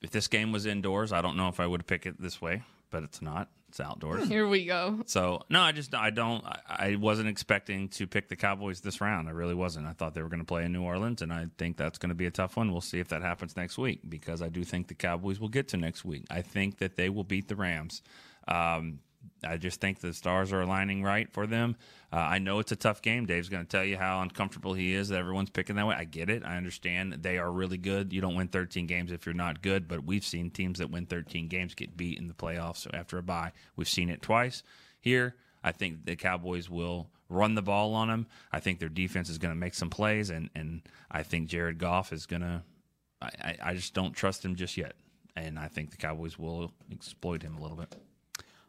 if 0.00 0.10
this 0.10 0.28
game 0.28 0.52
was 0.52 0.66
indoors, 0.66 1.12
I 1.12 1.20
don't 1.20 1.36
know 1.36 1.48
if 1.48 1.58
I 1.58 1.66
would 1.66 1.84
pick 1.86 2.06
it 2.06 2.20
this 2.22 2.40
way, 2.40 2.62
but 2.90 3.02
it's 3.02 3.20
not. 3.20 3.50
It's 3.74 3.80
outdoors. 3.80 4.28
Here 4.28 4.46
we 4.46 4.66
go. 4.66 5.00
So 5.06 5.42
no, 5.50 5.60
I 5.60 5.72
just 5.72 5.96
I 5.96 6.10
don't 6.10 6.46
I, 6.46 6.60
I 6.68 6.94
wasn't 6.94 7.28
expecting 7.28 7.88
to 7.88 8.06
pick 8.06 8.28
the 8.28 8.36
Cowboys 8.36 8.80
this 8.80 9.00
round. 9.00 9.26
I 9.26 9.32
really 9.32 9.56
wasn't. 9.56 9.88
I 9.88 9.94
thought 9.94 10.14
they 10.14 10.22
were 10.22 10.28
going 10.28 10.38
to 10.38 10.46
play 10.46 10.64
in 10.64 10.72
New 10.72 10.84
Orleans, 10.84 11.22
and 11.22 11.32
I 11.32 11.48
think 11.58 11.76
that's 11.76 11.98
going 11.98 12.10
to 12.10 12.14
be 12.14 12.26
a 12.26 12.30
tough 12.30 12.56
one. 12.56 12.70
We'll 12.70 12.80
see 12.80 13.00
if 13.00 13.08
that 13.08 13.22
happens 13.22 13.56
next 13.56 13.76
week 13.76 14.02
because 14.08 14.42
I 14.42 14.48
do 14.48 14.62
think 14.62 14.86
the 14.86 14.94
Cowboys 14.94 15.40
will 15.40 15.48
get 15.48 15.66
to 15.70 15.76
next 15.76 16.04
week. 16.04 16.24
I 16.30 16.40
think 16.40 16.78
that 16.78 16.94
they 16.94 17.08
will 17.08 17.24
beat 17.24 17.48
the 17.48 17.56
Rams. 17.56 18.00
Um, 18.46 19.00
I 19.46 19.56
just 19.56 19.80
think 19.80 20.00
the 20.00 20.12
stars 20.12 20.52
are 20.52 20.60
aligning 20.60 21.02
right 21.02 21.30
for 21.32 21.46
them. 21.46 21.76
Uh, 22.12 22.16
I 22.16 22.38
know 22.38 22.58
it's 22.58 22.72
a 22.72 22.76
tough 22.76 23.02
game. 23.02 23.26
Dave's 23.26 23.48
going 23.48 23.64
to 23.64 23.68
tell 23.68 23.84
you 23.84 23.96
how 23.96 24.22
uncomfortable 24.22 24.74
he 24.74 24.94
is 24.94 25.08
that 25.08 25.18
everyone's 25.18 25.50
picking 25.50 25.76
that 25.76 25.86
way. 25.86 25.94
I 25.96 26.04
get 26.04 26.30
it. 26.30 26.44
I 26.44 26.56
understand. 26.56 27.14
They 27.20 27.38
are 27.38 27.50
really 27.50 27.78
good. 27.78 28.12
You 28.12 28.20
don't 28.20 28.36
win 28.36 28.48
13 28.48 28.86
games 28.86 29.12
if 29.12 29.26
you're 29.26 29.34
not 29.34 29.62
good, 29.62 29.88
but 29.88 30.04
we've 30.04 30.24
seen 30.24 30.50
teams 30.50 30.78
that 30.78 30.90
win 30.90 31.06
13 31.06 31.48
games 31.48 31.74
get 31.74 31.96
beat 31.96 32.18
in 32.18 32.28
the 32.28 32.34
playoffs 32.34 32.78
so 32.78 32.90
after 32.94 33.18
a 33.18 33.22
bye. 33.22 33.52
We've 33.76 33.88
seen 33.88 34.08
it 34.08 34.22
twice 34.22 34.62
here. 35.00 35.36
I 35.62 35.72
think 35.72 36.04
the 36.04 36.16
Cowboys 36.16 36.68
will 36.68 37.08
run 37.28 37.54
the 37.54 37.62
ball 37.62 37.94
on 37.94 38.08
them. 38.08 38.26
I 38.52 38.60
think 38.60 38.78
their 38.78 38.88
defense 38.88 39.28
is 39.28 39.38
going 39.38 39.52
to 39.52 39.58
make 39.58 39.74
some 39.74 39.90
plays, 39.90 40.30
and, 40.30 40.50
and 40.54 40.82
I 41.10 41.22
think 41.22 41.48
Jared 41.48 41.78
Goff 41.78 42.12
is 42.12 42.26
going 42.26 42.42
to. 42.42 42.62
I, 43.22 43.30
I, 43.42 43.56
I 43.62 43.74
just 43.74 43.94
don't 43.94 44.12
trust 44.12 44.44
him 44.44 44.56
just 44.56 44.76
yet, 44.76 44.94
and 45.34 45.58
I 45.58 45.68
think 45.68 45.90
the 45.90 45.96
Cowboys 45.96 46.38
will 46.38 46.72
exploit 46.92 47.42
him 47.42 47.56
a 47.56 47.62
little 47.62 47.76
bit. 47.76 47.94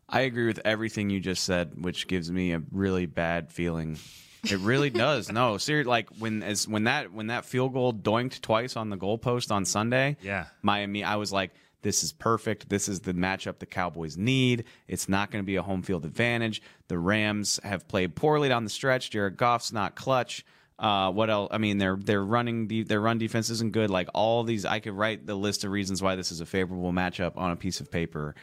I 0.08 0.22
agree 0.22 0.46
with 0.48 0.60
everything 0.66 1.10
you 1.10 1.20
just 1.20 1.44
said, 1.44 1.74
which 1.84 2.08
gives 2.08 2.32
me 2.32 2.54
a 2.54 2.62
really 2.72 3.06
bad 3.06 3.52
feeling. 3.52 3.98
It 4.44 4.60
really 4.60 4.90
does. 4.92 5.32
No, 5.32 5.58
seriously, 5.58 5.90
like 5.90 6.10
when 6.20 6.44
as 6.44 6.68
when 6.68 6.84
that 6.86 7.12
when 7.12 7.28
that 7.28 7.46
field 7.46 7.74
goal 7.74 7.92
doinked 7.94 8.42
twice 8.42 8.76
on 8.76 8.90
the 8.90 8.98
goalpost 8.98 9.52
on 9.52 9.66
Sunday. 9.66 10.18
Yeah. 10.22 10.46
Miami. 10.62 11.04
I 11.04 11.16
was 11.16 11.32
like, 11.32 11.52
this 11.82 12.04
is 12.04 12.12
perfect. 12.14 12.70
This 12.70 12.88
is 12.88 13.00
the 13.02 13.14
matchup 13.14 13.60
the 13.60 13.66
Cowboys 13.66 14.18
need. 14.18 14.66
It's 14.88 15.10
not 15.10 15.32
going 15.32 15.44
to 15.44 15.46
be 15.46 15.56
a 15.56 15.62
home 15.64 15.82
field 15.82 16.06
advantage. 16.06 16.62
The 16.88 16.98
Rams 17.00 17.60
have 17.64 17.88
played 17.88 18.16
poorly 18.16 18.50
down 18.50 18.64
the 18.64 18.70
stretch. 18.70 19.10
Jared 19.12 19.38
Goff's 19.38 19.72
not 19.72 19.96
clutch. 19.96 20.46
Uh, 20.78 21.12
what 21.12 21.30
else? 21.30 21.50
I 21.52 21.58
mean, 21.58 21.78
their 21.78 21.96
their 21.96 22.24
running 22.24 22.68
de- 22.68 22.84
their 22.84 23.00
run 23.02 23.18
defense 23.18 23.50
isn't 23.50 23.72
good. 23.72 23.90
Like 23.90 24.10
all 24.14 24.44
these, 24.44 24.66
I 24.66 24.80
could 24.80 24.94
write 24.94 25.26
the 25.26 25.36
list 25.36 25.64
of 25.64 25.72
reasons 25.72 26.02
why 26.04 26.16
this 26.16 26.32
is 26.32 26.42
a 26.42 26.46
favorable 26.46 26.92
matchup 26.92 27.38
on 27.38 27.52
a 27.52 27.56
piece 27.56 27.80
of 27.80 27.90
paper. 27.90 28.36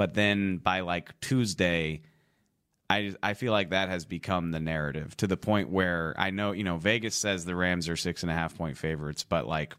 But 0.00 0.14
then 0.14 0.56
by 0.56 0.80
like 0.80 1.20
Tuesday, 1.20 2.00
I 2.88 3.12
I 3.22 3.34
feel 3.34 3.52
like 3.52 3.68
that 3.68 3.90
has 3.90 4.06
become 4.06 4.50
the 4.50 4.58
narrative 4.58 5.14
to 5.18 5.26
the 5.26 5.36
point 5.36 5.68
where 5.68 6.14
I 6.16 6.30
know 6.30 6.52
you 6.52 6.64
know 6.64 6.78
Vegas 6.78 7.14
says 7.14 7.44
the 7.44 7.54
Rams 7.54 7.86
are 7.86 7.96
six 7.96 8.22
and 8.22 8.32
a 8.32 8.34
half 8.34 8.56
point 8.56 8.78
favorites, 8.78 9.24
but 9.24 9.46
like 9.46 9.74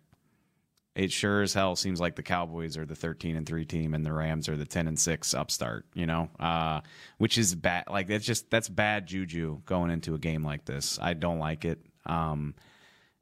it 0.94 1.12
sure 1.12 1.42
as 1.42 1.56
hell 1.56 1.76
seems 1.76 2.00
like 2.00 2.18
the 2.18 2.22
Cowboys 2.22 2.78
are 2.78 2.86
the 2.86 2.94
thirteen 2.94 3.36
and 3.36 3.48
three 3.48 3.66
team 3.66 3.96
and 3.96 4.06
the 4.06 4.14
Rams 4.14 4.48
are 4.48 4.56
the 4.56 4.68
ten 4.68 4.88
and 4.88 5.00
six 5.00 5.34
upstart. 5.34 5.88
You 5.96 6.06
know, 6.06 6.30
uh, 6.40 6.82
which 7.18 7.40
is 7.40 7.56
bad. 7.56 7.86
Like 7.90 8.08
that's 8.08 8.24
just 8.24 8.48
that's 8.52 8.70
bad 8.70 9.08
juju 9.08 9.62
going 9.66 9.90
into 9.90 10.14
a 10.14 10.20
game 10.20 10.44
like 10.44 10.66
this. 10.66 11.00
I 11.02 11.16
don't 11.16 11.40
like 11.40 11.66
it. 11.66 11.84
Um, 12.06 12.54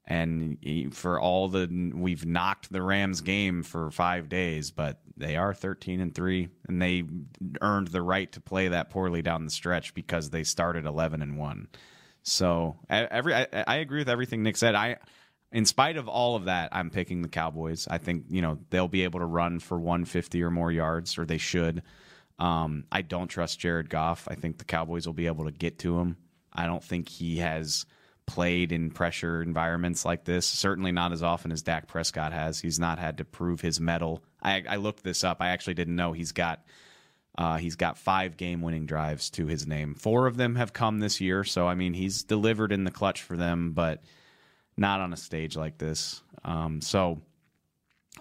and 0.09 0.57
for 0.91 1.19
all 1.19 1.47
the 1.47 1.91
we've 1.93 2.25
knocked 2.25 2.71
the 2.71 2.81
Rams 2.81 3.21
game 3.21 3.61
for 3.61 3.91
five 3.91 4.27
days, 4.27 4.71
but 4.71 4.99
they 5.15 5.37
are 5.37 5.53
thirteen 5.53 6.01
and 6.01 6.13
three, 6.13 6.49
and 6.67 6.81
they 6.81 7.03
earned 7.61 7.89
the 7.89 8.01
right 8.01 8.29
to 8.31 8.41
play 8.41 8.69
that 8.69 8.89
poorly 8.89 9.21
down 9.21 9.45
the 9.45 9.51
stretch 9.51 9.93
because 9.93 10.31
they 10.31 10.43
started 10.43 10.87
eleven 10.87 11.21
and 11.21 11.37
one. 11.37 11.67
So 12.23 12.77
every 12.89 13.35
I, 13.35 13.47
I 13.67 13.75
agree 13.77 13.99
with 13.99 14.09
everything 14.09 14.41
Nick 14.41 14.57
said. 14.57 14.73
I, 14.73 14.97
in 15.51 15.65
spite 15.65 15.97
of 15.97 16.07
all 16.07 16.35
of 16.35 16.45
that, 16.45 16.69
I'm 16.71 16.89
picking 16.89 17.21
the 17.21 17.29
Cowboys. 17.29 17.87
I 17.87 17.99
think 17.99 18.25
you 18.29 18.41
know 18.41 18.57
they'll 18.71 18.87
be 18.87 19.03
able 19.03 19.19
to 19.19 19.25
run 19.25 19.59
for 19.59 19.77
150 19.77 20.41
or 20.41 20.49
more 20.49 20.71
yards, 20.71 21.19
or 21.19 21.25
they 21.25 21.37
should. 21.37 21.83
Um, 22.39 22.85
I 22.91 23.03
don't 23.03 23.27
trust 23.27 23.59
Jared 23.59 23.91
Goff. 23.91 24.27
I 24.27 24.33
think 24.33 24.57
the 24.57 24.65
Cowboys 24.65 25.05
will 25.05 25.13
be 25.13 25.27
able 25.27 25.45
to 25.45 25.51
get 25.51 25.77
to 25.79 25.99
him. 25.99 26.17
I 26.51 26.65
don't 26.65 26.83
think 26.83 27.09
he 27.09 27.37
has 27.37 27.85
played 28.29 28.71
in 28.71 28.91
pressure 28.91 29.41
environments 29.41 30.05
like 30.05 30.23
this. 30.23 30.45
Certainly 30.45 30.91
not 30.91 31.11
as 31.11 31.23
often 31.23 31.51
as 31.51 31.63
Dak 31.63 31.87
Prescott 31.87 32.31
has. 32.31 32.59
He's 32.59 32.79
not 32.79 32.99
had 32.99 33.17
to 33.17 33.25
prove 33.25 33.59
his 33.59 33.79
mettle. 33.79 34.23
I, 34.41 34.63
I 34.69 34.75
looked 34.75 35.03
this 35.03 35.23
up. 35.23 35.37
I 35.41 35.49
actually 35.49 35.73
didn't 35.73 35.95
know 35.95 36.13
he's 36.13 36.31
got 36.31 36.63
uh, 37.37 37.57
he's 37.57 37.75
got 37.75 37.97
five 37.97 38.37
game 38.37 38.61
winning 38.61 38.85
drives 38.85 39.29
to 39.31 39.47
his 39.47 39.65
name. 39.65 39.95
Four 39.95 40.27
of 40.27 40.37
them 40.37 40.55
have 40.55 40.73
come 40.73 40.99
this 40.99 41.19
year. 41.19 41.43
So 41.43 41.67
I 41.67 41.73
mean, 41.73 41.93
he's 41.93 42.23
delivered 42.23 42.71
in 42.71 42.83
the 42.83 42.91
clutch 42.91 43.23
for 43.23 43.35
them, 43.35 43.71
but 43.71 44.03
not 44.77 45.01
on 45.01 45.11
a 45.11 45.17
stage 45.17 45.57
like 45.57 45.79
this. 45.79 46.21
Um, 46.43 46.81
so 46.81 47.21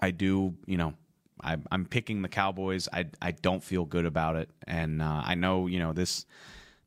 I 0.01 0.11
do, 0.11 0.55
you 0.65 0.77
know, 0.77 0.93
I, 1.41 1.57
I'm 1.71 1.85
picking 1.85 2.23
the 2.23 2.29
Cowboys. 2.29 2.89
I 2.91 3.05
I 3.21 3.31
don't 3.31 3.63
feel 3.63 3.85
good 3.85 4.05
about 4.05 4.37
it, 4.37 4.49
and 4.67 5.01
uh, 5.01 5.21
I 5.23 5.35
know 5.35 5.67
you 5.67 5.79
know 5.79 5.93
this 5.93 6.25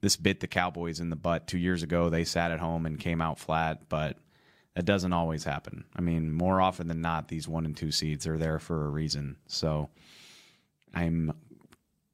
this 0.02 0.16
bit 0.16 0.40
the 0.40 0.46
Cowboys 0.46 1.00
in 1.00 1.08
the 1.08 1.16
butt 1.16 1.46
two 1.46 1.58
years 1.58 1.82
ago. 1.82 2.10
They 2.10 2.24
sat 2.24 2.50
at 2.50 2.60
home 2.60 2.84
and 2.84 3.00
came 3.00 3.22
out 3.22 3.38
flat, 3.38 3.88
but 3.88 4.18
that 4.74 4.84
doesn't 4.84 5.12
always 5.12 5.44
happen. 5.44 5.84
I 5.96 6.02
mean, 6.02 6.32
more 6.32 6.60
often 6.60 6.88
than 6.88 7.00
not, 7.00 7.28
these 7.28 7.48
one 7.48 7.64
and 7.64 7.76
two 7.76 7.92
seeds 7.92 8.26
are 8.26 8.36
there 8.36 8.58
for 8.58 8.84
a 8.84 8.90
reason. 8.90 9.36
So 9.46 9.88
I'm 10.94 11.32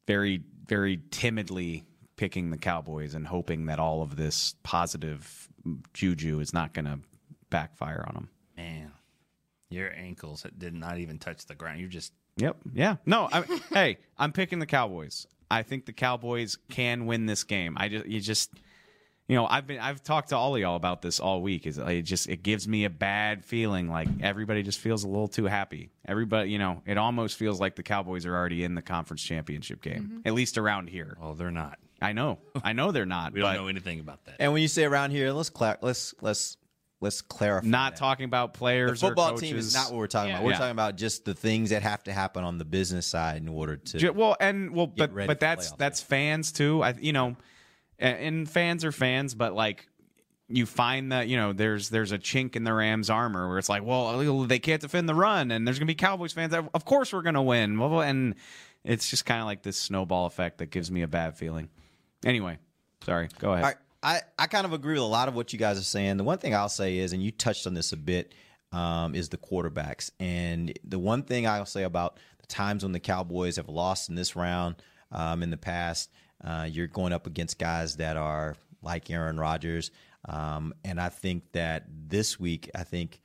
very 0.07 0.43
very 0.67 1.01
timidly 1.11 1.85
picking 2.17 2.51
the 2.51 2.59
Cowboys 2.59 3.15
and 3.15 3.27
hoping 3.27 3.67
that 3.67 3.79
all 3.79 4.03
of 4.03 4.17
this 4.17 4.55
positive 4.63 5.49
juju 5.95 6.41
is 6.41 6.53
not 6.53 6.75
going 6.75 6.85
to 6.85 6.99
backfire 7.49 8.05
on 8.07 8.15
them. 8.15 8.29
Man, 8.55 8.93
your 9.71 9.91
ankles 9.95 10.45
did 10.59 10.75
not 10.75 10.99
even 10.99 11.19
touch 11.19 11.47
the 11.47 11.55
ground. 11.55 11.81
You're 11.81 11.89
just 11.89 12.13
Yep. 12.37 12.57
Yeah. 12.73 12.97
No. 13.05 13.29
I, 13.33 13.43
hey, 13.73 13.99
I'm 14.17 14.33
picking 14.33 14.59
the 14.59 14.67
Cowboys. 14.67 15.27
I 15.51 15.63
think 15.63 15.87
the 15.87 15.93
Cowboys 15.93 16.59
can 16.69 17.07
win 17.07 17.27
this 17.27 17.45
game. 17.45 17.77
I 17.79 17.89
just, 17.89 18.07
you 18.07 18.21
just, 18.21 18.51
you 19.29 19.37
know, 19.37 19.47
I've 19.47 19.67
been, 19.67 19.79
I've 19.79 20.03
talked 20.03 20.31
to 20.31 20.37
all 20.37 20.55
of 20.55 20.61
y'all 20.61 20.77
about 20.77 21.03
this 21.03 21.21
all 21.21 21.43
week. 21.43 21.67
Is 21.67 21.79
it 21.79 22.03
just, 22.03 22.29
it 22.29 22.43
gives 22.43 22.67
me 22.67 22.85
a 22.85 22.91
bad 22.91 23.45
feeling. 23.45 23.89
Like 23.89 24.09
everybody 24.21 24.63
just 24.63 24.79
feels 24.79 25.05
a 25.05 25.09
little 25.09 25.29
too 25.29 25.45
happy. 25.45 25.91
Everybody, 26.07 26.51
you 26.51 26.59
know, 26.59 26.83
it 26.87 26.99
almost 26.99 27.37
feels 27.37 27.61
like 27.61 27.77
the 27.77 27.83
Cowboys 27.83 28.27
are 28.27 28.35
already 28.35 28.65
in 28.65 28.75
the 28.75 28.83
conference 28.83 29.23
championship 29.23 29.83
game, 29.83 30.03
mm-hmm. 30.03 30.19
at 30.25 30.35
least 30.35 30.59
around 30.59 30.89
here. 30.89 31.17
Oh, 31.21 31.35
they're 31.35 31.51
not. 31.51 31.79
I 32.01 32.13
know. 32.13 32.39
I 32.63 32.73
know 32.73 32.93
they're 32.93 33.07
not. 33.07 33.33
we 33.35 33.41
don't 33.41 33.55
know 33.55 33.69
anything 33.69 34.01
about 34.01 34.25
that. 34.27 34.37
And 34.39 34.53
when 34.53 34.63
you 34.63 34.69
say 34.69 34.85
around 34.85 35.11
here, 35.11 35.33
let's 35.33 35.51
cla- 35.51 35.79
let's 35.83 36.15
let's 36.21 36.57
let's 37.01 37.21
clarify. 37.23 37.67
Not 37.67 37.93
that. 37.95 37.99
talking 37.99 38.25
about 38.25 38.53
the 38.55 38.59
players. 38.59 39.01
football 39.01 39.33
or 39.35 39.39
team 39.39 39.57
is 39.57 39.75
not 39.75 39.91
what 39.91 39.99
we're 39.99 40.07
talking 40.07 40.31
Yeah. 40.31 40.37
about. 40.37 40.45
We're 40.45 40.51
Yeah. 40.53 40.59
talking 40.59 40.73
about 40.73 40.97
just 40.97 41.25
the 41.25 41.35
things 41.35 41.71
that 41.71 41.83
have 41.83 42.03
to 42.05 42.13
happen 42.13 42.45
on 42.45 42.59
the 42.59 42.65
business 42.65 43.07
side 43.07 43.37
in 43.43 43.49
order 43.49 43.77
to. 43.77 44.11
Well, 44.11 44.37
and 44.41 44.73
well, 44.73 44.87
but 44.87 45.15
but 45.15 45.41
that's 45.41 45.73
that's 45.73 46.01
fans 46.01 46.53
too. 46.53 46.83
I 46.83 46.95
you 46.99 47.13
know, 47.13 47.37
and, 47.99 48.19
and 48.19 48.51
fans 48.51 48.85
are 48.85 48.93
fans, 48.93 49.35
but 49.35 49.55
like 49.55 49.89
you 50.49 50.65
find 50.65 51.13
that 51.13 51.29
you 51.29 51.37
know 51.37 51.53
there's 51.53 51.91
there's 51.91 52.11
a 52.13 52.19
chink 52.19 52.57
in 52.57 52.65
the 52.65 52.73
Rams' 52.73 53.11
armor 53.11 53.49
where 53.49 53.59
it's 53.59 53.69
like, 53.69 53.85
well, 53.85 54.09
oh, 54.09 54.47
they 54.47 54.59
can't 54.59 54.81
defend 54.81 55.09
the 55.09 55.15
run, 55.15 55.51
and 55.51 55.67
there's 55.67 55.79
gonna 55.79 55.87
be 55.87 55.95
Cowboys 55.95 56.33
fans. 56.33 56.53
That, 56.53 56.69
of 56.75 56.85
course, 56.85 57.13
we're 57.13 57.23
gonna 57.23 57.43
win, 57.43 57.77
blah, 57.77 57.89
blah, 57.89 58.01
and 58.01 58.35
it's 58.83 59.11
just 59.11 59.27
kind 59.27 59.41
of 59.41 59.47
like 59.47 59.63
this 59.63 59.77
snowball 59.77 60.27
effect 60.27 60.59
that 60.59 60.71
gives 60.71 60.91
me 60.91 61.03
a 61.03 61.09
bad 61.09 61.37
feeling. 61.37 61.69
Anyway, 62.25 62.59
sorry, 63.05 63.29
go 63.39 63.53
ahead. 63.53 63.77
I, 64.03 64.21
I 64.39 64.47
kind 64.47 64.65
of 64.65 64.73
agree 64.73 64.95
with 64.95 65.03
a 65.03 65.07
lot 65.07 65.29
of 65.29 65.35
what 65.35 65.53
you 65.53 65.59
guys 65.59 65.79
are 65.79 65.83
saying. 65.85 66.17
The 66.19 66.25
one 66.25 66.39
thing 66.39 66.55
I'll 66.55 66.69
say 66.69 66.99
is, 66.99 67.13
and 67.13 67.23
you 67.23 67.31
touched 67.31 67.67
on 67.67 67.75
this 67.75 67.93
a 67.93 67.97
bit, 67.97 68.33
um, 68.71 69.15
is 69.15 69.29
the 69.29 69.39
quarterbacks. 69.39 70.11
And 70.21 70.73
the 70.85 70.99
one 70.99 71.23
thing 71.23 71.47
I'll 71.47 71.67
say 71.67 71.83
about 71.83 72.19
the 72.41 72.47
times 72.47 72.83
when 72.85 72.93
the 72.93 73.01
Cowboys 73.01 73.57
have 73.57 73.69
lost 73.69 74.09
in 74.09 74.15
this 74.15 74.37
round 74.37 74.77
um, 75.11 75.43
in 75.43 75.51
the 75.51 75.57
past, 75.57 76.11
uh, 76.45 76.69
you're 76.71 76.87
going 76.87 77.13
up 77.13 77.27
against 77.27 77.59
guys 77.59 77.97
that 77.97 78.17
are 78.17 78.57
like 78.83 79.11
Aaron 79.11 79.39
Rodgers. 79.41 79.91
Um, 80.29 80.75
and 80.85 81.01
I 81.01 81.09
think 81.09 81.53
that 81.53 81.87
this 81.89 82.39
week, 82.39 82.71
I 82.75 82.85
think 82.85 83.21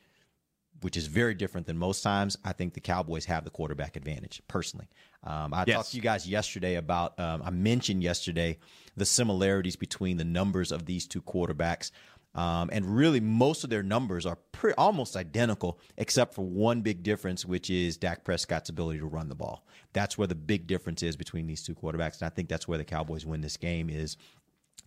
which 0.81 0.97
is 0.97 1.07
very 1.07 1.33
different 1.33 1.65
than 1.65 1.77
most 1.77 2.01
times. 2.01 2.37
I 2.43 2.51
think 2.51 2.73
the 2.73 2.81
Cowboys 2.81 3.23
have 3.25 3.45
the 3.45 3.49
quarterback 3.49 3.95
advantage 3.95 4.41
personally. 4.49 4.89
Um, 5.23 5.53
I 5.53 5.63
Yes. 5.65 5.75
talked 5.77 5.91
to 5.91 5.95
you 5.97 6.03
guys 6.03 6.27
yesterday 6.27 6.75
about, 6.75 7.17
um, 7.21 7.41
I 7.45 7.51
mentioned 7.51 8.03
yesterday 8.03 8.57
the 8.95 9.05
similarities 9.05 9.75
between 9.75 10.17
the 10.17 10.23
numbers 10.23 10.71
of 10.71 10.85
these 10.85 11.07
two 11.07 11.21
quarterbacks. 11.21 11.91
Um, 12.35 12.71
and 12.73 12.95
really, 12.95 13.19
most 13.19 13.63
of 13.63 13.69
their 13.69 13.83
numbers 13.83 14.25
are 14.25 14.37
pre- 14.51 14.73
almost 14.73 15.15
identical, 15.15 15.79
except 15.97 16.33
for 16.33 16.43
one 16.43 16.81
big 16.81 17.03
difference, 17.03 17.45
which 17.45 17.69
is 17.69 17.95
Dak 17.95 18.23
Prescott's 18.23 18.69
ability 18.69 18.99
to 18.99 19.05
run 19.05 19.29
the 19.29 19.35
ball. 19.35 19.67
That's 19.93 20.17
where 20.17 20.27
the 20.27 20.33
big 20.33 20.65
difference 20.65 21.03
is 21.03 21.15
between 21.15 21.45
these 21.45 21.61
two 21.61 21.75
quarterbacks. 21.75 22.21
And 22.21 22.25
I 22.25 22.29
think 22.29 22.49
that's 22.49 22.67
where 22.67 22.79
the 22.79 22.85
Cowboys 22.85 23.25
win 23.25 23.41
this 23.41 23.57
game 23.57 23.89
is 23.89 24.17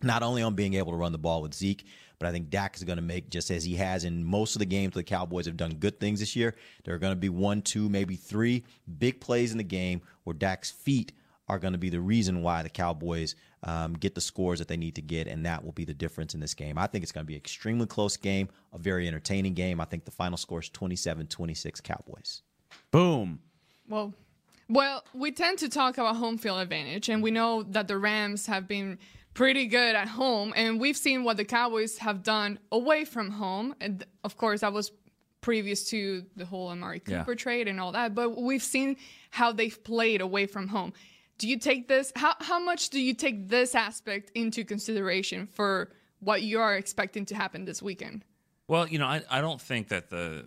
not 0.03 0.23
only 0.23 0.41
on 0.41 0.55
being 0.55 0.73
able 0.75 0.91
to 0.91 0.97
run 0.97 1.13
the 1.13 1.17
ball 1.17 1.41
with 1.41 1.53
Zeke, 1.53 1.85
but 2.19 2.27
I 2.27 2.31
think 2.31 2.49
Dak 2.49 2.75
is 2.75 2.83
going 2.83 2.97
to 2.97 3.03
make 3.03 3.29
just 3.29 3.49
as 3.49 3.63
he 3.63 3.75
has 3.75 4.03
in 4.03 4.23
most 4.23 4.55
of 4.55 4.59
the 4.59 4.65
games 4.65 4.93
the 4.93 5.03
Cowboys 5.03 5.45
have 5.45 5.57
done 5.57 5.75
good 5.75 5.99
things 5.99 6.19
this 6.19 6.35
year. 6.35 6.55
There 6.83 6.93
are 6.95 6.99
going 6.99 7.13
to 7.13 7.19
be 7.19 7.29
one, 7.29 7.61
two, 7.61 7.89
maybe 7.89 8.15
three 8.15 8.63
big 8.99 9.21
plays 9.21 9.51
in 9.51 9.57
the 9.57 9.63
game 9.63 10.01
where 10.23 10.33
Dak's 10.33 10.71
feet 10.71 11.13
are 11.47 11.59
going 11.59 11.73
to 11.73 11.79
be 11.79 11.89
the 11.89 12.01
reason 12.01 12.41
why 12.41 12.61
the 12.61 12.69
Cowboys 12.69 13.35
um, 13.67 13.93
get 13.93 14.15
the 14.15 14.21
scores 14.21 14.59
that 14.59 14.67
they 14.67 14.77
need 14.77 14.95
to 14.95 15.01
get, 15.01 15.27
and 15.27 15.45
that 15.45 15.63
will 15.63 15.73
be 15.73 15.85
the 15.85 15.93
difference 15.93 16.33
in 16.33 16.39
this 16.39 16.53
game. 16.53 16.77
I 16.77 16.87
think 16.87 17.03
it's 17.03 17.11
going 17.11 17.25
to 17.25 17.27
be 17.27 17.33
an 17.35 17.39
extremely 17.39 17.85
close 17.85 18.17
game, 18.17 18.49
a 18.73 18.77
very 18.77 19.07
entertaining 19.07 19.53
game. 19.53 19.79
I 19.81 19.85
think 19.85 20.05
the 20.05 20.11
final 20.11 20.37
score 20.37 20.59
is 20.61 20.69
27 20.69 21.27
26 21.27 21.81
Cowboys. 21.81 22.41
Boom. 22.91 23.39
Well, 23.89 24.13
well, 24.69 25.03
we 25.13 25.31
tend 25.31 25.59
to 25.59 25.69
talk 25.69 25.97
about 25.97 26.15
home 26.15 26.37
field 26.37 26.59
advantage, 26.59 27.09
and 27.09 27.21
we 27.21 27.31
know 27.31 27.63
that 27.63 27.87
the 27.87 27.97
Rams 27.97 28.45
have 28.47 28.67
been 28.67 28.97
pretty 29.33 29.67
good 29.67 29.95
at 29.95 30.07
home, 30.07 30.53
and 30.55 30.79
we've 30.79 30.97
seen 30.97 31.23
what 31.23 31.37
the 31.37 31.45
Cowboys 31.45 31.97
have 31.99 32.23
done 32.23 32.59
away 32.71 33.05
from 33.05 33.29
home. 33.31 33.75
And 33.79 34.03
of 34.23 34.35
course, 34.37 34.61
that 34.61 34.73
was 34.73 34.91
previous 35.41 35.89
to 35.89 36.25
the 36.35 36.45
whole 36.45 36.69
Amari 36.69 37.01
Yeah. 37.07 37.19
Cooper 37.19 37.35
trade 37.35 37.67
and 37.67 37.79
all 37.79 37.91
that. 37.91 38.15
But 38.15 38.41
we've 38.41 38.63
seen 38.63 38.97
how 39.29 39.51
they've 39.51 39.81
played 39.83 40.19
away 40.21 40.47
from 40.47 40.67
home. 40.67 40.91
Do 41.37 41.47
you 41.47 41.57
take 41.59 41.87
this? 41.87 42.11
How 42.15 42.33
how 42.39 42.59
much 42.59 42.89
do 42.89 42.99
you 42.99 43.13
take 43.13 43.47
this 43.49 43.75
aspect 43.75 44.31
into 44.35 44.63
consideration 44.63 45.47
for 45.47 45.91
what 46.19 46.41
you 46.41 46.59
are 46.59 46.75
expecting 46.75 47.25
to 47.25 47.35
happen 47.35 47.65
this 47.65 47.81
weekend? 47.81 48.25
Well, 48.67 48.87
you 48.87 48.99
know, 48.99 49.05
I, 49.05 49.21
I 49.29 49.39
don't 49.41 49.61
think 49.61 49.89
that 49.89 50.09
the 50.09 50.45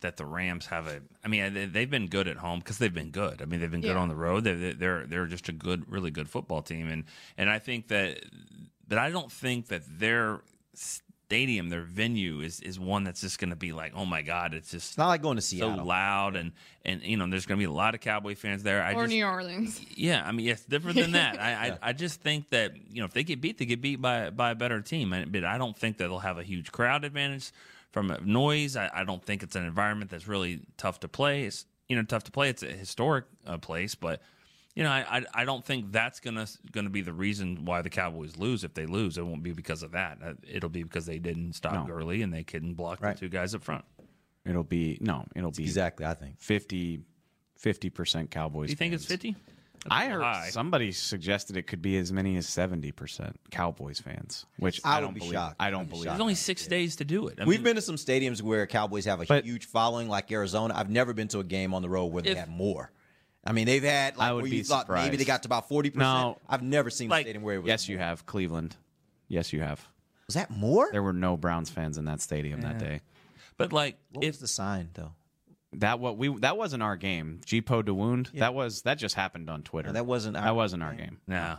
that 0.00 0.16
the 0.16 0.26
Rams 0.26 0.66
have 0.66 0.86
a. 0.86 1.00
I 1.24 1.28
mean, 1.28 1.54
they, 1.54 1.66
they've 1.66 1.90
been 1.90 2.08
good 2.08 2.28
at 2.28 2.36
home 2.36 2.58
because 2.58 2.78
they've 2.78 2.92
been 2.92 3.10
good. 3.10 3.40
I 3.40 3.44
mean, 3.46 3.60
they've 3.60 3.70
been 3.70 3.80
good 3.80 3.94
Yeah. 3.94 4.02
on 4.02 4.08
the 4.08 4.16
road. 4.16 4.44
they're, 4.44 4.74
they're 4.74 5.06
they're 5.06 5.26
just 5.26 5.48
a 5.48 5.52
good, 5.52 5.90
really 5.90 6.10
good 6.10 6.28
football 6.28 6.62
team, 6.62 6.88
and 6.90 7.04
and 7.38 7.48
I 7.48 7.58
think 7.58 7.88
that, 7.88 8.18
but 8.88 8.98
I 8.98 9.10
don't 9.10 9.30
think 9.32 9.68
that 9.68 9.82
their 9.98 10.40
stadium, 11.34 11.68
their 11.68 11.82
venue, 11.82 12.40
is 12.40 12.60
is 12.60 12.78
one 12.78 13.02
that's 13.02 13.20
just 13.20 13.40
going 13.40 13.50
to 13.50 13.56
be 13.56 13.72
like, 13.72 13.92
oh 13.96 14.04
my 14.04 14.22
god, 14.22 14.54
it's 14.54 14.70
just 14.70 14.90
It's 14.90 14.98
not 14.98 15.08
like 15.08 15.20
going 15.20 15.34
to 15.36 15.42
so 15.42 15.56
Seattle. 15.56 15.84
loud, 15.84 16.36
and 16.36 16.52
and 16.84 17.02
you 17.02 17.16
know, 17.16 17.26
there's 17.26 17.44
going 17.44 17.58
to 17.58 17.60
be 17.60 17.70
a 17.70 17.74
lot 17.74 17.94
of 17.94 18.00
Cowboy 18.00 18.36
fans 18.36 18.62
there. 18.62 18.82
I 18.84 18.94
or 18.94 19.02
just, 19.02 19.10
New 19.10 19.26
Orleans? 19.26 19.80
yeah, 19.96 20.22
I 20.24 20.30
mean, 20.30 20.48
it's 20.48 20.64
different 20.64 20.96
than 20.96 21.12
that. 21.12 21.40
I, 21.40 21.50
I 21.52 21.78
I 21.88 21.92
just 21.92 22.20
think 22.20 22.50
that 22.50 22.76
you 22.92 23.00
know 23.00 23.06
if 23.06 23.12
they 23.12 23.24
get 23.24 23.40
beat, 23.40 23.58
they 23.58 23.66
get 23.66 23.82
beat 23.82 24.00
by 24.00 24.30
by 24.30 24.52
a 24.52 24.54
better 24.54 24.80
team. 24.80 25.10
But 25.28 25.44
I 25.44 25.58
don't 25.58 25.76
think 25.76 25.98
that 25.98 26.08
they'll 26.08 26.18
have 26.20 26.38
a 26.38 26.44
huge 26.44 26.70
crowd 26.70 27.04
advantage 27.04 27.50
from 27.90 28.16
noise. 28.24 28.76
I, 28.76 28.90
I 28.94 29.04
don't 29.04 29.24
think 29.24 29.42
it's 29.42 29.56
an 29.56 29.64
environment 29.64 30.12
that's 30.12 30.28
really 30.28 30.60
tough 30.76 31.00
to 31.00 31.08
play. 31.08 31.44
It's 31.46 31.64
you 31.88 31.96
know 31.96 32.04
tough 32.04 32.24
to 32.24 32.30
play. 32.30 32.48
It's 32.48 32.62
a 32.62 32.66
historic 32.66 33.24
uh, 33.44 33.58
place, 33.58 33.96
but 33.96 34.22
you 34.74 34.82
know 34.82 34.90
I, 34.90 35.18
I 35.18 35.24
I 35.34 35.44
don't 35.44 35.64
think 35.64 35.92
that's 35.92 36.20
gonna 36.20 36.46
gonna 36.72 36.90
be 36.90 37.00
the 37.02 37.12
reason 37.12 37.64
why 37.64 37.82
the 37.82 37.90
Cowboys 37.90 38.36
lose. 38.36 38.64
If 38.64 38.74
they 38.74 38.86
lose, 38.86 39.18
it 39.18 39.22
won't 39.26 39.42
be 39.42 39.52
because 39.52 39.82
of 39.82 39.92
that. 39.92 40.18
Uh, 40.24 40.32
It'll 40.48 40.68
be 40.68 40.82
because 40.82 41.06
they 41.06 41.18
didn't 41.18 41.52
stop 41.54 41.88
No. 41.88 41.94
early 41.94 42.22
and 42.22 42.32
they 42.32 42.44
couldn't 42.44 42.74
block 42.74 43.00
Right. 43.02 43.14
the 43.14 43.20
two 43.20 43.28
guys 43.28 43.54
up 43.54 43.62
front. 43.62 43.84
It'll 44.44 44.62
be 44.64 44.98
no. 45.00 45.26
It'll 45.34 45.50
be 45.50 45.62
Exactly, 45.62 46.04
I 46.06 46.14
think. 46.14 46.38
50 46.38 47.90
percent 47.90 48.30
Cowboys. 48.30 48.68
Do 48.68 48.72
you 48.72 48.76
think 48.76 48.94
it's 48.94 49.04
fans. 49.04 49.12
fifty? 49.22 49.36
I 49.90 50.06
heard 50.06 50.50
somebody 50.50 50.92
suggested 50.92 51.58
it 51.58 51.66
could 51.66 51.82
be 51.82 51.98
as 51.98 52.10
many 52.10 52.36
as 52.36 52.48
seventy 52.48 52.90
percent 52.90 53.38
Cowboys 53.50 54.00
fans, 54.00 54.46
which 54.58 54.80
I 54.82 54.96
I, 54.96 55.00
don't 55.00 55.12
be 55.12 55.20
believe. 55.20 55.34
shocked. 55.34 55.56
I 55.60 55.70
don't 55.70 55.84
be 55.84 55.90
believe. 55.90 56.04
shocked. 56.04 56.12
There's 56.14 56.20
only 56.22 56.34
six 56.36 56.66
days 56.66 56.96
to 56.96 57.04
do 57.04 57.28
it. 57.28 57.38
I 57.38 57.44
We've 57.44 57.58
mean, 57.58 57.64
been 57.64 57.76
to 57.76 57.82
some 57.82 57.96
stadiums 57.96 58.40
where 58.40 58.66
Cowboys 58.66 59.04
have 59.04 59.20
a 59.20 59.26
But- 59.26 59.44
huge 59.44 59.66
following, 59.66 60.08
like 60.08 60.32
Arizona. 60.32 60.72
I've 60.74 60.88
never 60.88 61.12
been 61.12 61.28
to 61.28 61.40
a 61.40 61.44
game 61.44 61.74
on 61.74 61.82
the 61.82 61.88
road 61.90 62.06
where 62.06 62.22
they 62.22 62.30
If- 62.30 62.38
had 62.38 62.48
more. 62.48 62.92
I 63.46 63.52
mean, 63.52 63.66
they've 63.66 63.82
had 63.82 64.16
like 64.16 64.28
I 64.28 64.32
would 64.32 64.42
where 64.42 64.50
be 64.50 64.56
you 64.58 64.64
thought 64.64 64.88
maybe 64.88 65.16
they 65.16 65.24
got 65.24 65.42
to 65.42 65.48
about 65.48 65.68
forty 65.68 65.90
percent. 65.90 66.00
No. 66.08 66.38
I've 66.48 66.62
never 66.62 66.90
seen 66.90 67.08
Like- 67.10 67.22
a 67.26 67.28
stadium 67.28 67.42
where 67.42 67.56
it 67.56 67.58
was. 67.62 67.68
Yes, 67.68 67.88
you 67.88 67.98
have 67.98 68.24
Cleveland. 68.26 68.76
Yes, 69.28 69.52
you 69.52 69.60
have. 69.60 69.86
Was 70.26 70.34
that 70.34 70.50
more? 70.50 70.88
There 70.92 71.02
were 71.02 71.12
no 71.12 71.36
Browns 71.36 71.68
fans 71.70 71.98
in 71.98 72.06
that 72.06 72.20
stadium 72.20 72.62
that 72.62 72.78
day. 72.78 73.00
but 73.58 73.72
like 73.72 73.98
What 74.12 74.24
if 74.24 74.34
was 74.34 74.38
the 74.40 74.48
sign 74.48 74.90
though? 74.94 75.12
That 75.74 75.98
what 75.98 76.16
we 76.16 76.28
that 76.38 76.56
wasn't 76.56 76.82
our 76.82 76.96
game. 76.96 77.40
Gipo 77.44 77.82
DeWound. 77.82 78.32
That 78.38 78.54
was 78.54 78.82
that 78.82 78.96
just 78.96 79.16
happened 79.16 79.50
on 79.50 79.62
Twitter. 79.62 79.88
No, 79.88 79.94
that 79.94 80.06
wasn't 80.06 80.36
our 80.36 80.44
that 80.44 80.54
wasn't 80.56 80.82
our 80.82 80.94
game. 80.94 81.18
no, 81.26 81.56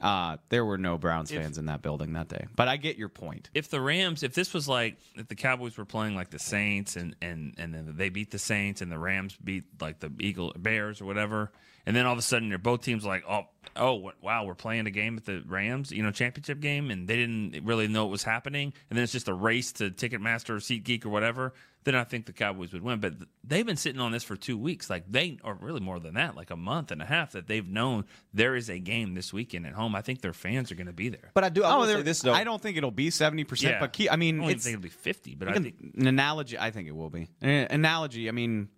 Uh, 0.00 0.38
there 0.48 0.64
were 0.64 0.78
no 0.78 0.96
Browns 0.96 1.30
fans 1.30 1.58
in 1.58 1.66
that 1.66 1.82
building 1.82 2.14
that 2.14 2.28
day. 2.28 2.46
But 2.56 2.68
I 2.68 2.76
get 2.76 2.96
your 2.96 3.08
point. 3.10 3.50
if 3.54 3.68
the 3.68 3.80
Rams, 3.80 4.22
if 4.22 4.34
this 4.34 4.54
was 4.54 4.66
like 4.68 4.96
if 5.14 5.28
the 5.28 5.34
Cowboys 5.34 5.76
were 5.76 5.84
playing 5.84 6.14
like 6.14 6.30
the 6.30 6.38
Saints 6.38 6.96
and 6.96 7.14
and 7.20 7.54
and 7.58 7.74
then 7.74 7.94
they 7.96 8.08
beat 8.08 8.30
the 8.30 8.38
Saints 8.38 8.80
and 8.80 8.90
the 8.90 8.98
Rams 8.98 9.36
beat 9.36 9.64
like 9.80 10.00
the 10.00 10.10
Eagle 10.18 10.52
Bears 10.56 11.00
or 11.00 11.04
whatever, 11.04 11.52
and 11.86 11.94
then 11.96 12.06
all 12.06 12.12
of 12.12 12.18
a 12.18 12.22
sudden 12.22 12.48
they're 12.48 12.58
both 12.58 12.82
teams 12.82 13.04
like, 13.04 13.24
oh, 13.28 13.44
oh 13.76 14.10
wow, 14.22 14.44
we're 14.44 14.54
playing 14.54 14.86
a 14.86 14.90
game 14.90 15.16
at 15.16 15.24
the 15.24 15.42
Rams, 15.46 15.90
you 15.92 16.02
know, 16.02 16.10
championship 16.10 16.60
game, 16.60 16.90
and 16.90 17.06
they 17.08 17.16
didn't 17.16 17.64
really 17.64 17.88
know 17.88 18.04
what 18.04 18.10
was 18.12 18.22
happening, 18.24 18.72
and 18.90 18.96
then 18.96 19.02
it's 19.04 19.12
just 19.12 19.28
a 19.28 19.34
race 19.34 19.72
to 19.72 19.90
Ticketmaster 19.90 20.50
or 20.50 20.56
SeatGeek 20.56 21.04
or 21.04 21.08
whatever, 21.10 21.52
then 21.84 21.94
I 21.94 22.04
think 22.04 22.26
the 22.26 22.32
Cowboys 22.34 22.72
would 22.74 22.82
win. 22.82 23.00
But 23.00 23.14
they've 23.42 23.64
been 23.64 23.76
sitting 23.76 24.00
on 24.02 24.12
this 24.12 24.22
for 24.22 24.36
two 24.36 24.58
weeks, 24.58 24.90
like 24.90 25.10
they, 25.10 25.38
or 25.42 25.54
really 25.54 25.80
more 25.80 25.98
than 25.98 26.14
that, 26.14 26.36
like 26.36 26.50
a 26.50 26.56
month 26.56 26.90
and 26.90 27.00
a 27.00 27.06
half 27.06 27.32
that 27.32 27.46
they've 27.46 27.66
known 27.66 28.04
there 28.34 28.54
is 28.54 28.68
a 28.68 28.78
game 28.78 29.14
this 29.14 29.32
weekend 29.32 29.66
at 29.66 29.72
home. 29.72 29.94
I 29.94 30.02
think 30.02 30.20
their 30.20 30.34
fans 30.34 30.70
are 30.70 30.74
going 30.74 30.88
to 30.88 30.92
be 30.92 31.08
there. 31.08 31.30
But 31.32 31.44
I 31.44 31.48
do. 31.48 31.64
I 31.64 31.74
Oh, 31.74 31.86
say 31.86 32.02
this 32.02 32.20
though. 32.20 32.34
I 32.34 32.44
don't 32.44 32.60
think 32.60 32.76
it'll 32.76 32.90
be 32.90 33.08
seventy 33.10 33.44
percent. 33.44 33.74
Yeah. 33.74 33.80
But 33.80 33.94
key, 33.94 34.10
I 34.10 34.16
mean, 34.16 34.40
I 34.40 34.42
don't 34.42 34.50
it's 34.52 34.64
think 34.64 34.74
it'll 34.74 34.82
be 34.82 34.88
fifty, 34.90 35.34
but 35.34 35.48
I 35.48 35.52
An- 35.54 35.62
think 35.62 35.76
an 35.96 36.06
analogy. 36.06 36.58
I 36.58 36.70
think 36.70 36.86
it 36.88 36.94
will 36.94 37.08
be 37.08 37.28
an 37.40 37.68
analogy. 37.70 38.28
I 38.28 38.32
mean, 38.32 38.68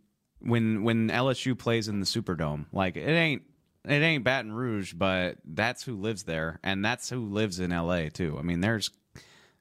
when 0.44 0.82
when 0.82 1.08
LSU 1.08 1.56
plays 1.56 1.88
in 1.88 2.00
the 2.00 2.06
Superdome, 2.06 2.66
like 2.72 2.96
it 2.96 3.08
ain't 3.08 3.42
it 3.84 4.02
ain't 4.02 4.24
Baton 4.24 4.52
Rouge, 4.52 4.92
but 4.92 5.38
that's 5.44 5.82
who 5.82 5.96
lives 5.96 6.24
there, 6.24 6.60
and 6.62 6.84
that's 6.84 7.10
who 7.10 7.26
lives 7.26 7.58
in 7.58 7.70
LA 7.70 8.08
too. 8.08 8.36
I 8.38 8.42
mean, 8.42 8.60
there's 8.60 8.90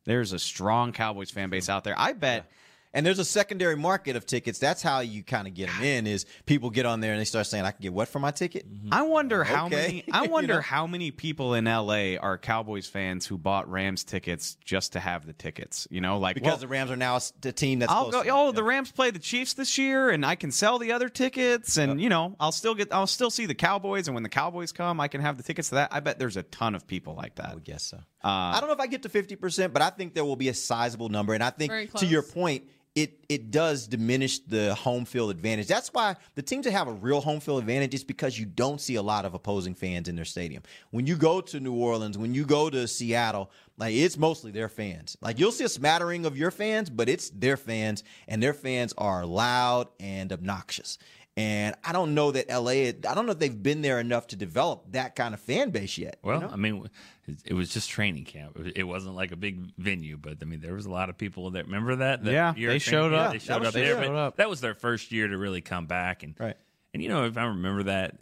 there's 0.05 0.33
a 0.33 0.39
strong 0.39 0.91
Cowboys 0.91 1.31
fan 1.31 1.49
base 1.49 1.69
out 1.69 1.83
there. 1.83 1.95
I 1.97 2.13
bet. 2.13 2.49
And 2.93 3.05
there's 3.05 3.19
a 3.19 3.25
secondary 3.25 3.77
market 3.77 4.17
of 4.17 4.25
tickets. 4.25 4.59
That's 4.59 4.81
how 4.81 4.99
you 4.99 5.23
kind 5.23 5.47
of 5.47 5.53
get 5.53 5.69
them 5.69 5.81
in. 5.81 6.05
Is 6.07 6.25
people 6.45 6.69
get 6.69 6.85
on 6.85 6.99
there 6.99 7.13
and 7.13 7.21
they 7.21 7.25
start 7.25 7.45
saying, 7.47 7.63
"I 7.63 7.71
can 7.71 7.81
get 7.81 7.93
what 7.93 8.09
for 8.09 8.19
my 8.19 8.31
ticket?" 8.31 8.65
I 8.91 9.03
wonder 9.03 9.45
how 9.45 9.67
Okay. 9.67 9.75
many. 9.75 10.03
I 10.11 10.23
You 10.25 10.29
wonder 10.29 10.55
know? 10.55 10.61
how 10.61 10.87
many 10.87 11.09
people 11.11 11.53
in 11.53 11.65
LA 11.65 12.17
are 12.17 12.37
Cowboys 12.37 12.87
fans 12.87 13.25
who 13.25 13.37
bought 13.37 13.69
Rams 13.71 14.03
tickets 14.03 14.57
just 14.65 14.91
to 14.91 14.99
have 14.99 15.25
the 15.25 15.31
tickets. 15.31 15.87
You 15.89 16.01
know, 16.01 16.17
like 16.17 16.33
Because 16.35 16.47
well, 16.47 16.57
the 16.57 16.67
Rams 16.67 16.91
are 16.91 16.97
now 16.97 17.15
s- 17.15 17.31
the 17.39 17.53
team 17.53 17.79
that's. 17.79 17.91
I'll 17.93 18.09
close 18.09 18.13
go. 18.13 18.23
to- 18.23 18.29
Oh, 18.29 18.51
the 18.51 18.63
Rams 18.63 18.91
play 18.91 19.09
the 19.09 19.19
Chiefs 19.19 19.53
this 19.53 19.77
year, 19.77 20.09
and 20.09 20.25
I 20.25 20.35
can 20.35 20.51
sell 20.51 20.77
the 20.77 20.91
other 20.91 21.07
tickets, 21.07 21.77
and 21.77 22.01
you 22.01 22.09
know, 22.09 22.35
I'll 22.41 22.51
still 22.51 22.75
get. 22.75 22.91
I'll 22.93 23.07
still 23.07 23.29
see 23.31 23.45
the 23.45 23.55
Cowboys, 23.55 24.09
and 24.09 24.15
when 24.15 24.23
the 24.23 24.29
Cowboys 24.29 24.73
come, 24.73 24.99
I 24.99 25.07
can 25.07 25.21
have 25.21 25.37
the 25.37 25.43
tickets 25.43 25.69
to 25.69 25.75
that. 25.75 25.93
I 25.93 26.01
bet 26.01 26.19
there's 26.19 26.35
a 26.35 26.43
ton 26.43 26.75
of 26.75 26.87
people 26.87 27.15
like 27.15 27.35
that. 27.35 27.51
I 27.51 27.53
would 27.53 27.63
guess 27.63 27.83
so. 27.83 27.97
Uh, 28.23 28.27
I 28.27 28.57
don't 28.59 28.67
know 28.67 28.73
if 28.75 28.81
I 28.81 28.87
get 28.87 29.03
to 29.03 29.09
fifty 29.09 29.37
percent, 29.37 29.71
but 29.71 29.81
I 29.81 29.91
think 29.91 30.13
there 30.13 30.25
will 30.25 30.35
be 30.35 30.49
a 30.49 30.53
sizable 30.53 31.07
number, 31.07 31.33
and 31.33 31.41
I 31.41 31.51
think 31.51 31.71
Very 31.71 31.87
to 31.87 32.05
your 32.05 32.21
close. 32.21 32.33
point, 32.33 32.63
it 32.93 33.23
it 33.29 33.51
does 33.51 33.87
diminish 33.87 34.39
the 34.39 34.75
home 34.75 35.05
field 35.05 35.31
advantage. 35.31 35.67
That's 35.67 35.93
why 35.93 36.17
the 36.35 36.41
teams 36.41 36.65
that 36.65 36.71
have 36.71 36.89
a 36.89 36.93
real 36.93 37.21
home 37.21 37.39
field 37.39 37.59
advantage 37.59 37.93
is 37.93 38.03
because 38.03 38.37
you 38.37 38.45
don't 38.45 38.81
see 38.81 38.95
a 38.95 39.01
lot 39.01 39.23
of 39.23 39.33
opposing 39.33 39.75
fans 39.75 40.09
in 40.09 40.15
their 40.17 40.25
stadium. 40.25 40.63
When 40.89 41.07
you 41.07 41.15
go 41.15 41.39
to 41.39 41.59
New 41.61 41.73
Orleans, 41.73 42.17
when 42.17 42.33
you 42.33 42.45
go 42.45 42.69
to 42.69 42.87
Seattle, 42.87 43.49
like 43.77 43.95
it's 43.95 44.17
mostly 44.17 44.51
their 44.51 44.67
fans. 44.67 45.17
Like 45.21 45.39
you'll 45.39 45.53
see 45.53 45.63
a 45.63 45.69
smattering 45.69 46.25
of 46.25 46.37
your 46.37 46.51
fans, 46.51 46.89
but 46.89 47.07
it's 47.07 47.29
their 47.29 47.55
fans, 47.55 48.03
and 48.27 48.43
their 48.43 48.53
fans 48.53 48.93
are 48.97 49.25
loud 49.25 49.87
and 49.99 50.33
obnoxious. 50.33 50.97
And 51.41 51.75
I 51.83 51.91
don't 51.91 52.13
know 52.13 52.31
that 52.31 52.49
LA. 52.49 52.89
I 52.89 52.91
don't 53.15 53.25
know 53.25 53.31
if 53.31 53.39
they've 53.39 53.63
been 53.63 53.81
there 53.81 53.99
enough 53.99 54.27
to 54.27 54.35
develop 54.35 54.91
that 54.91 55.15
kind 55.15 55.33
of 55.33 55.39
fan 55.39 55.71
base 55.71 55.97
yet. 55.97 56.17
you 56.23 56.29
Well, 56.29 56.41
know? 56.41 56.49
I 56.49 56.55
mean, 56.55 56.87
it- 57.27 57.41
it 57.45 57.53
was 57.53 57.69
just 57.73 57.89
training 57.89 58.25
camp. 58.25 58.57
It- 58.59 58.77
It 58.77 58.83
wasn't 58.83 59.15
like 59.15 59.31
a 59.31 59.35
big 59.35 59.71
venue, 59.77 60.17
but 60.17 60.37
I 60.41 60.45
mean, 60.45 60.59
there 60.59 60.73
was 60.73 60.85
a 60.85 60.91
lot 60.91 61.09
of 61.09 61.17
people 61.17 61.51
that 61.51 61.65
remember 61.65 61.95
that. 61.97 62.23
that 62.23 62.31
Yeah, 62.31 62.51
they 62.53 62.61
training 62.63 62.79
showed 62.79 63.11
camp? 63.11 63.21
up. 63.27 63.31
They 63.33 63.39
showed 63.39 63.59
was- 63.59 63.67
up 63.69 63.73
they 63.73 63.81
there. 63.85 64.03
showed 64.03 64.15
up. 64.15 64.35
That 64.37 64.49
was 64.49 64.61
their 64.61 64.75
first 64.75 65.11
year 65.11 65.27
to 65.27 65.37
really 65.37 65.61
come 65.61 65.87
back, 65.87 66.21
and 66.23 66.35
right. 66.39 66.57
And 66.93 67.01
you 67.01 67.09
know, 67.09 67.25
if 67.25 67.37
I 67.37 67.45
remember 67.45 67.83
that, 67.83 68.19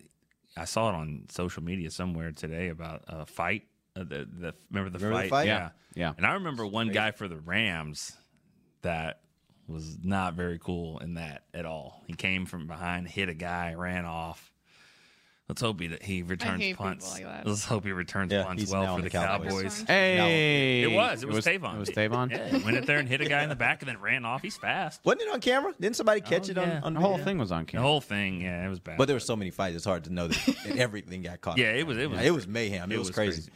I 0.55 0.65
saw 0.65 0.89
it 0.89 0.95
on 0.95 1.25
social 1.29 1.63
media 1.63 1.89
somewhere 1.91 2.31
today 2.31 2.69
about 2.69 3.03
a 3.07 3.25
fight. 3.25 3.63
Uh, 3.95 4.03
the, 4.03 4.25
the 4.31 4.53
remember 4.69 4.89
the 4.97 4.99
Remember 5.03 5.09
the 5.23 5.29
fight? 5.29 5.29
fight? 5.29 5.47
Yeah, 5.47 5.69
Yeah. 5.95 6.13
And 6.15 6.25
I 6.25 6.33
remember 6.33 6.65
one 6.65 6.89
guy 6.89 7.11
for 7.11 7.27
the 7.27 7.37
Rams 7.37 8.15
that 8.81 9.21
was 9.69 9.97
not 10.03 10.33
very 10.33 10.59
cool 10.59 10.99
in 10.99 11.15
that 11.15 11.43
at 11.53 11.65
all. 11.65 12.03
He 12.07 12.13
came 12.13 12.45
from 12.45 12.67
behind, 12.67 13.07
hit 13.07 13.29
a 13.29 13.33
guy, 13.33 13.73
ran 13.75 14.05
off. 14.05 14.51
Let's 15.47 15.61
hope 15.61 15.79
he 15.81 15.89
he 16.03 16.21
returns 16.21 16.61
hate 16.61 16.77
punts. 16.77 17.11
like 17.11 17.23
that. 17.23 17.47
Let's 17.47 17.65
hope 17.65 17.83
he 17.83 17.91
returns 17.91 18.31
Yeah, 18.31 18.43
punts 18.43 18.71
well 18.71 18.97
for 18.97 19.01
the 19.01 19.09
the 19.09 19.09
Cowboys. 19.09 19.49
Cowboys. 19.51 19.81
Hey, 19.87 20.83
It 20.83 20.91
was. 20.91 21.23
It, 21.23 21.25
It 21.25 21.27
was, 21.29 21.35
was- 21.37 21.45
Tavon. 21.45 21.75
it 21.75 21.79
was 21.79 21.89
Tavon? 21.89 22.29
Yeah, 22.31 22.63
went 22.63 22.77
in 22.77 22.85
there 22.85 22.99
and 22.99 23.09
hit 23.09 23.19
a 23.21 23.25
guy 23.25 23.41
in 23.41 23.49
the 23.49 23.55
back 23.55 23.81
and 23.81 23.89
then 23.89 23.99
ran 23.99 24.25
off. 24.25 24.43
He's 24.43 24.57
fast. 24.57 25.01
Wasn't 25.03 25.23
it 25.23 25.27
on 25.33 25.41
camera? 25.41 25.73
Didn't 25.79 25.95
somebody 25.95 26.21
catch 26.21 26.49
Oh, 26.49 26.51
it 26.51 26.57
yeah. 26.57 26.77
on, 26.77 26.83
on 26.83 26.93
The 26.93 26.99
whole 26.99 27.11
video? 27.13 27.25
thing 27.25 27.37
was 27.39 27.51
on 27.51 27.65
camera. 27.65 27.81
The 27.83 27.87
whole 27.89 27.99
thing, 28.01 28.41
yeah, 28.41 28.63
it 28.63 28.69
was 28.69 28.79
bad. 28.79 28.99
But 28.99 29.05
there 29.05 29.15
were 29.15 29.19
so 29.19 29.35
many 29.35 29.49
fights; 29.49 29.75
it's 29.75 29.85
hard 29.85 30.03
to 30.03 30.13
know 30.13 30.27
that, 30.27 30.55
that 30.67 30.77
everything 30.77 31.23
got 31.23 31.41
caught. 31.41 31.57
Yeah, 31.57 31.71
it 31.71 31.87
was- 31.87 31.97
it 31.97 32.07
was- 32.11 32.21
it 32.21 32.31
was 32.31 32.47
mayhem. 32.47 32.91
It, 32.91 32.95
it 32.95 32.99
was, 32.99 33.07
was 33.07 33.15
crazy. 33.15 33.41
crazy. 33.41 33.51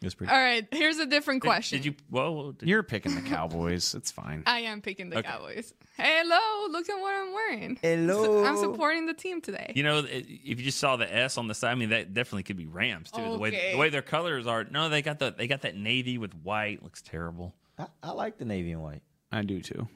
It 0.00 0.04
was 0.06 0.14
pretty. 0.14 0.32
All 0.32 0.38
right, 0.38 0.66
here's 0.70 0.98
a 0.98 1.06
different 1.06 1.42
question. 1.42 1.78
Did, 1.78 1.86
you? 1.86 1.94
Well, 2.08 2.52
did, 2.52 2.68
You're 2.68 2.84
picking 2.84 3.16
the 3.16 3.20
Cowboys. 3.22 3.94
It's 3.94 4.12
fine. 4.12 4.44
I 4.46 4.60
am 4.60 4.80
picking 4.80 5.10
the 5.10 5.18
Okay. 5.18 5.28
Cowboys. 5.28 5.74
Hello, 5.96 6.68
look 6.70 6.88
at 6.88 7.00
what 7.00 7.12
I'm 7.14 7.32
wearing. 7.32 7.78
Hello. 7.82 8.44
I'm 8.44 8.56
supporting 8.56 9.06
the 9.06 9.14
team 9.14 9.40
today. 9.40 9.72
You 9.74 9.82
know, 9.82 9.98
if 10.08 10.28
you 10.28 10.54
just 10.54 10.78
saw 10.78 10.94
the 10.96 11.12
S 11.12 11.36
on 11.36 11.48
the 11.48 11.54
side, 11.54 11.72
I 11.72 11.74
mean, 11.74 11.88
that 11.88 12.14
definitely 12.14 12.44
could 12.44 12.56
be 12.56 12.66
Rams 12.66 13.10
too. 13.10 13.22
The 13.32 13.38
way 13.38 13.72
the 13.72 13.78
way 13.78 13.88
their 13.88 14.02
colors 14.02 14.46
are. 14.46 14.64
No, 14.64 14.88
they 14.88 15.02
got 15.02 15.18
the 15.18 15.34
they 15.36 15.48
got 15.48 15.62
that 15.62 15.76
navy 15.76 16.16
with 16.16 16.32
white. 16.44 16.82
Looks 16.84 17.02
terrible. 17.02 17.54
I, 17.76 17.86
I 18.02 18.10
like 18.12 18.38
the 18.38 18.44
navy 18.44 18.70
and 18.70 18.82
white. 18.82 19.02
I 19.32 19.42
do 19.42 19.60
too. 19.60 19.88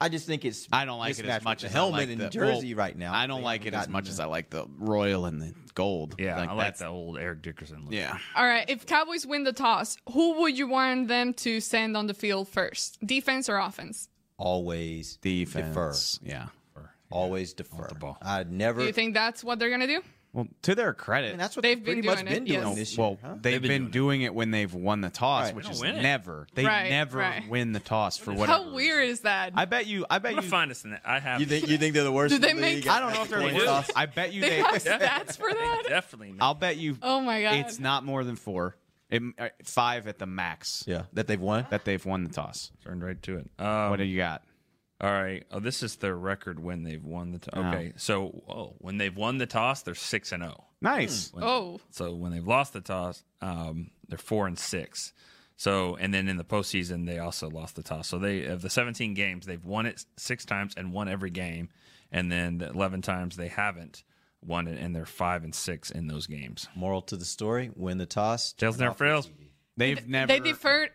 I 0.00 0.08
just 0.08 0.26
think 0.26 0.44
it's. 0.44 0.68
I 0.72 0.84
don't 0.84 0.98
like 0.98 1.18
it 1.18 1.26
as 1.26 1.42
much 1.42 1.64
as 1.64 1.72
the 1.72 1.78
I 1.78 1.80
helmet 1.80 2.00
like 2.00 2.08
and 2.10 2.20
the 2.20 2.28
jersey 2.28 2.74
well, 2.74 2.84
right 2.84 2.96
now. 2.96 3.12
I 3.14 3.26
don't 3.26 3.42
like 3.42 3.66
it 3.66 3.74
as 3.74 3.88
much 3.88 4.04
gotten 4.04 4.12
as 4.12 4.20
I 4.20 4.26
like 4.26 4.50
the 4.50 4.66
royal 4.78 5.26
and 5.26 5.40
the 5.40 5.54
gold. 5.74 6.14
Yeah, 6.18 6.36
I 6.36 6.40
like 6.52 6.56
that's- 6.58 6.78
the 6.80 6.86
old 6.86 7.18
Eric 7.18 7.42
Dickerson. 7.42 7.84
Look. 7.84 7.94
Yeah. 7.94 8.18
All 8.34 8.44
right, 8.44 8.68
if 8.68 8.86
Cowboys 8.86 9.26
win 9.26 9.44
the 9.44 9.52
toss, 9.52 9.96
who 10.12 10.40
would 10.40 10.56
you 10.56 10.68
want 10.68 11.08
them 11.08 11.34
to 11.34 11.60
send 11.60 11.96
on 11.96 12.06
the 12.06 12.14
field 12.14 12.48
first? 12.48 12.98
Defense 13.06 13.48
or 13.48 13.58
offense? 13.58 14.08
Always 14.36 15.16
Defense. 15.16 16.18
defer. 16.18 16.28
Yeah. 16.28 16.46
Always 17.10 17.54
defer. 17.54 17.88
ball. 17.98 18.18
I'd 18.20 18.52
never. 18.52 18.80
Do 18.80 18.86
you 18.86 18.92
think 18.92 19.14
that's 19.14 19.42
what 19.42 19.58
they're 19.58 19.70
gonna 19.70 19.86
do? 19.86 20.02
Well, 20.34 20.46
to 20.62 20.74
their 20.74 20.92
credit, 20.92 21.32
And 21.32 21.40
that's 21.40 21.56
what 21.56 21.62
They've 21.62 21.76
they've 21.78 21.84
been 22.02 22.04
pretty 22.04 22.08
much 22.08 22.24
been 22.24 22.42
it, 22.42 22.46
doing 22.46 22.66
yes. 22.68 22.74
this 22.76 22.96
year. 22.98 23.06
well, 23.06 23.18
huh? 23.22 23.34
they've, 23.40 23.62
been 23.62 23.84
been, 23.84 23.90
doing 23.90 24.22
it 24.22 24.34
when 24.34 24.50
they've 24.50 24.72
won 24.72 25.00
the 25.00 25.08
toss, 25.08 25.46
Right. 25.46 25.54
which 25.56 25.70
is 25.70 25.80
don't 25.80 25.96
it. 25.96 26.02
never. 26.02 26.46
They 26.54 26.66
Right, 26.66 26.90
never 26.90 27.18
right. 27.18 27.48
win 27.48 27.72
the 27.72 27.80
toss 27.80 28.18
for 28.18 28.32
whatever. 28.32 28.64
How 28.64 28.74
weird 28.74 29.08
is 29.08 29.20
that? 29.20 29.52
I 29.56 29.64
bet 29.64 29.86
you. 29.86 30.04
I 30.10 30.18
bet 30.18 30.36
I'm 30.36 30.44
you. 30.44 30.48
find 30.48 30.70
us 30.70 30.84
in 30.84 30.90
that. 30.90 31.00
I 31.04 31.18
have. 31.18 31.40
You 31.40 31.46
think 31.46 31.66
you 31.68 31.78
think 31.78 31.94
they're 31.94 32.04
the 32.04 32.12
worst? 32.12 32.30
Do 32.30 32.36
in 32.36 32.40
the 32.42 32.46
they 32.48 32.74
make- 32.74 32.86
I 32.86 33.00
don't 33.00 33.14
know 33.14 33.22
if 33.22 33.30
they're 33.30 33.48
the 33.50 33.54
worst. 33.56 33.90
I 33.96 34.04
bet 34.06 34.34
you 34.34 34.42
they 34.42 34.48
they. 34.50 34.56
have 34.58 34.74
stats 34.84 35.36
for 35.38 35.48
that? 35.52 35.82
definitely. 35.88 36.32
Not. 36.32 36.44
I'll 36.44 36.54
bet 36.54 36.76
you. 36.76 36.98
Oh 37.02 37.20
my 37.22 37.40
god! 37.42 37.54
It's 37.54 37.78
not 37.78 38.04
more 38.04 38.22
than 38.22 38.36
four. 38.36 38.76
It, 39.10 39.22
uh, 39.38 39.48
five 39.64 40.06
at 40.06 40.18
the 40.18 40.26
max 40.26 40.84
Yeah, 40.86 41.04
that 41.14 41.26
they've 41.26 41.40
won. 41.40 41.66
that 41.70 41.86
they've 41.86 42.04
won 42.04 42.24
the 42.24 42.30
toss. 42.30 42.70
Turned 42.84 43.02
right 43.02 43.20
to 43.22 43.38
it. 43.38 43.48
Um, 43.58 43.88
what 43.88 43.96
do 43.96 44.04
you 44.04 44.18
got? 44.18 44.42
All 45.00 45.10
right. 45.12 45.44
Oh, 45.52 45.60
this 45.60 45.82
is 45.82 45.96
their 45.96 46.16
record 46.16 46.58
when 46.58 46.82
they've 46.82 47.04
won 47.04 47.30
the 47.32 47.38
toss. 47.38 47.54
Oh. 47.56 47.68
Okay, 47.68 47.92
so 47.96 48.42
oh, 48.48 48.74
when 48.78 48.98
they've 48.98 49.16
won 49.16 49.38
the 49.38 49.46
toss, 49.46 49.82
they're 49.82 49.94
six 49.94 50.32
and 50.32 50.42
zero. 50.42 50.64
Nice. 50.80 51.32
When- 51.32 51.44
Oh, 51.44 51.80
So 51.90 52.14
when 52.14 52.32
they've 52.32 52.46
lost 52.46 52.72
the 52.72 52.80
toss, 52.80 53.22
um, 53.40 53.90
they're 54.08 54.18
four 54.18 54.46
and 54.46 54.58
six. 54.58 55.12
So 55.56 55.96
and 55.96 56.12
then 56.14 56.28
in 56.28 56.36
the 56.36 56.44
postseason, 56.44 57.06
they 57.06 57.18
also 57.18 57.48
lost 57.50 57.76
the 57.76 57.82
toss. 57.82 58.08
So 58.08 58.18
they 58.18 58.44
of 58.46 58.62
the 58.62 58.70
17 58.70 59.14
games, 59.14 59.46
they've 59.46 59.64
won 59.64 59.86
it 59.86 60.04
six 60.16 60.44
times 60.44 60.74
and 60.76 60.92
won 60.92 61.08
every 61.08 61.30
game, 61.30 61.68
and 62.12 62.30
then 62.30 62.58
the 62.58 62.68
11 62.70 63.02
times 63.02 63.36
they 63.36 63.48
haven't 63.48 64.02
won 64.40 64.68
it, 64.68 64.78
and 64.80 64.94
they're 64.94 65.04
five 65.06 65.42
and 65.44 65.52
six 65.54 65.90
in 65.90 66.06
those 66.06 66.26
games. 66.28 66.68
Moral 66.76 67.02
to 67.02 67.16
the 67.16 67.24
story: 67.24 67.70
win 67.74 67.98
the 67.98 68.06
toss. 68.06 68.52
Tails 68.52 68.76
turn 68.76 68.80
never 68.86 68.90
off 68.92 68.98
fails. 68.98 69.30
They've 69.76 70.06
never. 70.08 70.26
they 70.26 70.40
deferred 70.40 70.90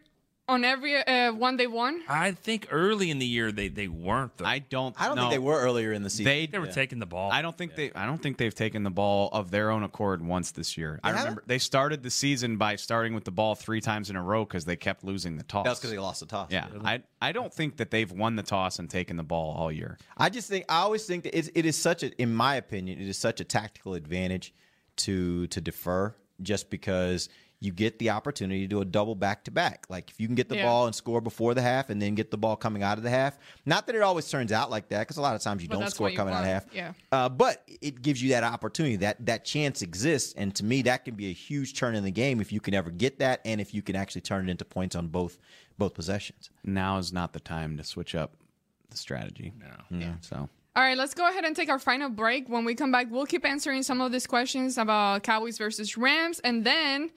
on 0.47 0.65
every 0.65 0.95
uh, 0.95 1.31
one 1.33 1.57
they 1.57 1.67
won. 1.67 2.01
I 2.07 2.31
think 2.31 2.67
early 2.69 3.09
in 3.09 3.19
the 3.19 3.25
year 3.25 3.51
they 3.51 3.69
they 3.69 3.87
weren't. 3.87 4.37
Though. 4.37 4.45
I 4.45 4.59
don't. 4.59 4.99
I 4.99 5.07
don't 5.07 5.15
no, 5.15 5.23
think 5.23 5.33
they 5.33 5.39
were 5.39 5.59
earlier 5.59 5.93
in 5.93 6.03
the 6.03 6.09
season. 6.09 6.25
They 6.25 6.47
they 6.47 6.59
were 6.59 6.67
taking 6.67 6.99
the 6.99 7.05
ball. 7.05 7.31
I 7.31 7.41
don't 7.41 7.57
think 7.57 7.75
they. 7.75 7.91
I 7.93 8.05
don't 8.05 8.21
think 8.21 8.37
they've 8.37 8.53
taken 8.53 8.83
the 8.83 8.89
ball 8.89 9.29
of 9.31 9.51
their 9.51 9.69
own 9.69 9.83
accord 9.83 10.25
once 10.25 10.51
this 10.51 10.77
year. 10.77 10.99
I 11.03 11.09
haven't? 11.09 11.23
remember 11.23 11.43
they 11.47 11.59
started 11.59 12.03
the 12.03 12.09
season 12.09 12.57
by 12.57 12.75
starting 12.75 13.13
with 13.13 13.23
the 13.23 13.31
ball 13.31 13.55
three 13.55 13.81
times 13.81 14.09
in 14.09 14.15
a 14.15 14.23
row 14.23 14.43
because 14.45 14.65
they 14.65 14.75
kept 14.75 15.03
losing 15.03 15.37
the 15.37 15.43
toss. 15.43 15.65
That's 15.65 15.79
because 15.79 15.91
they 15.91 15.99
lost 15.99 16.19
the 16.19 16.25
toss. 16.25 16.51
Yeah, 16.51 16.67
I 16.83 17.01
I 17.21 17.31
don't 17.31 17.53
think 17.53 17.77
that 17.77 17.91
they've 17.91 18.11
won 18.11 18.35
the 18.35 18.43
toss 18.43 18.79
and 18.79 18.89
taken 18.89 19.15
the 19.15 19.23
ball 19.23 19.55
all 19.55 19.71
year. 19.71 19.97
I 20.17 20.29
just 20.29 20.49
think 20.49 20.65
I 20.67 20.79
always 20.79 21.05
think 21.05 21.23
that 21.23 21.37
it's, 21.37 21.49
it 21.55 21.65
is 21.65 21.77
such 21.77 22.03
a, 22.03 22.11
in 22.21 22.33
my 22.33 22.55
opinion, 22.55 22.99
it 22.99 23.07
is 23.07 23.17
such 23.17 23.39
a 23.39 23.45
tactical 23.45 23.93
advantage 23.93 24.53
to 24.95 25.47
to 25.47 25.61
defer 25.61 26.15
just 26.41 26.69
because 26.69 27.29
you 27.63 27.71
get 27.71 27.97
the 27.97 28.09
opportunity 28.09 28.61
to 28.61 28.67
do 28.67 28.81
a 28.81 28.85
double 28.85 29.15
back 29.15 29.45
to 29.45 29.51
back. 29.51 29.85
Like 29.89 30.09
if 30.09 30.19
you 30.19 30.27
can 30.27 30.35
get 30.35 30.49
the 30.49 30.57
Yeah. 30.57 30.65
ball 30.65 30.85
and 30.85 30.93
score 30.93 31.21
before 31.21 31.53
the 31.53 31.61
half, 31.61 31.89
and 31.89 32.01
then 32.01 32.13
get 32.13 32.29
the 32.29 32.37
ball 32.37 32.55
coming 32.57 32.83
out 32.83 32.97
of 32.97 33.03
the 33.03 33.09
half. 33.09 33.37
Not 33.65 33.87
that 33.87 33.95
it 33.95 34.01
always 34.01 34.29
turns 34.29 34.51
out 34.51 34.69
like 34.69 34.89
that, 34.89 34.99
because 34.99 35.15
a 35.17 35.21
lot 35.21 35.35
of 35.35 35.41
times 35.41 35.63
you 35.63 35.69
But 35.69 35.79
don't 35.79 35.89
score 35.89 36.09
you 36.09 36.17
coming 36.17 36.33
out 36.33 36.41
of 36.43 36.49
want, 36.49 36.63
half. 36.65 36.73
yeah. 36.75 36.93
Uh, 37.11 37.29
but 37.29 37.63
it 37.81 38.01
gives 38.01 38.21
you 38.21 38.29
that 38.31 38.43
opportunity. 38.43 38.97
That 38.97 39.25
that 39.25 39.45
chance 39.45 39.81
exists, 39.81 40.33
and 40.35 40.53
to 40.55 40.65
me, 40.65 40.81
that 40.83 41.05
can 41.05 41.15
be 41.15 41.29
a 41.29 41.33
huge 41.33 41.73
turn 41.75 41.95
in 41.95 42.03
the 42.03 42.11
game 42.11 42.41
if 42.41 42.51
you 42.51 42.59
can 42.59 42.73
ever 42.73 42.91
get 42.91 43.19
that, 43.19 43.39
and 43.45 43.61
if 43.61 43.73
you 43.73 43.81
can 43.81 43.95
actually 43.95 44.21
turn 44.21 44.49
it 44.49 44.51
into 44.51 44.65
points 44.65 44.95
on 44.95 45.07
both 45.07 45.37
both 45.77 45.93
possessions. 45.93 46.49
Now 46.63 46.97
is 46.97 47.13
not 47.13 47.33
the 47.33 47.39
time 47.39 47.77
to 47.77 47.83
switch 47.83 48.13
up 48.13 48.35
the 48.89 48.97
strategy. 48.97 49.53
No. 49.57 49.97
Yeah. 49.97 50.13
So 50.21 50.49
All 50.75 50.83
right, 50.83 50.97
let's 50.97 51.13
go 51.13 51.27
ahead 51.29 51.45
and 51.45 51.55
take 51.55 51.69
our 51.69 51.77
final 51.79 52.09
break. 52.09 52.49
When 52.49 52.65
we 52.65 52.73
come 52.75 52.91
back, 52.91 53.07
we'll 53.09 53.25
keep 53.27 53.45
answering 53.45 53.83
some 53.83 54.01
of 54.01 54.11
these 54.11 54.25
questions 54.27 54.77
about 54.77 55.21
Cowboys 55.23 55.57
versus 55.59 55.95
Rams, 55.97 56.39
and 56.39 56.63
then 56.65 57.11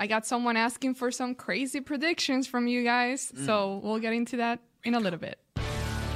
I 0.00 0.06
got 0.06 0.26
someone 0.26 0.56
asking 0.56 0.94
for 0.94 1.10
some 1.10 1.34
crazy 1.34 1.80
predictions 1.80 2.46
from 2.46 2.66
you 2.66 2.82
guys. 2.82 3.30
Mm. 3.36 3.44
So 3.44 3.80
we'll 3.84 3.98
get 3.98 4.14
into 4.14 4.38
that 4.38 4.58
in 4.82 4.94
a 4.94 4.98
little 4.98 5.18
bit. 5.18 5.38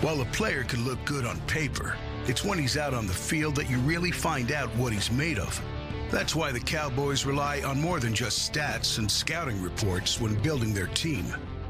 While 0.00 0.22
a 0.22 0.24
player 0.26 0.64
can 0.64 0.86
look 0.86 1.04
good 1.04 1.26
on 1.26 1.38
paper, 1.42 1.94
it's 2.26 2.42
when 2.42 2.58
he's 2.58 2.78
out 2.78 2.94
on 2.94 3.06
the 3.06 3.12
field 3.12 3.56
that 3.56 3.68
you 3.68 3.78
really 3.80 4.10
find 4.10 4.52
out 4.52 4.70
what 4.76 4.94
he's 4.94 5.10
made 5.10 5.38
of. 5.38 5.62
That's 6.10 6.34
why 6.34 6.50
the 6.50 6.60
Cowboys 6.60 7.26
rely 7.26 7.60
on 7.60 7.78
more 7.78 8.00
than 8.00 8.14
just 8.14 8.50
stats 8.50 8.98
and 8.98 9.10
scouting 9.10 9.60
reports 9.60 10.18
when 10.18 10.34
building 10.42 10.72
their 10.72 10.86
team. 10.88 11.26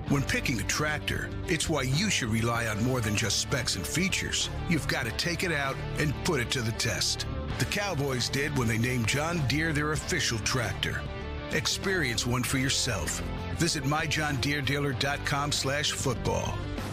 When 0.09 0.23
picking 0.23 0.61
a 0.61 0.65
tractor, 0.65 1.31
it's 1.49 1.69
why 1.69 1.83
you 1.83 2.11
should 2.11 2.29
rely 2.29 2.69
on 2.69 2.85
more 2.85 3.01
than 3.01 3.17
just 3.17 3.41
specs 3.41 3.75
and 3.75 3.85
features. 3.85 4.51
You've 4.69 4.87
got 4.87 5.07
to 5.07 5.13
take 5.13 5.43
it 5.43 5.53
out 5.53 5.75
and 5.99 6.15
put 6.25 6.41
it 6.41 6.51
to 6.53 6.63
the 6.63 6.73
test. 6.73 7.27
The 7.59 7.65
Cowboys 7.67 8.29
did 8.29 8.57
when 8.57 8.69
they 8.69 8.79
named 8.79 9.09
John 9.09 9.45
Deere 9.49 9.73
their 9.73 9.93
official 9.93 10.39
tractor. 10.41 11.01
Experience 11.55 12.27
one 12.27 12.43
for 12.43 12.59
yourself. 12.59 13.23
Visit 13.59 13.85
myjohndeerdealer.com 13.85 15.53
slash 15.53 15.93
football. 15.93 16.59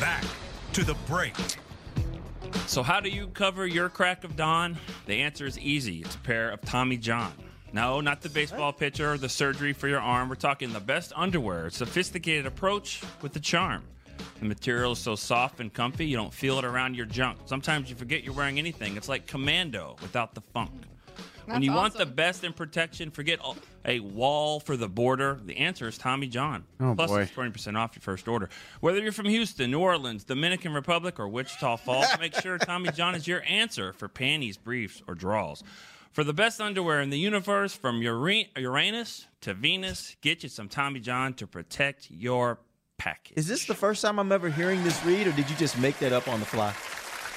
Back 0.00 0.24
to 0.72 0.82
the 0.82 0.94
break. 1.06 1.36
So, 2.66 2.82
how 2.82 3.00
do 3.00 3.10
you 3.10 3.26
cover 3.26 3.66
your 3.66 3.90
crack 3.90 4.24
of 4.24 4.34
dawn? 4.34 4.78
The 5.04 5.20
answer 5.20 5.44
is 5.44 5.58
easy. 5.58 6.00
It's 6.00 6.14
a 6.14 6.20
pair 6.20 6.50
of 6.50 6.62
Tommy 6.62 6.96
John. 6.96 7.34
No, 7.74 8.00
not 8.00 8.22
the 8.22 8.30
baseball 8.30 8.72
pitcher 8.72 9.12
or 9.12 9.18
the 9.18 9.28
surgery 9.28 9.74
for 9.74 9.88
your 9.88 10.00
arm. 10.00 10.30
We're 10.30 10.36
talking 10.36 10.72
the 10.72 10.80
best 10.80 11.12
underwear, 11.14 11.68
sophisticated 11.68 12.46
approach 12.46 13.02
with 13.20 13.34
the 13.34 13.40
charm. 13.40 13.84
The 14.38 14.46
material 14.46 14.92
is 14.92 14.98
so 14.98 15.16
soft 15.16 15.60
and 15.60 15.70
comfy, 15.70 16.06
you 16.06 16.16
don't 16.16 16.32
feel 16.32 16.58
it 16.58 16.64
around 16.64 16.96
your 16.96 17.04
junk. 17.04 17.40
Sometimes 17.44 17.90
you 17.90 17.96
forget 17.96 18.24
you're 18.24 18.32
wearing 18.32 18.58
anything. 18.58 18.96
It's 18.96 19.08
like 19.08 19.26
commando 19.26 19.96
without 20.00 20.34
the 20.34 20.40
funk. 20.40 20.72
When 21.52 21.60
That's 21.62 21.64
you 21.66 21.72
want 21.72 21.94
the 21.94 22.06
best 22.06 22.44
in 22.44 22.52
protection, 22.52 23.10
forget 23.10 23.40
all- 23.40 23.56
a 23.84 24.00
wall 24.00 24.60
for 24.60 24.76
the 24.76 24.88
border. 24.88 25.40
The 25.44 25.56
answer 25.58 25.88
is 25.88 25.96
Tommy 25.98 26.26
John. 26.26 26.64
Oh, 26.80 26.94
Plus, 26.94 27.10
boy. 27.10 27.22
it's 27.22 27.32
20% 27.32 27.76
off 27.76 27.94
your 27.96 28.02
first 28.02 28.28
order. 28.28 28.48
Whether 28.80 29.00
you're 29.00 29.12
from 29.12 29.26
Houston, 29.26 29.70
New 29.70 29.80
Orleans, 29.80 30.24
Dominican 30.24 30.72
Republic, 30.72 31.18
or 31.18 31.28
Wichita 31.28 31.76
Falls, 31.76 32.06
make 32.20 32.34
sure 32.34 32.58
Tommy 32.58 32.90
John 32.92 33.14
is 33.14 33.26
your 33.26 33.42
answer 33.48 33.92
for 33.92 34.08
panties, 34.08 34.56
briefs, 34.56 35.02
or 35.08 35.14
draws. 35.14 35.62
For 36.12 36.24
the 36.24 36.32
best 36.34 36.60
underwear 36.60 37.00
in 37.00 37.10
the 37.10 37.18
universe, 37.18 37.72
from 37.74 38.02
Uranus 38.02 39.26
to 39.42 39.54
Venus, 39.54 40.16
get 40.20 40.42
you 40.42 40.48
some 40.48 40.68
Tommy 40.68 41.00
John 41.00 41.34
to 41.34 41.46
protect 41.46 42.10
your 42.10 42.58
package. 42.98 43.38
Is 43.38 43.46
this 43.46 43.64
the 43.64 43.74
first 43.74 44.02
time 44.02 44.18
I'm 44.18 44.30
ever 44.32 44.50
hearing 44.50 44.82
this 44.84 45.02
read, 45.04 45.26
or 45.26 45.32
did 45.32 45.48
you 45.48 45.56
just 45.56 45.78
make 45.78 45.98
that 46.00 46.12
up 46.12 46.28
on 46.28 46.40
the 46.40 46.46
fly? 46.46 46.74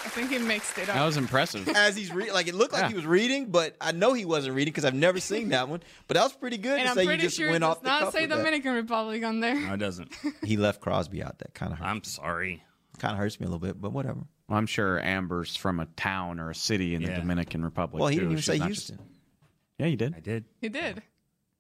I 0.06 0.10
think 0.10 0.32
he 0.32 0.38
mixed 0.38 0.78
it 0.78 0.90
up. 0.90 0.96
That 0.96 1.06
was 1.06 1.18
impressive. 1.18 1.68
As 1.70 1.96
he's 1.96 2.12
reading, 2.14 2.34
like 2.34 2.48
it 2.48 2.56
looked 2.56 2.74
like 2.74 2.84
Yeah. 2.84 2.90
he 2.90 2.94
was 2.96 3.06
reading, 3.06 3.48
but 3.52 3.76
I 3.80 3.92
know 3.94 4.14
he 4.14 4.26
wasn't 4.26 4.56
reading 4.56 4.72
because 4.72 4.86
I've 4.86 4.94
never 4.94 5.20
seen 5.20 5.50
that 5.50 5.70
one. 5.70 5.82
But 6.08 6.16
that 6.16 6.24
was 6.24 6.34
pretty 6.34 6.58
good 6.58 6.78
and 6.80 6.84
to 6.86 6.90
I'm 6.90 6.96
say 6.96 7.02
you 7.04 7.08
pretty 7.08 7.24
just 7.24 7.38
sure 7.38 7.48
it 7.48 7.52
went 7.52 7.62
does 7.62 7.72
off 7.78 7.82
the 7.82 7.88
not 7.88 8.02
cuff 8.02 8.14
say 8.14 8.22
with 8.22 8.30
that. 8.32 8.38
Dominican 8.38 8.74
Republic 8.76 9.24
on 9.24 9.40
there. 9.40 9.56
No, 9.60 9.74
it 9.74 9.78
doesn't. 9.78 10.12
He 10.44 10.58
left 10.58 10.82
Crosby 10.82 11.24
out. 11.24 11.40
That 11.40 11.54
kind 11.54 11.72
of 11.72 11.80
hurt. 11.80 11.86
I'm 11.88 12.04
sorry. 12.04 12.64
Kind 13.00 13.14
of 13.14 13.18
hurts 13.20 13.40
me 13.40 13.46
a 13.46 13.50
little 13.50 13.60
bit, 13.66 13.80
but 13.82 13.92
whatever. 13.92 14.20
Well, 14.50 14.58
I'm 14.60 14.66
sure 14.68 15.00
Amber's 15.00 15.56
from 15.56 15.80
a 15.80 15.86
town 15.86 16.40
or 16.40 16.50
a 16.50 16.56
city 16.56 16.96
in 16.96 17.02
the 17.02 17.10
Yeah. 17.10 17.20
Dominican 17.20 17.64
Republic. 17.64 18.00
Well, 18.02 18.10
he 18.10 18.16
too. 18.18 18.22
didn't 18.22 18.32
even 18.34 18.42
She's 18.42 18.46
say 18.54 18.58
not 18.60 18.68
just- 18.70 18.88
Houston. 18.90 19.08
Yeah, 19.80 19.88
you 19.88 19.96
did. 19.98 20.14
I 20.16 20.20
did. 20.20 20.46
He 20.62 20.70
did. 20.70 21.02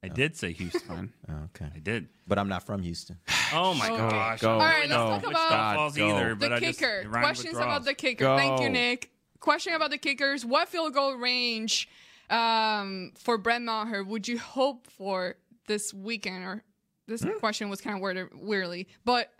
I 0.03 0.09
did 0.09 0.35
say 0.35 0.51
Houston. 0.53 1.13
Oh, 1.29 1.33
okay, 1.55 1.67
I 1.73 1.79
did. 1.79 2.09
but 2.27 2.37
I'm 2.37 2.49
not 2.49 2.63
from 2.63 2.81
Houston. 2.83 3.17
Oh 3.55 3.73
my 3.75 3.87
Okay. 3.87 3.97
gosh. 3.97 4.41
Go, 4.41 4.51
All 4.53 4.59
right, 4.59 4.79
let's 4.89 4.91
go. 4.91 4.97
talk 4.97 5.21
Wichita 5.21 5.29
about 5.29 5.49
God, 5.49 5.75
Falls 5.75 5.95
go. 5.97 6.09
either, 6.17 6.29
the 6.29 6.35
but 6.35 6.53
I 6.53 6.59
just 6.59 6.79
kicker. 6.79 6.91
it 7.01 7.07
rhymed 7.07 7.13
with 7.13 7.21
Questions 7.23 7.55
about 7.57 7.65
draws. 7.67 7.85
the 7.85 7.93
kicker. 7.93 8.25
Thank 8.35 8.61
you, 8.61 8.67
Go. 8.67 8.73
Nick. 8.73 9.09
Question 9.39 9.73
about 9.73 9.91
the 9.91 9.97
kickers. 9.99 10.43
What 10.45 10.69
field 10.69 10.93
goal 10.93 11.13
range 11.15 11.87
um, 12.31 13.11
for 13.15 13.37
Brett 13.37 13.61
Maher 13.61 14.03
would 14.03 14.27
you 14.27 14.39
hope 14.39 14.87
for 14.87 15.35
this 15.67 15.93
weekend? 15.93 16.43
Or 16.45 16.63
this 17.07 17.21
Hmm. 17.21 17.37
question 17.39 17.69
was 17.69 17.79
kind 17.79 17.95
of 17.95 18.01
worded 18.01 18.29
weirdly, 18.33 18.87
but 19.05 19.31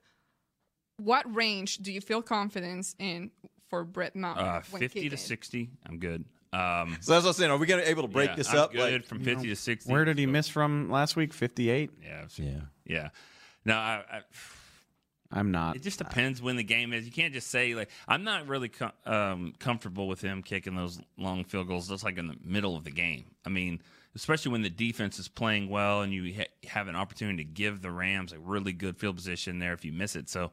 what 0.97 1.34
range 1.34 1.78
do 1.78 1.91
you 1.91 2.02
feel 2.02 2.21
confidence 2.21 2.95
in 2.99 3.32
for 3.69 3.84
Brett 3.84 4.15
Maher? 4.15 4.39
Uh, 4.39 4.62
when 4.69 4.80
50 4.82 4.99
to 4.99 5.04
kicking? 5.10 5.17
60. 5.17 5.69
I'm 5.88 5.97
good. 5.97 6.26
Um, 6.54 6.98
So 7.02 7.13
that's 7.13 7.24
what 7.26 7.30
I'm 7.32 7.34
saying. 7.34 7.52
Are 7.52 7.58
we 7.58 7.66
gonna 7.68 7.82
be 7.82 7.88
able 7.89 8.04
to 8.04 8.08
break 8.08 8.30
yeah, 8.32 8.36
this 8.36 8.50
I'm 8.50 8.58
up? 8.60 8.72
Good 8.72 8.94
Like, 8.94 9.06
from 9.06 9.24
50 9.24 9.48
to 9.50 9.56
60. 9.56 9.92
Where 9.92 10.06
did 10.06 10.18
he 10.18 10.26
miss 10.26 10.48
from 10.48 10.89
last 10.89 11.16
week? 11.16 11.34
58. 11.34 11.92
Yeah. 12.02 12.08
it's- 12.20 12.39
yeah. 12.39 12.62
Yeah. 12.86 13.10
No, 13.66 13.76
I, 13.76 14.04
I, 14.12 14.22
I'm 15.32 15.52
not. 15.52 15.76
it 15.76 15.82
just 15.82 15.98
depends 15.98 16.42
when 16.42 16.58
the 16.58 16.63
game 16.63 16.94
is. 16.94 17.06
You 17.06 17.12
can't 17.12 17.34
just 17.34 17.50
say 17.50 17.74
like 17.74 17.89
I'm 18.08 18.24
not 18.24 18.48
really 18.48 18.70
com- 18.70 18.92
um, 19.06 19.54
comfortable 19.58 20.08
with 20.08 20.22
him 20.22 20.44
kicking 20.44 20.76
those 20.76 21.00
long 21.18 21.44
field 21.44 21.68
goals 21.68 21.89
just 21.89 22.04
like 22.04 22.18
in 22.18 22.28
the 22.28 22.38
middle 22.44 22.76
of 22.76 22.84
the 22.84 22.92
game. 22.92 23.26
I 23.46 23.50
mean, 23.50 23.82
especially 24.16 24.52
when 24.52 24.62
the 24.62 24.70
defense 24.70 25.18
is 25.18 25.28
playing 25.28 25.70
well 25.70 26.02
and 26.02 26.13
you 26.13 26.36
ha- 26.36 26.68
have 26.70 26.88
an 26.88 26.96
opportunity 26.96 27.44
to 27.44 27.50
give 27.50 27.82
the 27.82 27.89
Rams 27.89 28.32
a 28.32 28.38
really 28.38 28.74
good 28.74 28.98
field 28.98 29.16
position 29.16 29.58
there 29.60 29.74
if 29.74 29.84
you 29.84 29.92
miss 29.92 30.16
it. 30.16 30.30
So, 30.30 30.52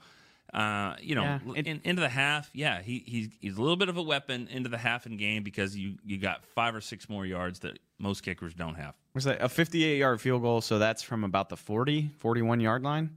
uh, 0.53 0.97
you 1.01 1.15
know, 1.15 1.23
Yeah, 1.23 1.39
it- 1.57 1.67
in, 1.67 1.81
into 1.85 2.01
the 2.03 2.09
half, 2.09 2.51
yeah, 2.53 2.83
he 2.83 3.03
he's, 3.07 3.29
he's 3.41 3.57
a 3.57 3.61
little 3.61 3.77
bit 3.77 3.89
of 3.89 3.97
a 3.97 4.03
weapon 4.03 4.49
into 4.49 4.69
the 4.69 4.79
half 4.79 5.07
in 5.07 5.17
game 5.17 5.43
because 5.43 5.77
you 5.77 5.97
you 6.05 6.19
got 6.19 6.45
five 6.47 6.75
or 6.75 6.81
six 6.81 7.09
more 7.09 7.25
yards 7.27 7.61
that 7.61 7.79
most 7.99 8.23
kickers 8.23 8.55
don't 8.55 8.75
have. 8.77 8.95
Was 9.15 9.25
that 9.25 9.41
a 9.43 9.49
58 9.49 9.99
yard 9.99 10.21
field 10.21 10.43
goal? 10.43 10.61
So 10.61 10.79
that's 10.79 11.03
from 11.03 11.25
about 11.25 11.49
the 11.49 11.57
40, 11.57 12.11
41 12.19 12.61
yard 12.61 12.83
line, 12.83 13.11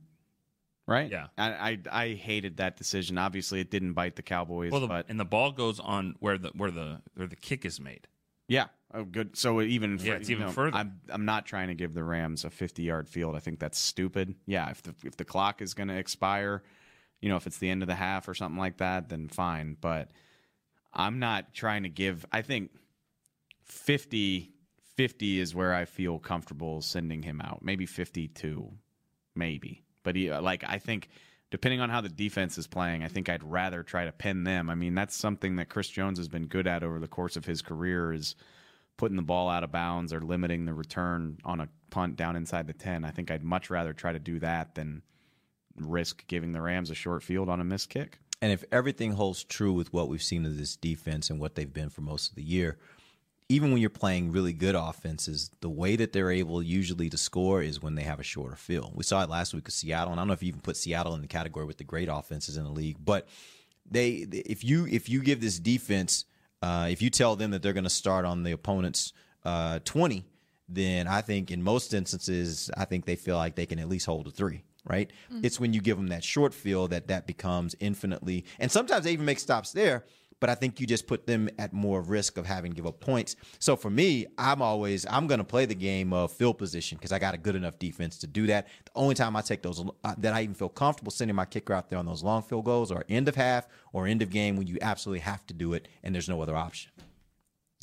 right? 0.87 1.09
Yeah. 1.09 1.27
I, 1.37 1.49
I 1.51 1.79
I 1.91 2.07
hated 2.13 2.57
that 2.57 2.77
decision. 2.77 3.17
Obviously, 3.17 3.59
it 3.59 3.71
didn't 3.71 3.93
bite 3.93 4.15
the 4.15 4.21
Cowboys, 4.23 4.71
Well, 4.71 4.81
the, 4.81 4.87
but 4.87 5.05
and 5.09 5.19
the 5.19 5.25
ball 5.25 5.51
goes 5.51 5.79
on 5.79 6.15
where 6.19 6.37
the 6.37 6.49
where 6.55 6.71
the 6.71 7.01
where 7.15 7.27
the 7.27 7.35
kick 7.35 7.65
is 7.65 7.79
made. 7.79 8.07
yeah, 8.47 8.65
oh 8.93 9.03
good. 9.05 9.35
So 9.37 9.61
even 9.61 9.97
Yeah, 9.97 10.03
fur- 10.11 10.15
it's 10.17 10.29
even 10.29 10.41
you 10.41 10.47
know, 10.47 10.51
further. 10.51 10.75
I'm 10.77 10.99
I'm 11.09 11.25
not 11.25 11.45
trying 11.45 11.69
to 11.69 11.75
give 11.75 11.93
the 11.93 12.03
Rams 12.03 12.43
a 12.45 12.49
50 12.49 12.83
yard 12.83 13.07
field. 13.09 13.35
I 13.35 13.39
think 13.39 13.59
that's 13.59 13.79
stupid. 13.79 14.35
Yeah, 14.45 14.69
if 14.69 14.81
the 14.83 14.93
if 15.03 15.15
the 15.17 15.25
clock 15.25 15.61
is 15.61 15.73
going 15.73 15.87
to 15.89 15.95
expire, 15.97 16.61
you 17.23 17.29
know, 17.29 17.37
if 17.37 17.47
it's 17.47 17.57
the 17.57 17.69
end 17.69 17.81
of 17.81 17.87
the 17.87 17.95
half 17.95 18.27
or 18.27 18.33
something 18.33 18.59
like 18.59 18.77
that, 18.79 19.07
then 19.07 19.29
fine. 19.29 19.77
But 19.79 20.11
I'm 20.93 21.19
not 21.19 21.53
trying 21.53 21.83
to 21.83 21.89
give. 21.89 22.25
I 22.33 22.41
think 22.41 22.71
50 23.63 24.49
50 24.97 25.39
is 25.39 25.55
where 25.55 25.73
I 25.73 25.85
feel 25.85 26.19
comfortable 26.19 26.81
sending 26.81 27.23
him 27.23 27.41
out. 27.41 27.61
Maybe 27.63 27.85
52, 27.85 28.71
maybe. 29.35 29.83
But 30.03 30.17
he, 30.17 30.31
like 30.31 30.65
I 30.67 30.79
think 30.79 31.07
depending 31.49 31.79
on 31.79 31.89
how 31.89 32.01
the 32.01 32.09
defense 32.09 32.57
is 32.57 32.67
playing, 32.67 33.03
I 33.03 33.07
think 33.07 33.29
I'd 33.29 33.41
rather 33.41 33.83
try 33.83 34.03
to 34.03 34.11
pin 34.11 34.43
them. 34.43 34.69
I 34.69 34.75
mean, 34.75 34.93
that's 34.93 35.15
something 35.15 35.55
that 35.55 35.69
Chris 35.69 35.87
Jones 35.87 36.17
has 36.17 36.27
been 36.27 36.47
good 36.47 36.67
at 36.67 36.83
over 36.83 36.99
the 36.99 37.07
course 37.07 37.37
of 37.37 37.45
his 37.45 37.61
career 37.61 38.11
is 38.11 38.35
putting 38.97 39.15
the 39.15 39.23
ball 39.23 39.49
out 39.49 39.63
of 39.63 39.71
bounds 39.71 40.11
or 40.11 40.19
limiting 40.19 40.65
the 40.65 40.73
return 40.73 41.37
on 41.45 41.61
a 41.61 41.69
punt 41.89 42.17
down 42.17 42.35
inside 42.35 42.67
the 42.67 42.73
10. 42.73 43.05
I 43.05 43.11
think 43.11 43.31
I'd 43.31 43.43
much 43.43 43.69
rather 43.69 43.93
try 43.93 44.11
to 44.11 44.19
do 44.19 44.39
that 44.39 44.75
than 44.75 45.03
risk 45.77 46.25
giving 46.27 46.51
the 46.51 46.61
Rams 46.61 46.89
a 46.89 46.95
short 46.95 47.23
field 47.23 47.49
on 47.49 47.59
a 47.59 47.63
missed 47.63 47.89
kick. 47.89 48.19
And 48.41 48.51
if 48.51 48.63
everything 48.71 49.13
holds 49.13 49.43
true 49.43 49.73
with 49.73 49.93
what 49.93 50.09
we've 50.09 50.21
seen 50.21 50.45
of 50.45 50.57
this 50.57 50.75
defense 50.75 51.29
and 51.29 51.39
what 51.39 51.55
they've 51.55 51.71
been 51.71 51.89
for 51.89 52.01
most 52.01 52.29
of 52.29 52.35
the 52.35 52.43
year, 52.43 52.77
even 53.49 53.71
when 53.71 53.79
you're 53.79 53.89
playing 53.89 54.31
really 54.31 54.53
good 54.53 54.75
offenses, 54.75 55.51
the 55.61 55.69
way 55.69 55.95
that 55.95 56.11
they're 56.11 56.31
able 56.31 56.61
usually 56.61 57.09
to 57.09 57.17
score 57.17 57.61
is 57.61 57.81
when 57.81 57.95
they 57.95 58.03
have 58.03 58.19
a 58.19 58.23
shorter 58.23 58.55
field. 58.55 58.91
We 58.95 59.03
saw 59.03 59.23
it 59.23 59.29
last 59.29 59.53
week 59.53 59.65
with 59.65 59.73
Seattle, 59.73 60.11
and 60.11 60.19
I 60.19 60.21
don't 60.21 60.27
know 60.27 60.33
if 60.33 60.43
you 60.43 60.49
even 60.49 60.61
put 60.61 60.77
Seattle 60.77 61.15
in 61.15 61.21
the 61.21 61.27
category 61.27 61.65
with 61.65 61.77
the 61.77 61.83
great 61.83 62.09
offenses 62.11 62.57
in 62.57 62.63
the 62.63 62.71
league, 62.71 62.97
but 63.03 63.27
they 63.89 64.25
if 64.31 64.63
you 64.63 64.87
if 64.87 65.09
you 65.09 65.21
give 65.21 65.41
this 65.41 65.59
defense 65.59 66.25
uh, 66.63 66.87
if 66.89 67.01
you 67.01 67.09
tell 67.09 67.35
them 67.35 67.51
that 67.51 67.61
they're 67.61 67.73
going 67.73 67.83
to 67.83 67.89
start 67.89 68.23
on 68.23 68.43
the 68.43 68.53
opponent's 68.53 69.11
uh, 69.43 69.79
20, 69.83 70.23
then 70.69 71.07
I 71.07 71.19
think 71.19 71.51
in 71.51 71.61
most 71.61 71.93
instances, 71.93 72.71
I 72.77 72.85
think 72.85 73.03
they 73.03 73.17
feel 73.17 73.35
like 73.35 73.55
they 73.55 73.65
can 73.65 73.79
at 73.79 73.89
least 73.89 74.05
hold 74.05 74.27
a 74.27 74.31
three. 74.31 74.63
Right? 74.85 75.11
Mhm. 75.31 75.45
It's 75.45 75.59
when 75.59 75.73
you 75.73 75.81
give 75.81 75.97
them 75.97 76.07
that 76.07 76.23
short 76.23 76.53
field 76.53 76.91
that 76.91 77.07
that 77.07 77.25
becomes 77.25 77.75
infinitely, 77.79 78.43
and 78.59 78.71
sometimes 78.71 79.05
they 79.05 79.13
even 79.13 79.25
make 79.25 79.39
stops 79.39 79.71
there. 79.71 80.05
But 80.39 80.49
I 80.49 80.55
think 80.55 80.81
you 80.81 80.85
just 80.87 81.07
put 81.07 81.25
them 81.25 81.47
at 81.57 81.71
more 81.71 82.01
risk 82.01 82.35
of 82.37 82.45
having 82.45 82.71
to 82.73 82.75
give 82.75 82.85
up 82.85 82.99
points. 82.99 83.37
So 83.59 83.77
for 83.77 83.89
me, 83.89 84.25
I'm 84.37 84.61
always 84.61 85.05
I'm 85.09 85.25
going 85.25 85.37
to 85.37 85.45
play 85.45 85.65
the 85.65 85.75
game 85.75 86.11
of 86.11 86.33
field 86.33 86.57
position 86.57 86.97
because 86.97 87.13
I 87.13 87.19
got 87.19 87.33
a 87.33 87.37
good 87.37 87.55
enough 87.55 87.79
defense 87.79 88.17
to 88.17 88.27
do 88.27 88.45
that. 88.47 88.67
The 88.83 88.91
only 88.93 89.15
time 89.15 89.37
I 89.37 89.41
take 89.41 89.61
those 89.61 89.81
uh, 90.03 90.15
that 90.17 90.33
I 90.33 90.41
even 90.41 90.53
feel 90.53 90.67
comfortable 90.67 91.11
sending 91.13 91.35
my 91.35 91.45
kicker 91.45 91.71
out 91.73 91.89
there 91.89 91.97
on 91.97 92.05
those 92.05 92.23
long 92.23 92.41
field 92.41 92.65
goals 92.65 92.91
or 92.91 93.05
end 93.07 93.29
of 93.29 93.35
half 93.35 93.69
or 93.93 94.05
end 94.05 94.21
of 94.21 94.29
game 94.31 94.57
when 94.57 94.67
you 94.67 94.77
absolutely 94.81 95.21
have 95.21 95.47
to 95.47 95.53
do 95.53 95.71
it 95.75 95.87
and 96.03 96.13
there's 96.13 96.27
no 96.27 96.41
other 96.41 96.57
option. 96.57 96.91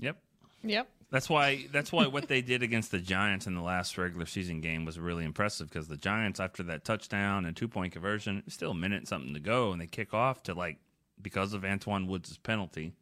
Yep. 0.02 0.18
Yep. 0.62 0.88
That's 1.10 1.28
why 1.28 1.66
that's 1.72 1.90
why 1.90 2.06
what 2.06 2.28
they 2.28 2.40
did 2.40 2.62
against 2.62 2.92
the 2.92 3.00
Giants 3.00 3.46
in 3.46 3.54
the 3.54 3.62
last 3.62 3.98
regular 3.98 4.26
season 4.26 4.60
game 4.60 4.84
was 4.84 4.98
really 4.98 5.24
impressive 5.24 5.68
because 5.68 5.88
the 5.88 5.96
Giants 5.96 6.38
after 6.38 6.62
that 6.64 6.84
touchdown 6.84 7.44
and 7.44 7.56
two 7.56 7.68
point 7.68 7.92
conversion, 7.92 8.44
still 8.48 8.70
a 8.70 8.74
minute 8.74 8.98
and 8.98 9.08
something 9.08 9.34
to 9.34 9.40
go, 9.40 9.72
and 9.72 9.80
they 9.80 9.86
kick 9.86 10.14
off 10.14 10.42
to 10.44 10.54
like 10.54 10.78
because 11.20 11.52
of 11.52 11.62
Antwaun 11.62 12.06
Woods' 12.06 12.38
penalty, 12.38 12.92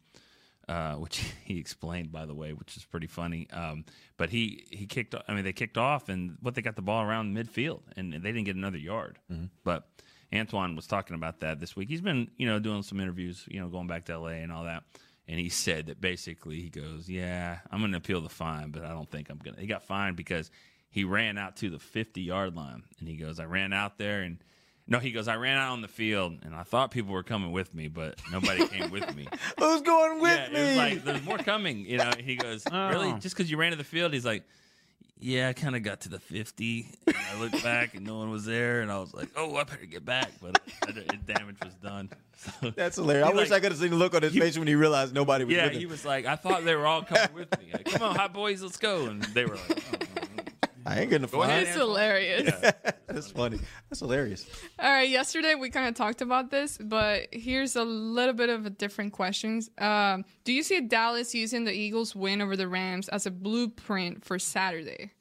uh, 0.67 0.95
which 0.95 1.17
he 1.43 1.59
explained 1.59 2.11
by 2.11 2.25
the 2.25 2.33
way, 2.33 2.51
which 2.53 2.75
is 2.77 2.83
pretty 2.83 3.07
funny. 3.07 3.47
Um, 3.51 3.85
but 4.17 4.31
he 4.31 4.65
he 4.71 4.87
kicked. 4.87 5.13
I 5.27 5.33
mean, 5.35 5.43
they 5.43 5.53
kicked 5.53 5.77
off 5.77 6.09
and 6.09 6.37
what 6.41 6.55
they 6.55 6.63
got 6.63 6.75
the 6.75 6.81
ball 6.81 7.03
around 7.03 7.35
midfield 7.37 7.81
and 7.95 8.11
they 8.13 8.31
didn't 8.31 8.45
get 8.45 8.55
another 8.55 8.79
yard. 8.79 9.19
But 9.63 9.87
Antwaun 10.33 10.75
was 10.75 10.87
talking 10.87 11.15
about 11.15 11.41
that 11.41 11.59
this 11.59 11.75
week. 11.75 11.89
He's 11.89 12.01
been 12.01 12.29
you 12.37 12.47
know 12.47 12.57
doing 12.57 12.81
some 12.81 12.99
interviews, 12.99 13.45
you 13.47 13.59
know, 13.59 13.67
going 13.67 13.87
back 13.87 14.05
to 14.05 14.13
L.A. 14.13 14.37
and 14.37 14.51
all 14.51 14.63
that. 14.63 14.83
And 15.29 15.39
he 15.39 15.49
said 15.49 15.85
that 15.85 16.01
basically 16.01 16.59
he 16.59 16.69
goes, 16.69 17.07
yeah, 17.07 17.59
I'm 17.71 17.81
going 17.81 17.91
to 17.91 17.99
appeal 17.99 18.19
the 18.19 18.29
fine, 18.29 18.71
but 18.71 18.83
I 18.83 18.89
don't 18.89 19.09
think 19.09 19.29
I'm 19.29 19.37
going 19.37 19.53
to. 19.53 19.61
He 19.61 19.67
got 19.67 19.83
fined 19.83 20.15
because 20.15 20.49
he 20.89 21.03
ran 21.03 21.37
out 21.37 21.55
to 21.57 21.69
the 21.69 21.77
50 21.77 22.19
yard 22.19 22.55
line, 22.55 22.81
and 22.99 23.07
he 23.07 23.15
goes, 23.15 23.39
I 23.39 23.45
ran 23.45 23.71
out 23.71 23.97
there 23.97 24.21
and. 24.21 24.39
No, 24.91 24.97
he 24.97 25.11
goes. 25.11 25.27
I 25.27 25.35
ran 25.35 25.55
out 25.55 25.73
on 25.73 25.83
the 25.83 25.87
field, 25.87 26.39
and 26.41 26.55
I 26.55 26.63
thought 26.63 26.89
people 26.89 27.13
were 27.13 27.21
coming 27.21 27.51
with 27.51 27.75
me, 27.75 27.89
but 27.89 28.19
nobody 28.31 28.67
came 28.69 28.89
with 28.89 29.15
me. 29.15 29.27
Who's 29.59 29.83
going 29.83 30.19
with 30.19 30.31
yeah, 30.31 30.49
me? 30.49 30.59
It 30.59 30.67
was 30.67 30.77
like 30.77 31.03
there's 31.05 31.23
more 31.23 31.37
coming. 31.37 31.85
You 31.85 31.97
know, 31.97 32.11
he 32.17 32.35
goes, 32.35 32.63
oh. 32.71 32.89
really? 32.89 33.09
Oh. 33.09 33.19
Just 33.19 33.37
because 33.37 33.51
you 33.51 33.57
ran 33.57 33.69
to 33.69 33.77
the 33.77 33.83
field? 33.83 34.13
He's 34.13 34.25
like, 34.25 34.45
yeah, 35.19 35.49
I 35.49 35.53
kind 35.53 35.75
of 35.75 35.83
got 35.83 36.01
to 36.01 36.09
the 36.09 36.19
50. 36.19 36.87
And 37.07 37.15
I 37.15 37.39
looked 37.39 37.63
back, 37.63 37.93
and 37.95 38.05
no 38.05 38.17
one 38.17 38.29
was 38.31 38.45
there, 38.45 38.81
and 38.81 38.91
I 38.91 38.99
was 38.99 39.13
like, 39.13 39.29
oh, 39.35 39.55
I 39.55 39.63
better 39.63 39.85
get 39.85 40.05
back. 40.05 40.31
But 40.41 40.59
the 40.87 41.17
damage 41.25 41.57
was 41.63 41.73
done. 41.75 42.09
So, 42.61 42.69
That's 42.69 42.95
hilarious. 42.95 43.27
I 43.27 43.31
he, 43.31 43.35
wish 43.37 43.49
like- 43.49 43.57
I 43.57 43.59
could 43.63 43.73
have 43.73 43.81
seen 43.81 43.89
the 43.89 43.97
look 43.97 44.13
on 44.15 44.21
his 44.21 44.33
face 44.33 44.57
when 44.57 44.65
he 44.65 44.73
realized 44.73 45.13
nobody 45.13 45.43
was 45.43 45.53
Yeah, 45.53 45.65
with 45.65 45.73
him. 45.73 45.79
he 45.81 45.85
was 45.87 46.05
like, 46.05 46.25
I 46.25 46.37
thought 46.37 46.63
they 46.63 46.73
were 46.73 46.87
all 46.87 47.01
coming 47.01 47.33
with 47.35 47.59
me. 47.59 47.65
Like, 47.73 47.83
Come 47.83 48.01
on, 48.01 48.15
hot 48.15 48.31
boys, 48.33 48.61
let's 48.61 48.77
go. 48.77 49.07
And 49.07 49.21
they 49.21 49.43
were 49.45 49.55
like, 49.57 49.83
oh, 49.93 49.97
I 50.89 51.01
ain't 51.01 51.09
getting 51.11 51.25
a 51.25 51.27
Go 51.27 51.43
ahead, 51.43 51.67
fine. 51.67 51.67
It's 51.67 51.77
hilarious. 51.77 52.51
That's 53.07 53.31
funny. 53.31 53.59
That's 53.89 53.99
hilarious. 53.99 54.47
All 54.79 54.89
right, 54.89 55.07
yesterday 55.07 55.53
we 55.53 55.69
kind 55.69 55.87
of 55.87 55.93
talked 55.93 56.21
about 56.21 56.49
this, 56.49 56.79
but 56.81 57.27
here's 57.31 57.75
a 57.75 57.83
little 57.83 58.33
bit 58.33 58.49
of 58.49 58.65
a 58.65 58.71
different 58.71 59.13
questions. 59.13 59.69
Um, 59.77 60.25
do 60.45 60.51
you 60.51 60.63
see 60.63 60.81
Dallas 60.81 61.35
using 61.35 61.65
the 61.65 61.73
Eagles' 61.73 62.15
win 62.15 62.41
over 62.41 62.55
the 62.55 62.67
Rams 62.67 63.07
as 63.09 63.27
a 63.27 63.31
blueprint 63.31 64.25
for 64.25 64.39
Saturday? 64.39 65.11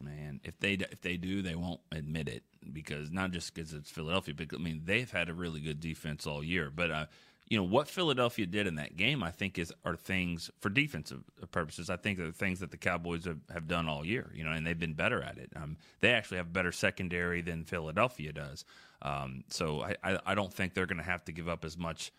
man, 0.00 0.40
if 0.44 0.58
they 0.60 0.74
if 0.74 1.00
they 1.00 1.16
do, 1.16 1.42
they 1.42 1.54
won't 1.54 1.80
admit 1.90 2.28
it 2.28 2.42
because 2.72 3.10
not 3.10 3.30
just 3.30 3.54
because 3.54 3.72
it's 3.72 3.90
Philadelphia, 3.90 4.34
but 4.36 4.48
I 4.54 4.58
mean 4.58 4.82
they've 4.84 5.10
had 5.10 5.28
a 5.28 5.34
really 5.34 5.60
good 5.60 5.80
defense 5.80 6.26
all 6.26 6.44
year. 6.44 6.70
But 6.70 6.90
uh, 6.90 7.06
you 7.46 7.58
know 7.58 7.64
what 7.64 7.88
Philadelphia 7.88 8.46
did 8.46 8.66
in 8.66 8.76
that 8.76 8.96
game, 8.96 9.22
I 9.22 9.30
think 9.30 9.58
is 9.58 9.72
are 9.84 9.96
things 9.96 10.50
for 10.60 10.70
defensive 10.70 11.22
purposes. 11.50 11.90
I 11.90 11.96
think 11.96 12.18
are 12.18 12.32
things 12.32 12.60
that 12.60 12.70
the 12.70 12.76
Cowboys 12.76 13.26
have, 13.26 13.40
have 13.52 13.68
done 13.68 13.88
all 13.88 14.04
year. 14.04 14.30
You 14.34 14.44
know, 14.44 14.50
and 14.50 14.66
they've 14.66 14.78
been 14.78 14.94
better 14.94 15.22
at 15.22 15.38
it. 15.38 15.52
Um, 15.54 15.76
they 16.00 16.10
actually 16.10 16.38
have 16.38 16.52
better 16.52 16.72
secondary 16.72 17.42
than 17.42 17.64
Philadelphia 17.64 18.32
does. 18.32 18.64
Um, 19.02 19.44
so 19.50 19.82
I, 19.82 19.96
I 20.02 20.18
I 20.26 20.34
don't 20.34 20.52
think 20.52 20.74
they're 20.74 20.86
going 20.86 20.98
to 20.98 21.04
have 21.04 21.24
to 21.26 21.32
give 21.32 21.48
up 21.48 21.64
as 21.64 21.76
much 21.76 22.12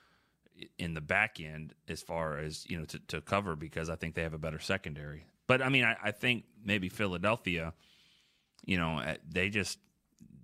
in 0.78 0.94
the 0.94 1.02
back 1.02 1.40
end 1.40 1.74
as 1.88 2.02
far 2.02 2.38
as 2.38 2.70
you 2.70 2.78
know 2.78 2.86
to, 2.86 3.00
to 3.08 3.22
cover 3.22 3.56
because 3.56 3.90
I 3.90 3.96
think 3.96 4.16
they 4.16 4.24
have 4.24 4.34
a 4.34 4.40
better 4.40 4.60
secondary. 4.60 5.26
But 5.48 5.62
I 5.62 5.70
mean, 5.70 5.84
I, 5.84 5.96
I 6.04 6.12
think 6.12 6.46
maybe 6.64 6.90
Philadelphia, 6.90 7.74
you 8.64 8.78
know, 8.78 9.00
uh, 9.00 9.16
they 9.28 9.50
just 9.50 9.80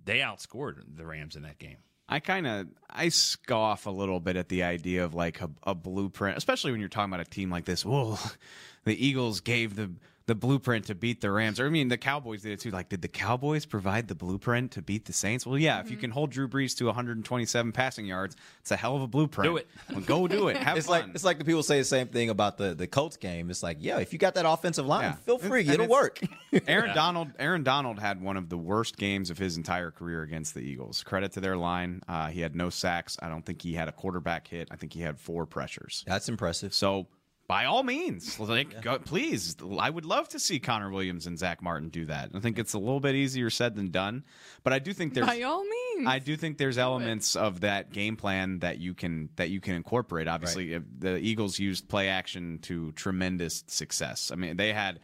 they 0.04 0.18
outscored 0.18 0.82
the 0.96 1.06
Rams 1.06 1.36
in 1.36 1.42
that 1.42 1.58
game. 1.58 1.78
I 2.12 2.20
kind 2.20 2.46
of 2.46 2.66
I 2.90 3.08
scoff 3.08 3.86
a 3.86 3.90
little 3.90 4.20
bit 4.20 4.36
at 4.36 4.50
the 4.50 4.64
idea 4.64 5.02
of 5.02 5.14
like 5.14 5.40
a, 5.40 5.48
a 5.62 5.74
blueprint, 5.74 6.36
especially 6.36 6.70
when 6.70 6.78
you're 6.78 6.90
talking 6.90 7.10
about 7.10 7.26
a 7.26 7.30
team 7.30 7.48
like 7.48 7.64
this. 7.64 7.86
Well, 7.86 8.20
the 8.84 9.06
Eagles 9.06 9.40
gave 9.40 9.76
the 9.76 9.90
the 10.32 10.36
blueprint 10.36 10.86
to 10.86 10.94
beat 10.94 11.20
the 11.20 11.30
Rams. 11.30 11.60
Or 11.60 11.66
I 11.66 11.68
mean, 11.68 11.88
the 11.88 11.98
Cowboys 11.98 12.40
did 12.40 12.52
it 12.52 12.60
too. 12.60 12.70
Like, 12.70 12.88
did 12.88 13.02
the 13.02 13.08
Cowboys 13.08 13.66
provide 13.66 14.08
the 14.08 14.14
blueprint 14.14 14.72
to 14.72 14.80
beat 14.80 15.04
the 15.04 15.12
Saints? 15.12 15.46
Well, 15.46 15.58
yeah. 15.58 15.78
If 15.80 15.90
you 15.90 15.98
can 15.98 16.10
hold 16.10 16.30
Drew 16.30 16.48
Brees 16.48 16.74
to 16.78 16.86
127 16.86 17.72
passing 17.72 18.06
yards, 18.06 18.34
it's 18.60 18.70
a 18.70 18.76
hell 18.76 18.96
of 18.96 19.02
a 19.02 19.06
blueprint. 19.06 19.50
Do 19.50 19.56
it. 19.58 19.68
Well, 19.90 20.00
go 20.00 20.26
do 20.26 20.48
it. 20.48 20.56
Have 20.56 20.78
it's 20.78 20.86
fun. 20.86 21.00
like 21.02 21.14
it's 21.14 21.24
like 21.24 21.38
the 21.38 21.44
people 21.44 21.62
say 21.62 21.78
the 21.78 21.84
same 21.84 22.08
thing 22.08 22.30
about 22.30 22.56
the 22.56 22.72
the 22.74 22.86
Colts 22.86 23.18
game. 23.18 23.50
It's 23.50 23.62
like, 23.62 23.76
yeah, 23.80 23.98
if 23.98 24.14
you 24.14 24.18
got 24.18 24.34
that 24.36 24.46
offensive 24.48 24.86
line, 24.86 25.02
Yeah. 25.02 25.12
feel 25.16 25.36
free, 25.38 25.60
And 25.60 25.70
it'll 25.70 25.88
work. 25.88 26.18
Aaron 26.66 26.94
Donald. 26.94 27.28
Aaron 27.38 27.62
Donald 27.62 27.98
had 27.98 28.22
one 28.22 28.38
of 28.38 28.48
the 28.48 28.56
worst 28.56 28.96
games 28.96 29.28
of 29.28 29.36
his 29.36 29.58
entire 29.58 29.90
career 29.90 30.22
against 30.22 30.54
the 30.54 30.60
Eagles. 30.60 31.02
Credit 31.02 31.30
to 31.32 31.40
their 31.40 31.58
line. 31.58 32.00
Uh, 32.08 32.28
he 32.28 32.40
had 32.40 32.56
no 32.56 32.70
sacks. 32.70 33.18
I 33.20 33.28
don't 33.28 33.44
think 33.44 33.60
he 33.60 33.74
had 33.74 33.88
a 33.88 33.92
quarterback 33.92 34.48
hit. 34.48 34.68
I 34.70 34.76
think 34.76 34.94
he 34.94 35.00
had 35.02 35.18
four 35.20 35.44
pressures. 35.44 36.04
That's 36.06 36.28
impressive. 36.30 36.72
So 36.72 37.06
by 37.52 37.66
all 37.66 37.82
means, 37.82 38.40
like 38.40 38.80
go, 38.80 38.98
please, 38.98 39.56
I 39.78 39.90
would 39.90 40.06
love 40.06 40.26
to 40.30 40.38
see 40.38 40.58
Connor 40.58 40.90
Williams 40.90 41.26
and 41.26 41.38
Zack 41.38 41.62
Martin 41.62 41.90
do 41.90 42.06
that. 42.06 42.30
I 42.34 42.40
think 42.40 42.58
it's 42.58 42.72
a 42.72 42.78
little 42.78 42.98
bit 42.98 43.14
easier 43.14 43.50
said 43.50 43.74
than 43.74 43.90
done, 43.90 44.24
but 44.64 44.72
I 44.72 44.78
do 44.78 44.94
think 44.94 45.12
there's 45.12 45.26
By 45.26 45.42
all 45.42 45.62
means. 45.62 46.08
I 46.08 46.18
do 46.18 46.34
think 46.34 46.56
there's 46.56 46.78
elements 46.78 47.36
of 47.36 47.60
that 47.60 47.92
game 47.92 48.16
plan 48.16 48.60
that 48.60 48.78
you 48.78 48.94
can 48.94 49.28
that 49.36 49.50
you 49.50 49.60
can 49.60 49.74
incorporate. 49.74 50.28
Obviously, 50.28 50.72
if 50.72 50.82
the 50.98 51.18
Eagles 51.18 51.58
used 51.58 51.90
play 51.90 52.08
action 52.08 52.58
to 52.62 52.90
tremendous 52.92 53.64
success. 53.66 54.30
I 54.32 54.36
mean, 54.36 54.56
they 54.56 54.72
had 54.72 55.00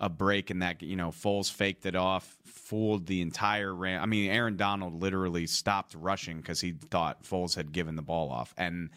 a 0.00 0.08
break 0.08 0.50
in 0.50 0.60
that. 0.60 0.82
You 0.82 0.96
know, 0.96 1.10
Foles 1.10 1.52
faked 1.52 1.84
it 1.84 1.96
off, 1.96 2.34
fooled 2.46 3.04
the 3.08 3.20
entire 3.20 3.74
Ram. 3.74 4.02
I 4.02 4.06
mean, 4.06 4.30
Aaron 4.30 4.56
Donald 4.56 5.02
literally 5.02 5.46
stopped 5.46 5.94
rushing 5.94 6.38
because 6.38 6.62
he 6.62 6.72
thought 6.72 7.24
Foles 7.24 7.56
had 7.56 7.72
given 7.72 7.94
the 7.94 8.02
ball 8.02 8.30
off, 8.30 8.54
and 8.56 8.88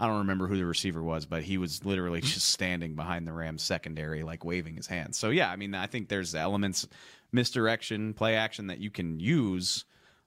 I 0.00 0.06
don't 0.06 0.18
remember 0.18 0.46
who 0.46 0.56
the 0.56 0.66
receiver 0.66 1.02
was, 1.02 1.26
but 1.26 1.42
he 1.42 1.58
was 1.58 1.84
literally 1.84 2.20
just 2.20 2.48
standing 2.48 2.94
behind 2.94 3.26
the 3.26 3.32
Rams 3.32 3.62
secondary, 3.62 4.22
like 4.22 4.44
waving 4.44 4.76
his 4.76 4.86
hands. 4.86 5.18
So 5.18 5.30
yeah, 5.30 5.50
I 5.50 5.56
mean, 5.56 5.74
I 5.74 5.86
think 5.86 6.08
there's 6.08 6.34
elements, 6.34 6.86
misdirection, 7.32 8.14
play 8.14 8.36
action 8.36 8.68
that 8.68 8.78
you 8.78 8.90
can 8.90 9.18
use, 9.20 9.84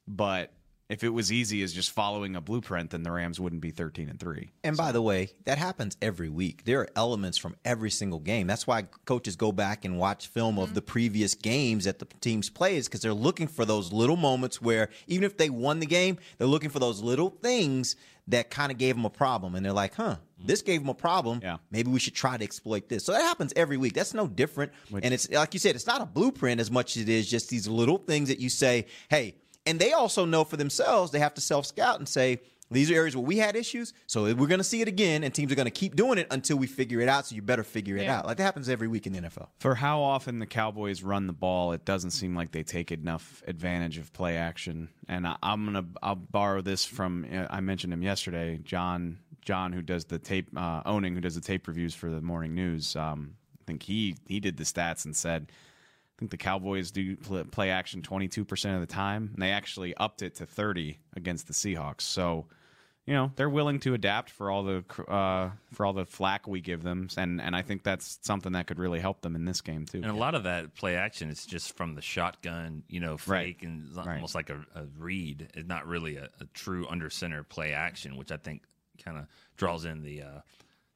but 0.07 0.51
if 0.91 1.05
it 1.05 1.09
was 1.09 1.31
easy 1.31 1.63
as 1.63 1.71
just 1.71 1.91
following 1.91 2.35
a 2.35 2.41
blueprint, 2.41 2.89
then 2.89 3.01
the 3.01 3.11
Rams 3.11 3.39
wouldn't 3.39 3.61
be 3.61 3.71
13 3.71 4.09
and 4.09 4.19
three. 4.19 4.51
And 4.61 4.75
by 4.75 4.91
the 4.91 5.01
way, 5.01 5.29
that 5.45 5.57
happens 5.57 5.95
every 6.01 6.27
week. 6.27 6.65
There 6.65 6.81
are 6.81 6.89
elements 6.97 7.37
from 7.37 7.55
every 7.63 7.89
single 7.89 8.19
game. 8.19 8.45
That's 8.45 8.67
why 8.67 8.87
coaches 9.05 9.37
go 9.37 9.53
back 9.53 9.85
and 9.85 9.97
watch 9.97 10.27
film 10.27 10.57
of 10.57 10.65
mm-hmm. 10.65 10.73
the 10.73 10.81
previous 10.81 11.33
games 11.33 11.85
that 11.85 11.99
the 11.99 12.07
teams 12.19 12.49
plays 12.49 12.89
because 12.89 12.99
they're 12.99 13.13
looking 13.13 13.47
for 13.47 13.63
those 13.63 13.93
little 13.93 14.17
moments 14.17 14.61
where 14.61 14.89
even 15.07 15.23
if 15.23 15.37
they 15.37 15.49
won 15.49 15.79
the 15.79 15.85
game, 15.85 16.17
they're 16.37 16.45
looking 16.45 16.69
for 16.69 16.79
those 16.79 17.01
little 17.01 17.29
things 17.29 17.95
that 18.31 18.49
kind 18.49 18.71
of 18.71 18.77
gave 18.77 18.95
them 18.95 19.05
a 19.05 19.09
problem. 19.09 19.55
And 19.55 19.65
they're 19.65 19.73
like, 19.73 19.95
huh, 19.95 20.15
mm-hmm. 20.15 20.47
this 20.47 20.61
gave 20.61 20.81
them 20.81 20.89
a 20.89 20.93
problem. 20.93 21.39
Yeah. 21.41 21.57
Maybe 21.69 21.89
we 21.89 21.99
should 21.99 22.15
try 22.15 22.37
to 22.37 22.43
exploit 22.43 22.89
this. 22.89 23.05
So 23.05 23.11
that 23.11 23.21
happens 23.21 23.53
every 23.55 23.77
week. 23.77 23.93
That's 23.93 24.13
no 24.13 24.27
different. 24.27 24.71
and 24.91 25.13
it's 25.13 25.29
like 25.29 25.53
you 25.53 25.59
said, 25.59 25.75
it's 25.75 25.87
not 25.87 26.01
a 26.01 26.05
blueprint 26.05 26.59
as 26.59 26.71
much 26.71 26.97
as 26.97 27.03
it 27.03 27.09
is 27.09 27.29
just 27.29 27.49
these 27.49 27.67
little 27.67 27.97
things 27.97 28.29
that 28.29 28.39
you 28.39 28.49
say, 28.49 28.87
hey, 29.09 29.35
and 29.65 29.79
they 29.79 29.93
also 29.93 30.25
know 30.25 30.43
for 30.43 30.57
themselves, 30.57 31.11
they 31.11 31.19
have 31.19 31.33
to 31.35 31.41
self 31.41 31.65
scout 31.65 31.99
and 31.99 32.09
say, 32.09 32.41
These 32.71 32.89
are 32.89 32.95
areas 32.95 33.15
where 33.15 33.25
we 33.25 33.37
had 33.37 33.55
issues. 33.55 33.93
So 34.07 34.23
we're 34.23 34.47
going 34.47 34.59
to 34.59 34.63
see 34.63 34.81
it 34.81 34.87
again, 34.87 35.23
and 35.23 35.33
teams 35.33 35.51
are 35.51 35.55
going 35.55 35.65
to 35.65 35.71
keep 35.71 35.95
doing 35.95 36.17
it 36.17 36.27
until 36.31 36.57
we 36.57 36.67
figure 36.67 37.01
it 37.01 37.09
out. 37.09 37.25
So 37.27 37.35
you 37.35 37.41
better 37.41 37.63
figure 37.63 37.97
it 37.97 38.03
Yeah. 38.03 38.19
out. 38.19 38.25
Like 38.25 38.37
that 38.37 38.43
happens 38.43 38.69
every 38.69 38.87
week 38.87 39.05
in 39.05 39.13
the 39.13 39.19
NFL. 39.19 39.49
For 39.59 39.75
how 39.75 40.01
often 40.01 40.39
the 40.39 40.45
Cowboys 40.45 41.03
run 41.03 41.27
the 41.27 41.33
ball, 41.33 41.73
it 41.73 41.83
doesn't 41.85 42.11
seem 42.11 42.35
like 42.35 42.51
they 42.51 42.63
take 42.63 42.91
enough 42.91 43.43
advantage 43.45 43.97
of 43.97 44.13
play 44.13 44.37
action. 44.37 44.89
And 45.07 45.27
I, 45.27 45.35
I'm 45.43 45.65
gonna 45.65 45.85
I'll 46.01 46.15
borrow 46.15 46.61
this 46.61 46.85
from 46.85 47.25
uh, 47.31 47.47
I 47.49 47.59
mentioned 47.59 47.91
him 47.91 48.01
yesterday, 48.03 48.59
John 48.63 49.19
John 49.43 49.73
who 49.73 49.81
does 49.81 50.05
the 50.05 50.19
tape 50.19 50.47
uh, 50.55 50.81
Owning 50.85 51.13
who 51.15 51.21
does 51.21 51.35
the 51.35 51.41
tape 51.41 51.67
reviews 51.67 51.93
for 51.93 52.09
the 52.09 52.21
morning 52.21 52.55
news. 52.55 52.95
Um, 52.95 53.35
I 53.59 53.63
think 53.67 53.83
he 53.83 54.15
he 54.27 54.39
did 54.39 54.57
the 54.57 54.63
stats 54.63 55.03
and 55.05 55.15
said. 55.15 55.51
I 55.51 56.13
think 56.21 56.29
the 56.29 56.37
Cowboys 56.37 56.91
do 56.91 57.15
play 57.17 57.71
action 57.71 58.03
22% 58.03 58.75
of 58.75 58.79
the 58.81 58.85
time, 58.85 59.31
and 59.33 59.41
they 59.41 59.49
actually 59.49 59.95
upped 59.95 60.21
it 60.21 60.35
to 60.35 60.45
30 60.45 60.99
against 61.15 61.47
the 61.47 61.53
Seahawks. 61.53 62.01
So, 62.01 62.45
you 63.11 63.17
know, 63.17 63.29
they're 63.35 63.49
willing 63.49 63.77
to 63.81 63.93
adapt 63.93 64.29
for 64.29 64.49
all 64.49 64.63
the 64.63 64.85
uh, 65.05 65.49
for 65.73 65.85
all 65.85 65.91
the 65.91 66.05
flack 66.05 66.47
we 66.47 66.61
give 66.61 66.81
them, 66.81 67.09
and 67.17 67.41
and 67.41 67.53
I 67.57 67.61
think 67.61 67.83
that's 67.83 68.17
something 68.21 68.53
that 68.53 68.67
could 68.67 68.79
really 68.79 69.01
help 69.01 69.19
them 69.19 69.35
in 69.35 69.43
this 69.43 69.59
game 69.59 69.85
too. 69.85 69.97
And 69.97 70.05
a 70.05 70.13
lot 70.13 70.33
of 70.33 70.43
that 70.43 70.75
play 70.75 70.95
action 70.95 71.29
is 71.29 71.45
just 71.45 71.75
from 71.75 71.95
the 71.95 72.01
shotgun, 72.01 72.83
you 72.87 73.01
know, 73.01 73.17
Right. 73.27 73.47
fake 73.57 73.63
and 73.63 73.87
it's 73.89 73.97
Right. 73.97 74.15
almost 74.15 74.33
like 74.33 74.49
a, 74.49 74.65
a 74.75 74.85
read. 74.97 75.49
It's 75.55 75.67
not 75.67 75.85
really 75.87 76.15
a, 76.15 76.29
a 76.39 76.45
true 76.53 76.87
under 76.89 77.09
center 77.09 77.43
play 77.43 77.73
action, 77.73 78.15
which 78.15 78.31
I 78.31 78.37
think 78.37 78.61
kind 79.03 79.17
of 79.17 79.25
draws 79.57 79.83
in 79.83 80.03
the 80.03 80.21
uh, 80.21 80.39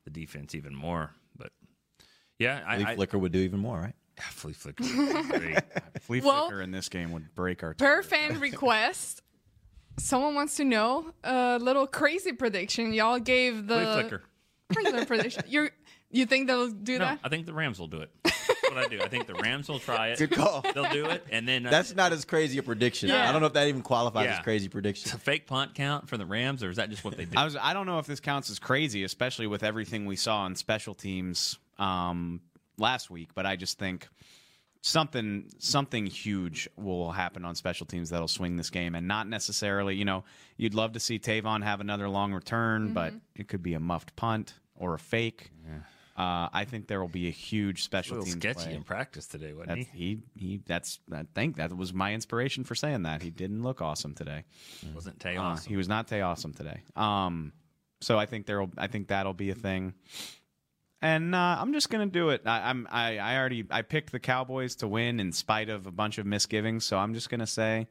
the 0.05 0.09
defense 0.09 0.55
even 0.55 0.73
more. 0.73 1.11
But 1.35 1.51
yeah, 2.39 2.63
I, 2.65 2.77
Flea 2.77 2.85
I 2.85 2.95
Flicker 2.95 3.17
would 3.17 3.33
do 3.33 3.39
even 3.39 3.59
more, 3.59 3.77
right? 3.77 3.95
flea 4.31 4.53
flicker. 4.53 4.83
would 4.85 5.23
be 5.33 5.37
great. 5.39 5.59
Flea 5.99 6.21
Well- 6.21 6.47
flicker 6.47 6.61
in 6.61 6.71
this 6.71 6.87
game 6.87 7.11
would 7.11 7.35
break 7.35 7.61
our. 7.61 7.73
Per 7.73 8.01
fan 8.03 8.39
request, 8.39 9.21
someone 9.97 10.35
wants 10.35 10.55
to 10.57 10.63
know 10.65 11.13
a 11.23 11.57
little 11.59 11.87
crazy 11.87 12.33
prediction. 12.33 12.93
Y'all 12.93 13.19
gave 13.19 13.67
the 13.67 13.75
flea 13.75 13.93
flicker. 13.93 14.21
regular 14.75 15.05
prediction. 15.05 15.43
You 15.49 15.69
you 16.11 16.25
think 16.25 16.47
they'll 16.47 16.69
do 16.69 16.93
No, 16.99 17.05
that? 17.05 17.19
I 17.23 17.29
think 17.29 17.45
the 17.45 17.53
Rams 17.53 17.77
will 17.79 17.87
do 17.87 17.97
it. 17.97 18.09
That's 18.23 18.63
what 18.63 18.77
I 18.77 18.87
do. 18.87 19.01
I 19.01 19.07
think 19.09 19.27
the 19.27 19.33
Rams 19.33 19.67
will 19.67 19.79
try 19.79 20.09
it. 20.09 20.19
Good 20.19 20.31
call. 20.31 20.61
They'll 20.73 20.89
do 20.91 21.05
it, 21.07 21.25
and 21.29 21.45
then 21.47 21.65
uh, 21.65 21.71
That's 21.71 21.93
not 21.95 22.13
as 22.13 22.23
crazy 22.23 22.57
a 22.57 22.63
prediction. 22.63 23.09
Yeah. 23.09 23.27
I 23.27 23.31
don't 23.33 23.41
know 23.41 23.47
if 23.47 23.53
that 23.53 23.67
even 23.67 23.81
qualifies 23.81 24.25
Yeah. 24.25 24.37
as 24.37 24.43
crazy 24.43 24.69
prediction. 24.69 25.07
It's 25.07 25.13
a 25.13 25.19
fake 25.19 25.45
punt 25.45 25.73
count 25.75 26.07
for 26.07 26.17
the 26.17 26.25
Rams, 26.25 26.63
or 26.63 26.69
is 26.69 26.77
that 26.77 26.89
just 26.89 27.03
what 27.03 27.17
they 27.17 27.25
do? 27.25 27.37
I 27.37 27.43
was 27.43 27.57
I 27.57 27.73
don't 27.73 27.85
know 27.85 27.99
if 27.99 28.05
this 28.05 28.19
counts 28.21 28.49
as 28.49 28.59
crazy, 28.59 29.03
especially 29.03 29.47
with 29.47 29.63
everything 29.63 30.05
we 30.05 30.15
saw 30.15 30.37
on 30.41 30.55
special 30.55 30.93
teams 30.93 31.57
um, 31.79 32.39
last 32.77 33.09
week. 33.09 33.29
But 33.35 33.45
I 33.45 33.55
just 33.57 33.77
think 33.77 34.07
something 34.85 35.49
something 35.57 36.05
huge 36.05 36.69
will 36.77 37.11
happen 37.11 37.43
on 37.43 37.55
special 37.55 37.87
teams 37.87 38.11
that'll 38.11 38.27
swing 38.27 38.55
this 38.55 38.69
game, 38.69 38.93
and 38.93 39.07
not 39.07 39.27
necessarily. 39.27 39.95
You 39.95 40.05
know, 40.05 40.23
you'd 40.57 40.75
love 40.75 40.93
to 40.93 40.99
see 40.99 41.17
Tavon 41.17 41.63
have 41.63 41.81
another 41.81 42.07
long 42.07 42.33
return, 42.33 42.93
but 42.93 43.13
it 43.35 43.47
could 43.47 43.63
be 43.63 43.73
a 43.73 43.79
muffed 43.79 44.15
punt 44.15 44.53
or 44.75 44.93
a 44.93 44.99
fake. 44.99 45.51
Uh, 46.17 46.47
I 46.53 46.63
think 46.63 46.87
there 46.87 47.01
will 47.01 47.09
be 47.09 47.27
a 47.27 47.31
huge 47.31 47.83
special 47.83 48.23
team 48.23 48.39
sketchy 48.39 48.65
play. 48.65 48.73
in 48.73 48.83
practice 48.83 49.27
today, 49.27 49.51
wasn't 49.51 49.79
That's, 49.79 49.89
he? 49.91 50.21
he 50.35 50.47
he 50.47 50.61
that's 50.65 50.99
I 51.11 51.25
think 51.33 51.57
that 51.57 51.75
was 51.75 51.93
my 51.93 52.13
inspiration 52.13 52.63
for 52.63 52.73
saying 52.73 53.03
that. 53.03 53.21
He 53.21 53.31
didn't 53.31 53.63
look 53.63 53.81
awesome 53.81 54.13
today. 54.13 54.45
Wasn't 54.93 55.19
Tay 55.19 55.35
Uh, 55.35 55.57
he 55.57 55.75
was 55.75 55.89
not 55.89 56.07
Tay 56.07 56.21
awesome 56.21 56.53
today. 56.53 56.83
Um, 56.95 57.51
so 57.99 58.17
I 58.17 58.27
think 58.27 58.45
there'll 58.45 58.69
I 58.77 58.87
think 58.87 59.07
that'll 59.09 59.33
be 59.33 59.49
a 59.49 59.55
thing. 59.55 59.93
And 61.05 61.35
uh, 61.35 61.57
I'm 61.59 61.71
just 61.71 61.91
gonna 61.91 62.07
do 62.07 62.29
it. 62.29 62.41
I, 62.47 62.67
I'm 62.67 62.87
I, 62.89 63.19
I 63.19 63.37
already 63.37 63.63
I 63.69 63.83
picked 63.83 64.11
the 64.11 64.19
Cowboys 64.19 64.75
to 64.77 64.87
win 64.87 65.19
in 65.19 65.31
spite 65.31 65.69
of 65.69 65.85
a 65.85 65.91
bunch 65.91 66.17
of 66.17 66.25
misgivings. 66.25 66.83
So 66.83 66.97
I'm 66.97 67.13
just 67.13 67.29
gonna 67.29 67.45
say 67.45 67.85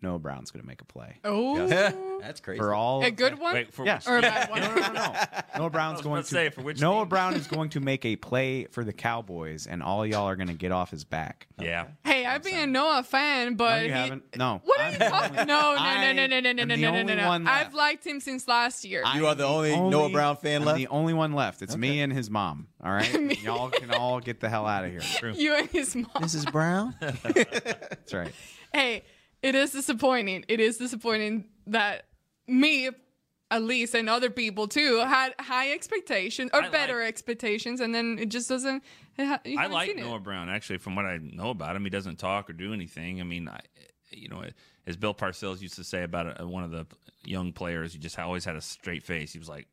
Noah 0.00 0.18
Brown's 0.18 0.50
gonna 0.50 0.66
make 0.66 0.80
a 0.80 0.84
play. 0.84 1.18
Oh, 1.24 1.66
That's 2.20 2.40
crazy. 2.40 2.58
For 2.58 2.74
all 2.74 3.04
a 3.04 3.12
good 3.12 3.38
one 3.38 3.54
Wait, 3.54 3.72
for 3.72 3.86
Yeah. 3.86 3.96
which 3.98 4.08
or 4.08 4.18
a 4.18 4.22
bad 4.22 4.50
one? 4.50 4.60
no, 4.62 4.74
no, 4.74 4.80
no, 4.80 4.92
no. 4.92 5.14
Noah 5.56 5.70
Brown's 5.70 6.00
going 6.00 6.20
to 6.22 6.28
to 6.28 6.34
say, 6.34 6.48
for 6.50 6.62
which 6.62 6.80
Noah 6.80 7.02
team? 7.02 7.08
Brown 7.10 7.34
is 7.34 7.46
going 7.46 7.70
to 7.70 7.80
make 7.80 8.04
a 8.04 8.16
play 8.16 8.64
for 8.64 8.82
the 8.82 8.92
Cowboys, 8.92 9.68
and 9.68 9.82
all 9.84 10.04
y'all 10.04 10.28
are 10.28 10.34
going 10.34 10.48
to 10.48 10.54
get 10.54 10.72
off 10.72 10.90
his 10.90 11.04
back. 11.04 11.46
Yeah. 11.60 11.86
Hey, 12.04 12.26
I've 12.26 12.42
been 12.42 12.56
a 12.58 12.66
Noah 12.66 13.04
fan, 13.04 13.54
but 13.54 13.76
No, 13.76 13.82
you 13.82 13.84
he- 13.84 13.90
haven't. 13.92 14.36
No. 14.36 14.60
What 14.64 14.80
are 14.80 14.90
you 14.90 14.98
talking? 14.98 15.38
only- 15.38 15.44
No, 15.44 15.76
no, 15.76 16.12
no, 16.12 16.26
no, 16.26 16.26
no, 16.26 16.40
no, 16.40 16.64
no, 16.64 16.74
no, 16.74 17.02
no, 17.04 17.14
no, 17.14 17.38
no. 17.38 17.50
I've 17.50 17.72
liked 17.74 18.04
him 18.04 18.18
since 18.18 18.48
last 18.48 18.84
year. 18.84 19.04
You 19.14 19.28
are 19.28 19.36
the 19.36 19.44
only 19.46 19.76
Noah 19.78 20.10
Brown 20.10 20.36
fan 20.36 20.62
I'm 20.62 20.66
left? 20.66 20.78
the 20.78 20.88
only 20.88 21.14
one 21.14 21.34
left. 21.34 21.62
It's 21.62 21.76
me 21.76 22.00
and 22.00 22.12
his 22.12 22.28
mom. 22.30 22.66
All 22.82 22.90
right, 22.92 23.40
y'all 23.42 23.70
can 23.70 23.92
all 23.92 24.18
get 24.18 24.40
the 24.40 24.48
hell 24.48 24.66
out 24.66 24.84
of 24.84 24.90
here. 24.90 25.30
you 25.32 25.54
and 25.54 25.68
his 25.68 25.94
mom. 25.94 26.06
Mrs. 26.16 26.50
Brown? 26.50 26.94
That's 27.00 28.12
right. 28.12 28.32
hey, 28.72 29.04
it 29.42 29.54
is 29.54 29.72
disappointing. 29.72 30.44
It 30.48 30.60
is 30.60 30.78
disappointing 30.78 31.44
that 31.66 32.06
me, 32.46 32.90
at 33.50 33.62
least, 33.62 33.94
and 33.94 34.08
other 34.08 34.30
people 34.30 34.68
too, 34.68 34.98
had 34.98 35.34
high 35.38 35.72
expectations 35.72 36.50
or 36.52 36.62
I 36.62 36.68
better 36.68 37.02
expectations, 37.02 37.80
and 37.80 37.94
then 37.94 38.18
it 38.18 38.28
just 38.28 38.48
doesn't. 38.48 38.82
It 39.16 39.58
I 39.58 39.66
like 39.66 39.88
seen 39.88 39.98
it. 39.98 40.04
Noah 40.04 40.20
Brown 40.20 40.48
actually. 40.48 40.78
From 40.78 40.94
what 40.94 41.04
I 41.04 41.18
know 41.18 41.50
about 41.50 41.76
him, 41.76 41.84
he 41.84 41.90
doesn't 41.90 42.18
talk 42.18 42.48
or 42.48 42.52
do 42.52 42.72
anything. 42.72 43.20
I 43.20 43.24
mean, 43.24 43.48
I, 43.48 43.60
you 44.10 44.28
know, 44.28 44.44
as 44.86 44.96
Bill 44.96 45.14
Parcells 45.14 45.60
used 45.60 45.74
to 45.76 45.84
say 45.84 46.02
about 46.02 46.40
uh, 46.40 46.46
one 46.46 46.64
of 46.64 46.70
the 46.70 46.86
young 47.24 47.52
players, 47.52 47.92
he 47.92 47.98
just 47.98 48.18
always 48.18 48.44
had 48.44 48.56
a 48.56 48.60
straight 48.60 49.02
face. 49.02 49.32
He 49.32 49.38
was 49.38 49.48
like, 49.48 49.66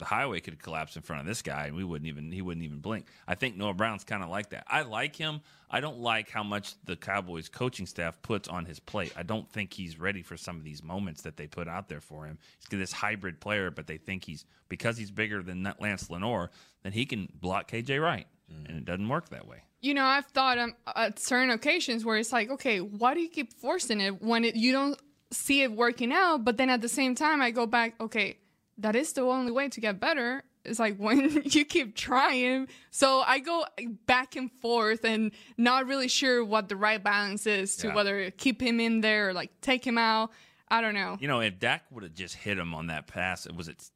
the 0.00 0.06
highway 0.06 0.40
could 0.40 0.60
collapse 0.60 0.96
in 0.96 1.02
front 1.02 1.20
of 1.20 1.26
this 1.26 1.42
guy, 1.42 1.66
and 1.66 1.76
we 1.76 1.84
wouldn't 1.84 2.08
even 2.08 2.32
he 2.32 2.42
wouldn't 2.42 2.64
even 2.64 2.80
blink. 2.80 3.06
I 3.28 3.36
think 3.36 3.56
Noah 3.56 3.74
Brown's 3.74 4.02
kind 4.02 4.24
of 4.24 4.30
like 4.30 4.50
that. 4.50 4.64
I 4.66 4.82
like 4.82 5.14
him. 5.14 5.42
I 5.70 5.80
don't 5.80 6.00
like 6.00 6.30
how 6.30 6.42
much 6.42 6.74
the 6.84 6.96
Cowboys 6.96 7.48
coaching 7.48 7.86
staff 7.86 8.20
puts 8.22 8.48
on 8.48 8.64
his 8.64 8.80
plate. 8.80 9.12
I 9.16 9.22
don't 9.22 9.48
think 9.48 9.72
he's 9.72 10.00
ready 10.00 10.22
for 10.22 10.36
some 10.36 10.56
of 10.56 10.64
these 10.64 10.82
moments 10.82 11.22
that 11.22 11.36
they 11.36 11.46
put 11.46 11.68
out 11.68 11.88
there 11.88 12.00
for 12.00 12.26
him. 12.26 12.38
He's 12.58 12.78
this 12.78 12.92
hybrid 12.92 13.40
player, 13.40 13.70
but 13.70 13.86
they 13.86 13.98
think 13.98 14.24
he's 14.24 14.44
because 14.68 14.96
he's 14.96 15.10
bigger 15.10 15.42
than 15.42 15.70
Lance 15.78 16.10
Lenoir, 16.10 16.50
then 16.82 16.92
he 16.92 17.04
can 17.04 17.28
block 17.34 17.70
KJ 17.70 18.02
Wright, 18.02 18.26
and 18.48 18.78
it 18.78 18.84
doesn't 18.86 19.08
work 19.08 19.28
that 19.28 19.46
way. 19.46 19.58
You 19.82 19.94
know, 19.94 20.04
I've 20.04 20.26
thought 20.26 20.58
um, 20.58 20.74
at 20.96 21.18
certain 21.18 21.50
occasions 21.50 22.04
where 22.04 22.16
it's 22.16 22.32
like, 22.32 22.50
okay, 22.50 22.80
why 22.80 23.14
do 23.14 23.20
you 23.20 23.28
keep 23.28 23.52
forcing 23.52 24.00
it 24.00 24.22
when 24.22 24.44
it, 24.44 24.56
you 24.56 24.72
don't 24.72 24.98
see 25.30 25.62
it 25.62 25.72
working 25.72 26.12
out? 26.12 26.44
But 26.44 26.56
then 26.56 26.70
at 26.70 26.80
the 26.80 26.88
same 26.88 27.14
time, 27.14 27.40
I 27.40 27.50
go 27.50 27.66
back, 27.66 27.94
okay, 28.00 28.38
that 28.80 28.96
is 28.96 29.12
the 29.12 29.22
only 29.22 29.52
way 29.52 29.68
to 29.68 29.80
get 29.80 30.00
better. 30.00 30.42
It's 30.64 30.78
like 30.78 30.96
when 30.98 31.42
you 31.44 31.64
keep 31.64 31.96
trying. 31.96 32.68
So 32.90 33.20
I 33.20 33.38
go 33.38 33.64
back 34.06 34.36
and 34.36 34.50
forth 34.60 35.04
and 35.04 35.32
not 35.56 35.86
really 35.86 36.08
sure 36.08 36.44
what 36.44 36.68
the 36.68 36.76
right 36.76 37.02
balance 37.02 37.46
is 37.46 37.76
to 37.76 37.88
Yeah. 37.88 37.94
whether 37.94 38.30
keep 38.30 38.60
him 38.60 38.78
in 38.80 39.00
there 39.00 39.28
or 39.30 39.32
like 39.32 39.50
take 39.60 39.86
him 39.86 39.96
out. 39.98 40.30
I 40.68 40.80
don't 40.80 40.94
know. 40.94 41.16
You 41.20 41.28
know, 41.28 41.40
if 41.40 41.58
Dak 41.58 41.84
would 41.90 42.02
have 42.04 42.14
just 42.14 42.34
hit 42.36 42.58
him 42.58 42.74
on 42.74 42.88
that 42.88 43.06
pass, 43.06 43.46
was 43.50 43.68
it 43.68 43.90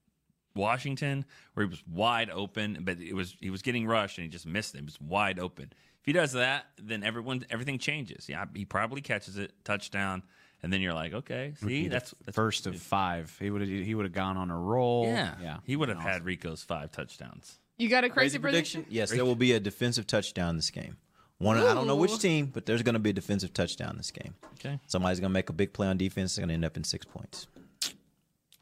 Washington 0.57 1.25
where 1.55 1.67
he 1.67 1.71
was 1.71 1.83
wide 1.87 2.31
open, 2.31 2.79
but 2.83 2.99
it 3.01 3.15
was 3.15 3.37
he 3.41 3.51
was 3.51 3.63
getting 3.63 3.87
rushed 3.87 4.19
and 4.19 4.25
he 4.25 4.31
just 4.31 4.47
missed 4.47 4.75
it. 4.75 4.79
It 4.79 4.85
was 4.85 5.01
wide 5.01 5.39
open. 5.39 5.73
If 6.01 6.07
he 6.07 6.13
does 6.13 6.33
that, 6.33 6.67
then 6.81 7.03
everyone 7.03 7.45
everything 7.51 7.79
changes. 7.79 8.29
Yeah, 8.29 8.45
he 8.55 8.65
probably 8.65 9.01
catches 9.01 9.37
it, 9.39 9.53
touchdown, 9.65 10.23
and 10.65 10.73
then 10.73 10.81
you're 10.81 10.95
like, 10.95 11.13
okay, 11.15 11.53
Would 11.63 11.69
see, 11.69 11.83
the 11.85 11.89
that's, 11.91 12.15
that's 12.25 12.35
first 12.35 12.67
of 12.67 12.75
five. 12.81 13.37
He 13.39 13.51
would 13.51 13.61
have 13.61 13.71
he 13.71 13.95
would 13.95 14.05
have 14.07 14.13
gone 14.13 14.37
on 14.37 14.51
a 14.51 14.59
roll. 14.59 15.07
yeah, 15.07 15.35
yeah. 15.41 15.57
He 15.65 15.77
would 15.77 15.89
have 15.91 16.01
had 16.01 16.25
Rico's 16.25 16.63
five 16.65 16.91
touchdowns. 16.91 17.59
You 17.79 17.89
got 17.89 18.03
a 18.05 18.09
crazy, 18.09 18.39
prediction? 18.39 18.87
Yes, 18.89 19.11
there 19.11 19.25
will 19.25 19.35
be 19.37 19.53
a 19.53 19.61
defensive 19.61 20.07
touchdown 20.07 20.57
this 20.57 20.71
game. 20.71 20.97
One, 21.39 21.59
I 21.59 21.75
don't 21.75 21.87
know 21.87 21.97
which 21.97 22.19
team, 22.21 22.47
but 22.47 22.65
there's 22.67 22.83
going 22.83 22.95
to 22.95 22.99
be 23.01 23.11
a 23.11 23.13
defensive 23.13 23.53
touchdown 23.53 23.97
this 23.97 24.11
game. 24.13 24.35
Okay. 24.55 24.79
Somebody's 24.87 25.19
going 25.21 25.31
to 25.31 25.35
make 25.35 25.51
a 25.51 25.53
big 25.53 25.73
play 25.73 25.89
on 25.89 25.97
defense. 25.99 26.33
It's 26.33 26.39
going 26.39 26.49
to 26.49 26.55
end 26.55 26.65
up 26.65 26.77
in 26.77 26.85
six 26.85 27.05
points. 27.05 27.49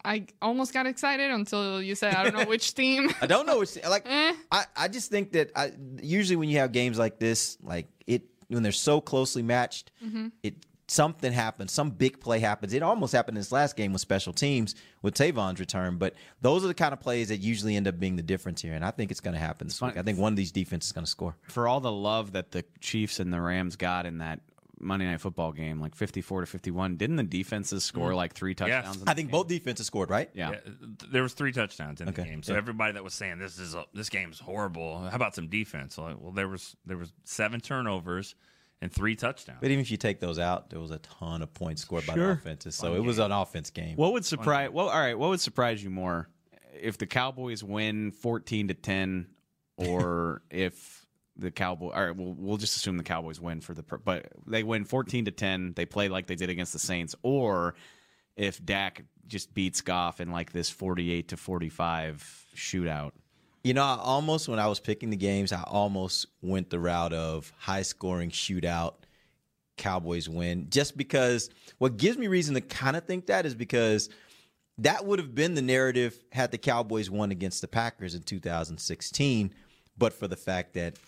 I 0.05 0.27
almost 0.41 0.73
got 0.73 0.87
excited 0.87 1.31
until 1.31 1.81
you 1.81 1.95
said 1.95 2.15
I 2.15 2.25
don't 2.25 2.35
know 2.35 2.45
which 2.47 2.75
team. 2.83 3.11
I 3.21 3.27
don't 3.27 3.47
know 3.47 3.61
which 3.61 3.77
like 3.89 4.05
Eh. 4.07 4.33
I, 4.51 4.65
I 4.77 4.89
just 4.89 5.11
think 5.11 5.33
that 5.33 5.51
I 5.55 5.73
usually 6.03 6.37
when 6.37 6.49
you 6.49 6.59
have 6.59 6.73
games 6.73 6.99
like 6.99 7.19
this, 7.21 7.57
like 7.63 7.87
it 8.07 8.23
when 8.49 8.63
they're 8.65 8.73
so 8.73 9.01
closely 9.01 9.43
matched, 9.43 9.93
Mhm. 10.05 10.33
it 10.43 10.55
something 10.93 11.33
happens, 11.33 11.73
some 11.73 11.91
big 11.91 12.21
play 12.21 12.39
happens. 12.39 12.73
It 12.73 12.83
almost 12.83 13.13
happened 13.13 13.37
in 13.37 13.41
this 13.41 13.53
last 13.53 13.77
game 13.77 13.93
with 13.93 14.01
special 14.03 14.33
teams 14.33 14.75
with 15.01 15.15
Tavon's 15.15 15.59
return, 15.61 15.97
but 15.97 16.15
those 16.41 16.65
are 16.65 16.69
the 16.69 16.75
kind 16.75 16.93
of 16.93 17.01
plays 17.01 17.29
that 17.29 17.39
usually 17.39 17.77
end 17.77 17.89
up 17.89 17.99
being 17.99 18.17
the 18.17 18.23
difference 18.23 18.61
here. 18.63 18.75
And 18.75 18.85
I 18.85 18.91
think 18.91 19.11
it's 19.11 19.21
going 19.21 19.35
to 19.35 19.41
happen 19.41 19.67
this 19.69 19.81
week. 19.81 19.97
I 19.97 20.03
think 20.03 20.19
one 20.19 20.33
of 20.33 20.37
these 20.37 20.53
defenses 20.53 20.89
is 20.89 20.93
going 20.93 21.05
to 21.05 21.11
score. 21.11 21.37
For 21.49 21.67
all 21.67 21.81
the 21.81 21.93
love 21.93 22.33
that 22.33 22.51
the 22.53 22.65
Chiefs 22.81 23.21
and 23.21 23.33
the 23.33 23.41
Rams 23.41 23.77
got 23.77 24.07
in 24.07 24.19
that 24.19 24.41
Monday 24.79 25.07
Night 25.07 25.21
Football 25.21 25.53
game, 25.53 25.81
like 25.81 25.95
fifty-four 25.95 26.41
to 26.41 26.47
fifty-one, 26.47 26.97
didn't 26.97 27.15
the 27.15 27.23
defenses 27.23 27.85
score 27.85 28.11
Mhm. 28.11 28.17
like 28.17 28.33
three 28.35 28.53
touchdowns? 28.53 29.01
in 29.01 29.09
I 29.09 29.15
think 29.15 29.29
game? 29.29 29.31
both 29.31 29.47
defenses 29.47 29.87
scored, 29.87 30.11
right? 30.11 30.29
Yeah. 30.35 30.51
th- 30.51 30.63
there 31.13 31.23
was 31.23 31.35
three 31.35 31.53
touchdowns 31.53 32.01
in 32.01 32.09
Okay, 32.09 32.23
the 32.23 32.29
game. 32.29 32.43
So 32.43 32.53
yeah. 32.53 32.59
everybody 32.59 32.93
that 32.95 33.05
was 33.05 33.15
saying 33.15 33.39
this 33.39 33.61
is 33.61 33.75
a, 33.75 33.85
this 33.95 34.09
game's 34.09 34.41
horrible. 34.41 34.99
How 35.09 35.15
about 35.15 35.37
some 35.37 35.47
defense? 35.47 35.97
Like, 35.99 36.17
well, 36.21 36.33
there 36.33 36.49
was 36.49 36.75
there 36.85 36.97
was 36.97 37.13
seven 37.23 37.61
turnovers 37.61 38.35
and 38.83 38.93
three 38.93 39.17
touchdowns. 39.17 39.61
But 39.63 39.71
even 39.71 39.81
if 39.81 39.91
you 39.91 39.97
take 39.97 40.21
those 40.21 40.39
out, 40.39 40.69
there 40.69 40.81
was 40.81 40.91
a 40.91 40.99
ton 40.99 41.41
of 41.41 41.55
points 41.55 41.81
scored 41.81 42.05
by 42.07 42.15
the 42.15 42.21
Sure. 42.21 42.31
offenses. 42.33 42.75
So 42.75 42.89
Fun 42.89 42.97
it 42.97 43.01
was 43.01 43.19
an 43.19 43.33
offense 43.33 43.71
game. 43.71 43.97
What 43.97 44.13
would 44.13 44.25
surprise? 44.27 44.69
Well, 44.71 44.89
all 44.91 44.99
right. 45.01 45.19
What 45.19 45.31
would 45.31 45.41
surprise 45.41 45.83
you 45.83 45.89
more 45.89 46.29
if 46.79 46.99
the 46.99 47.07
Cowboys 47.07 47.65
win 47.65 48.11
fourteen 48.11 48.69
to 48.69 48.75
ten, 48.75 49.29
or 49.77 50.43
if 50.51 51.07
the 51.37 51.51
Cowboy? 51.51 51.91
All 51.93 52.05
right, 52.07 52.15
we'll 52.17 52.35
we'll 52.35 52.57
just 52.59 52.77
assume 52.77 52.99
the 52.99 53.05
Cowboys 53.05 53.41
win 53.41 53.61
for 53.63 53.73
the, 53.73 53.83
pur- 53.83 53.99
but 53.99 54.29
they 54.47 54.63
win 54.63 54.85
fourteen 54.85 55.25
to 55.27 55.31
ten. 55.31 55.73
They 55.75 55.87
play 55.87 56.09
like 56.09 56.27
they 56.27 56.35
did 56.35 56.51
against 56.51 56.73
the 56.75 56.79
Saints, 56.79 57.15
or 57.23 57.75
if 58.37 58.63
Dak 58.65 59.05
just 59.29 59.55
beats 59.55 59.81
Goff 59.81 60.21
in 60.21 60.31
like 60.33 60.53
this 60.53 60.69
48 60.69 61.29
to 61.29 61.37
45 61.37 62.47
shootout. 62.57 63.13
You 63.65 63.75
know, 63.75 63.83
I 63.83 63.97
almost 64.01 64.49
when 64.49 64.59
I 64.59 64.67
was 64.67 64.81
picking 64.81 65.11
the 65.11 65.17
games, 65.17 65.53
I 65.53 65.63
almost 65.63 66.27
went 66.41 66.71
the 66.71 66.81
route 66.81 67.13
of 67.13 67.53
high 67.59 67.83
scoring 67.83 68.31
shootout. 68.31 68.95
Cowboys 69.79 70.29
win 70.29 70.67
just 70.69 70.97
because 70.97 71.49
what 71.79 71.97
gives 71.97 72.19
me 72.19 72.29
reason 72.29 72.55
to 72.55 72.61
kind 72.61 72.95
of 72.95 73.05
think 73.05 73.27
that 73.27 73.47
is 73.47 73.55
because 73.55 74.11
that 74.79 75.05
would 75.05 75.19
have 75.19 75.35
been 75.35 75.55
the 75.55 75.63
narrative 75.63 76.19
had 76.31 76.51
the 76.51 76.59
Cowboys 76.59 77.11
won 77.11 77.31
against 77.31 77.63
the 77.63 77.69
Packers 77.69 78.15
in 78.15 78.23
2016, 78.23 79.53
but 79.97 80.13
for 80.13 80.29
the 80.29 80.37
fact 80.37 80.75
that 80.75 80.99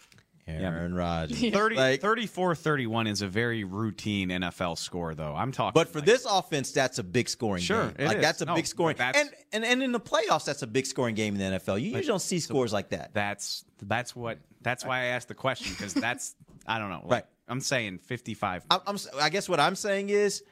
Aaron 0.46 0.94
Rodgers 0.94 1.38
30, 1.52 1.76
like, 1.76 2.00
34-31 2.02 3.08
is 3.08 3.22
a 3.22 3.28
very 3.28 3.64
routine 3.64 4.28
NFL 4.28 4.76
score, 4.78 5.14
though. 5.14 5.34
I'm 5.34 5.52
talking. 5.52 5.72
But 5.74 5.88
for 5.88 6.00
this 6.00 6.26
offense, 6.28 6.70
that's 6.72 6.98
a 6.98 7.02
big 7.02 7.28
scoring 7.28 7.62
Sure, 7.62 7.86
game. 7.86 7.94
it 7.98 8.06
like 8.08 8.16
is. 8.18 8.22
that's 8.22 8.40
a 8.42 8.44
No, 8.44 8.54
big 8.54 8.66
scoring. 8.66 8.96
that's- 8.98 9.20
And, 9.24 9.34
and 9.52 9.64
and 9.64 9.82
in 9.82 9.92
the 9.92 10.00
playoffs, 10.00 10.44
that's 10.44 10.62
a 10.62 10.66
big 10.66 10.84
scoring 10.86 11.14
game 11.14 11.34
in 11.34 11.52
the 11.52 11.58
NFL. 11.58 11.80
You 11.80 11.86
usually 11.88 12.04
don't 12.06 12.20
see 12.20 12.40
scores 12.40 12.72
like 12.72 12.90
that. 12.90 13.14
That's 13.14 13.64
that's 13.82 14.14
what 14.14 14.38
that's 14.60 14.84
why 14.84 15.00
I 15.00 15.04
asked 15.06 15.28
the 15.28 15.34
question 15.34 15.72
because 15.72 15.94
that's 15.94 16.34
I 16.66 16.78
don't 16.78 16.90
know. 16.90 17.00
Like, 17.04 17.10
Right. 17.10 17.24
I'm 17.48 17.60
saying 17.60 17.98
55. 17.98 18.64
I'm, 18.70 18.80
I'm 18.86 18.96
I 19.20 19.28
guess 19.30 19.48
what 19.48 19.60
I'm 19.60 19.76
saying 19.76 20.10
is 20.10 20.42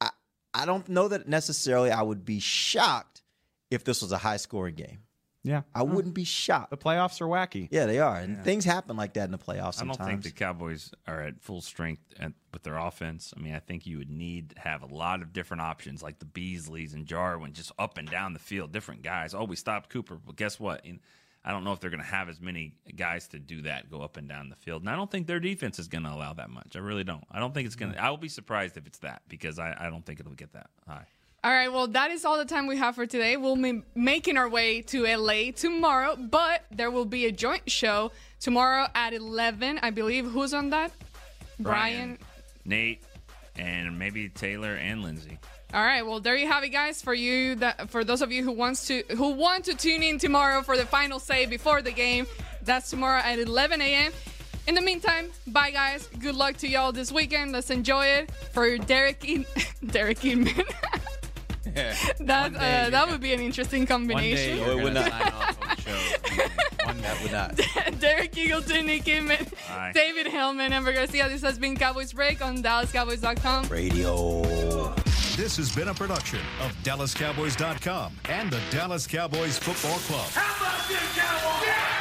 I 0.00 0.10
I 0.54 0.64
don't 0.66 0.88
know 0.88 1.08
that 1.08 1.28
necessarily 1.28 1.90
I 1.90 2.00
would 2.02 2.24
be 2.24 2.40
shocked 2.40 3.22
if 3.70 3.84
this 3.84 4.00
was 4.02 4.12
a 4.12 4.18
high 4.18 4.36
scoring 4.38 4.74
game. 4.74 4.98
Yeah, 5.44 5.62
I 5.74 5.82
wouldn't 5.82 6.14
be 6.14 6.24
shocked. 6.24 6.70
The 6.70 6.78
playoffs 6.78 7.20
are 7.20 7.26
wacky. 7.26 7.68
Yeah, 7.70 7.84
they 7.84 7.98
are, 8.00 8.16
and 8.16 8.42
things 8.42 8.64
happen 8.64 8.96
like 8.96 9.12
that 9.14 9.24
in 9.26 9.30
the 9.30 9.38
playoffs. 9.38 9.80
I 9.80 9.84
don't 9.84 10.02
think 10.02 10.22
the 10.22 10.30
Cowboys 10.30 10.90
are 11.06 11.20
at 11.20 11.42
full 11.42 11.60
strength 11.60 12.00
at, 12.18 12.32
with 12.52 12.62
their 12.62 12.78
offense. 12.78 13.34
I 13.36 13.40
mean, 13.40 13.54
I 13.54 13.58
think 13.58 13.86
you 13.86 13.98
would 13.98 14.10
need 14.10 14.50
to 14.50 14.60
have 14.60 14.82
a 14.82 14.86
lot 14.86 15.20
of 15.20 15.34
different 15.34 15.60
options, 15.60 16.02
like 16.02 16.18
the 16.18 16.24
Beasleys 16.24 16.94
and 16.94 17.04
Jarwin, 17.04 17.52
just 17.52 17.72
up 17.78 17.98
and 17.98 18.10
down 18.10 18.32
the 18.32 18.38
field, 18.38 18.72
different 18.72 19.02
guys. 19.02 19.34
Oh, 19.34 19.44
we 19.44 19.54
stopped 19.56 19.90
Cooper, 19.90 20.16
but 20.16 20.36
guess 20.36 20.58
what? 20.58 20.84
In- 20.86 21.00
I 21.46 21.50
don't 21.50 21.62
know 21.62 21.72
if 21.72 21.80
they're 21.80 21.90
going 21.90 22.00
to 22.02 22.06
have 22.06 22.30
as 22.30 22.40
many 22.40 22.72
guys 22.96 23.28
to 23.28 23.38
do 23.38 23.62
that, 23.62 23.90
go 23.90 24.00
up 24.00 24.16
and 24.16 24.26
down 24.26 24.48
the 24.48 24.56
field. 24.56 24.80
And 24.80 24.88
I 24.88 24.96
don't 24.96 25.10
think 25.10 25.26
their 25.26 25.40
defense 25.40 25.78
is 25.78 25.88
going 25.88 26.04
to 26.04 26.10
allow 26.10 26.32
that 26.32 26.48
much. 26.48 26.74
I 26.74 26.78
really 26.78 27.04
don't. 27.04 27.22
I 27.30 27.38
don't 27.38 27.52
think 27.52 27.66
it's 27.66 27.76
going 27.76 27.92
to. 27.92 28.02
I 28.02 28.08
will 28.08 28.16
be 28.16 28.30
surprised 28.30 28.78
if 28.78 28.86
it's 28.86 29.00
that 29.00 29.20
because 29.28 29.58
I, 29.58 29.76
I 29.78 29.90
don't 29.90 30.06
think 30.06 30.20
it'll 30.20 30.32
get 30.32 30.54
that 30.54 30.70
high. 30.88 31.06
All 31.44 31.50
right, 31.50 31.70
well, 31.70 31.86
that 31.88 32.10
is 32.10 32.24
all 32.24 32.38
the 32.38 32.46
time 32.46 32.66
we 32.66 32.78
have 32.78 32.94
for 32.94 33.04
today. 33.04 33.36
We'll 33.36 33.54
be 33.56 33.82
making 33.94 34.38
our 34.38 34.48
way 34.48 34.80
to 34.80 35.04
LA 35.04 35.50
tomorrow, 35.54 36.16
but 36.16 36.64
there 36.70 36.90
will 36.90 37.04
be 37.04 37.26
a 37.26 37.32
joint 37.32 37.70
show 37.70 38.12
tomorrow 38.40 38.86
at 38.94 39.12
11. 39.12 39.78
I 39.82 39.90
believe. 39.90 40.24
Who's 40.24 40.54
on 40.54 40.70
that? 40.70 40.90
Brian. 41.60 42.16
Nate, 42.64 43.02
and 43.56 43.98
maybe 43.98 44.30
Taylor 44.30 44.74
and 44.76 45.02
Lindsay. 45.02 45.38
All 45.74 45.84
right, 45.84 46.00
well, 46.06 46.18
there 46.18 46.34
you 46.34 46.46
have 46.46 46.64
it, 46.64 46.70
guys. 46.70 47.02
For 47.02 47.12
you, 47.12 47.56
that 47.56 47.90
for 47.90 48.04
those 48.04 48.22
of 48.22 48.32
you 48.32 48.42
who 48.42 48.52
wants 48.52 48.86
to 48.86 49.02
who 49.10 49.32
want 49.32 49.66
to 49.66 49.74
tune 49.74 50.02
in 50.02 50.18
tomorrow 50.18 50.62
for 50.62 50.78
the 50.78 50.86
final 50.86 51.18
say 51.18 51.44
before 51.44 51.82
the 51.82 51.92
game, 51.92 52.26
that's 52.62 52.88
tomorrow 52.88 53.20
at 53.20 53.38
11 53.38 53.82
a.m. 53.82 54.12
In 54.66 54.74
the 54.74 54.80
meantime, 54.80 55.30
bye, 55.48 55.70
guys. 55.72 56.08
Good 56.20 56.36
luck 56.36 56.56
to 56.58 56.68
y'all 56.68 56.90
this 56.92 57.12
weekend. 57.12 57.52
Let's 57.52 57.68
enjoy 57.68 58.06
it. 58.06 58.30
For 58.52 58.78
Derek, 58.78 59.22
in- 59.28 59.44
Derek 59.86 60.24
Inman. 60.24 60.54
that 62.20 62.54
uh, 62.54 62.90
that 62.90 63.08
would 63.10 63.20
be 63.20 63.32
an 63.32 63.40
interesting 63.40 63.86
combination. 63.86 64.60
One 64.60 64.68
day 64.68 64.74
you're 64.74 64.84
gonna 64.84 65.10
sign 65.10 65.22
off 65.22 65.62
on 65.62 65.68
the 65.76 65.82
show. 65.82 66.86
One 66.86 67.00
that 67.00 67.22
would 67.22 67.32
not. 67.32 68.00
Derek 68.00 68.32
Eagleton, 68.32 68.86
Nick 68.86 69.04
Eatman, 69.04 69.50
Bye. 69.68 69.92
David 69.94 70.26
Helman, 70.26 70.72
Amber 70.72 70.92
Garcia. 70.92 71.28
This 71.28 71.42
has 71.42 71.58
been 71.58 71.76
Cowboys 71.76 72.12
Break 72.12 72.42
on 72.42 72.62
DallasCowboys.com. 72.62 73.68
Radio. 73.68 74.94
This 75.36 75.56
has 75.56 75.74
been 75.74 75.88
a 75.88 75.94
production 75.94 76.38
of 76.62 76.72
DallasCowboys.com 76.84 78.12
and 78.28 78.50
the 78.50 78.60
Dallas 78.70 79.06
Cowboys 79.06 79.58
Football 79.58 79.98
Club. 80.00 80.28
How 80.30 80.64
about 80.76 80.88
this, 80.88 81.18
Cowboys? 81.18 81.93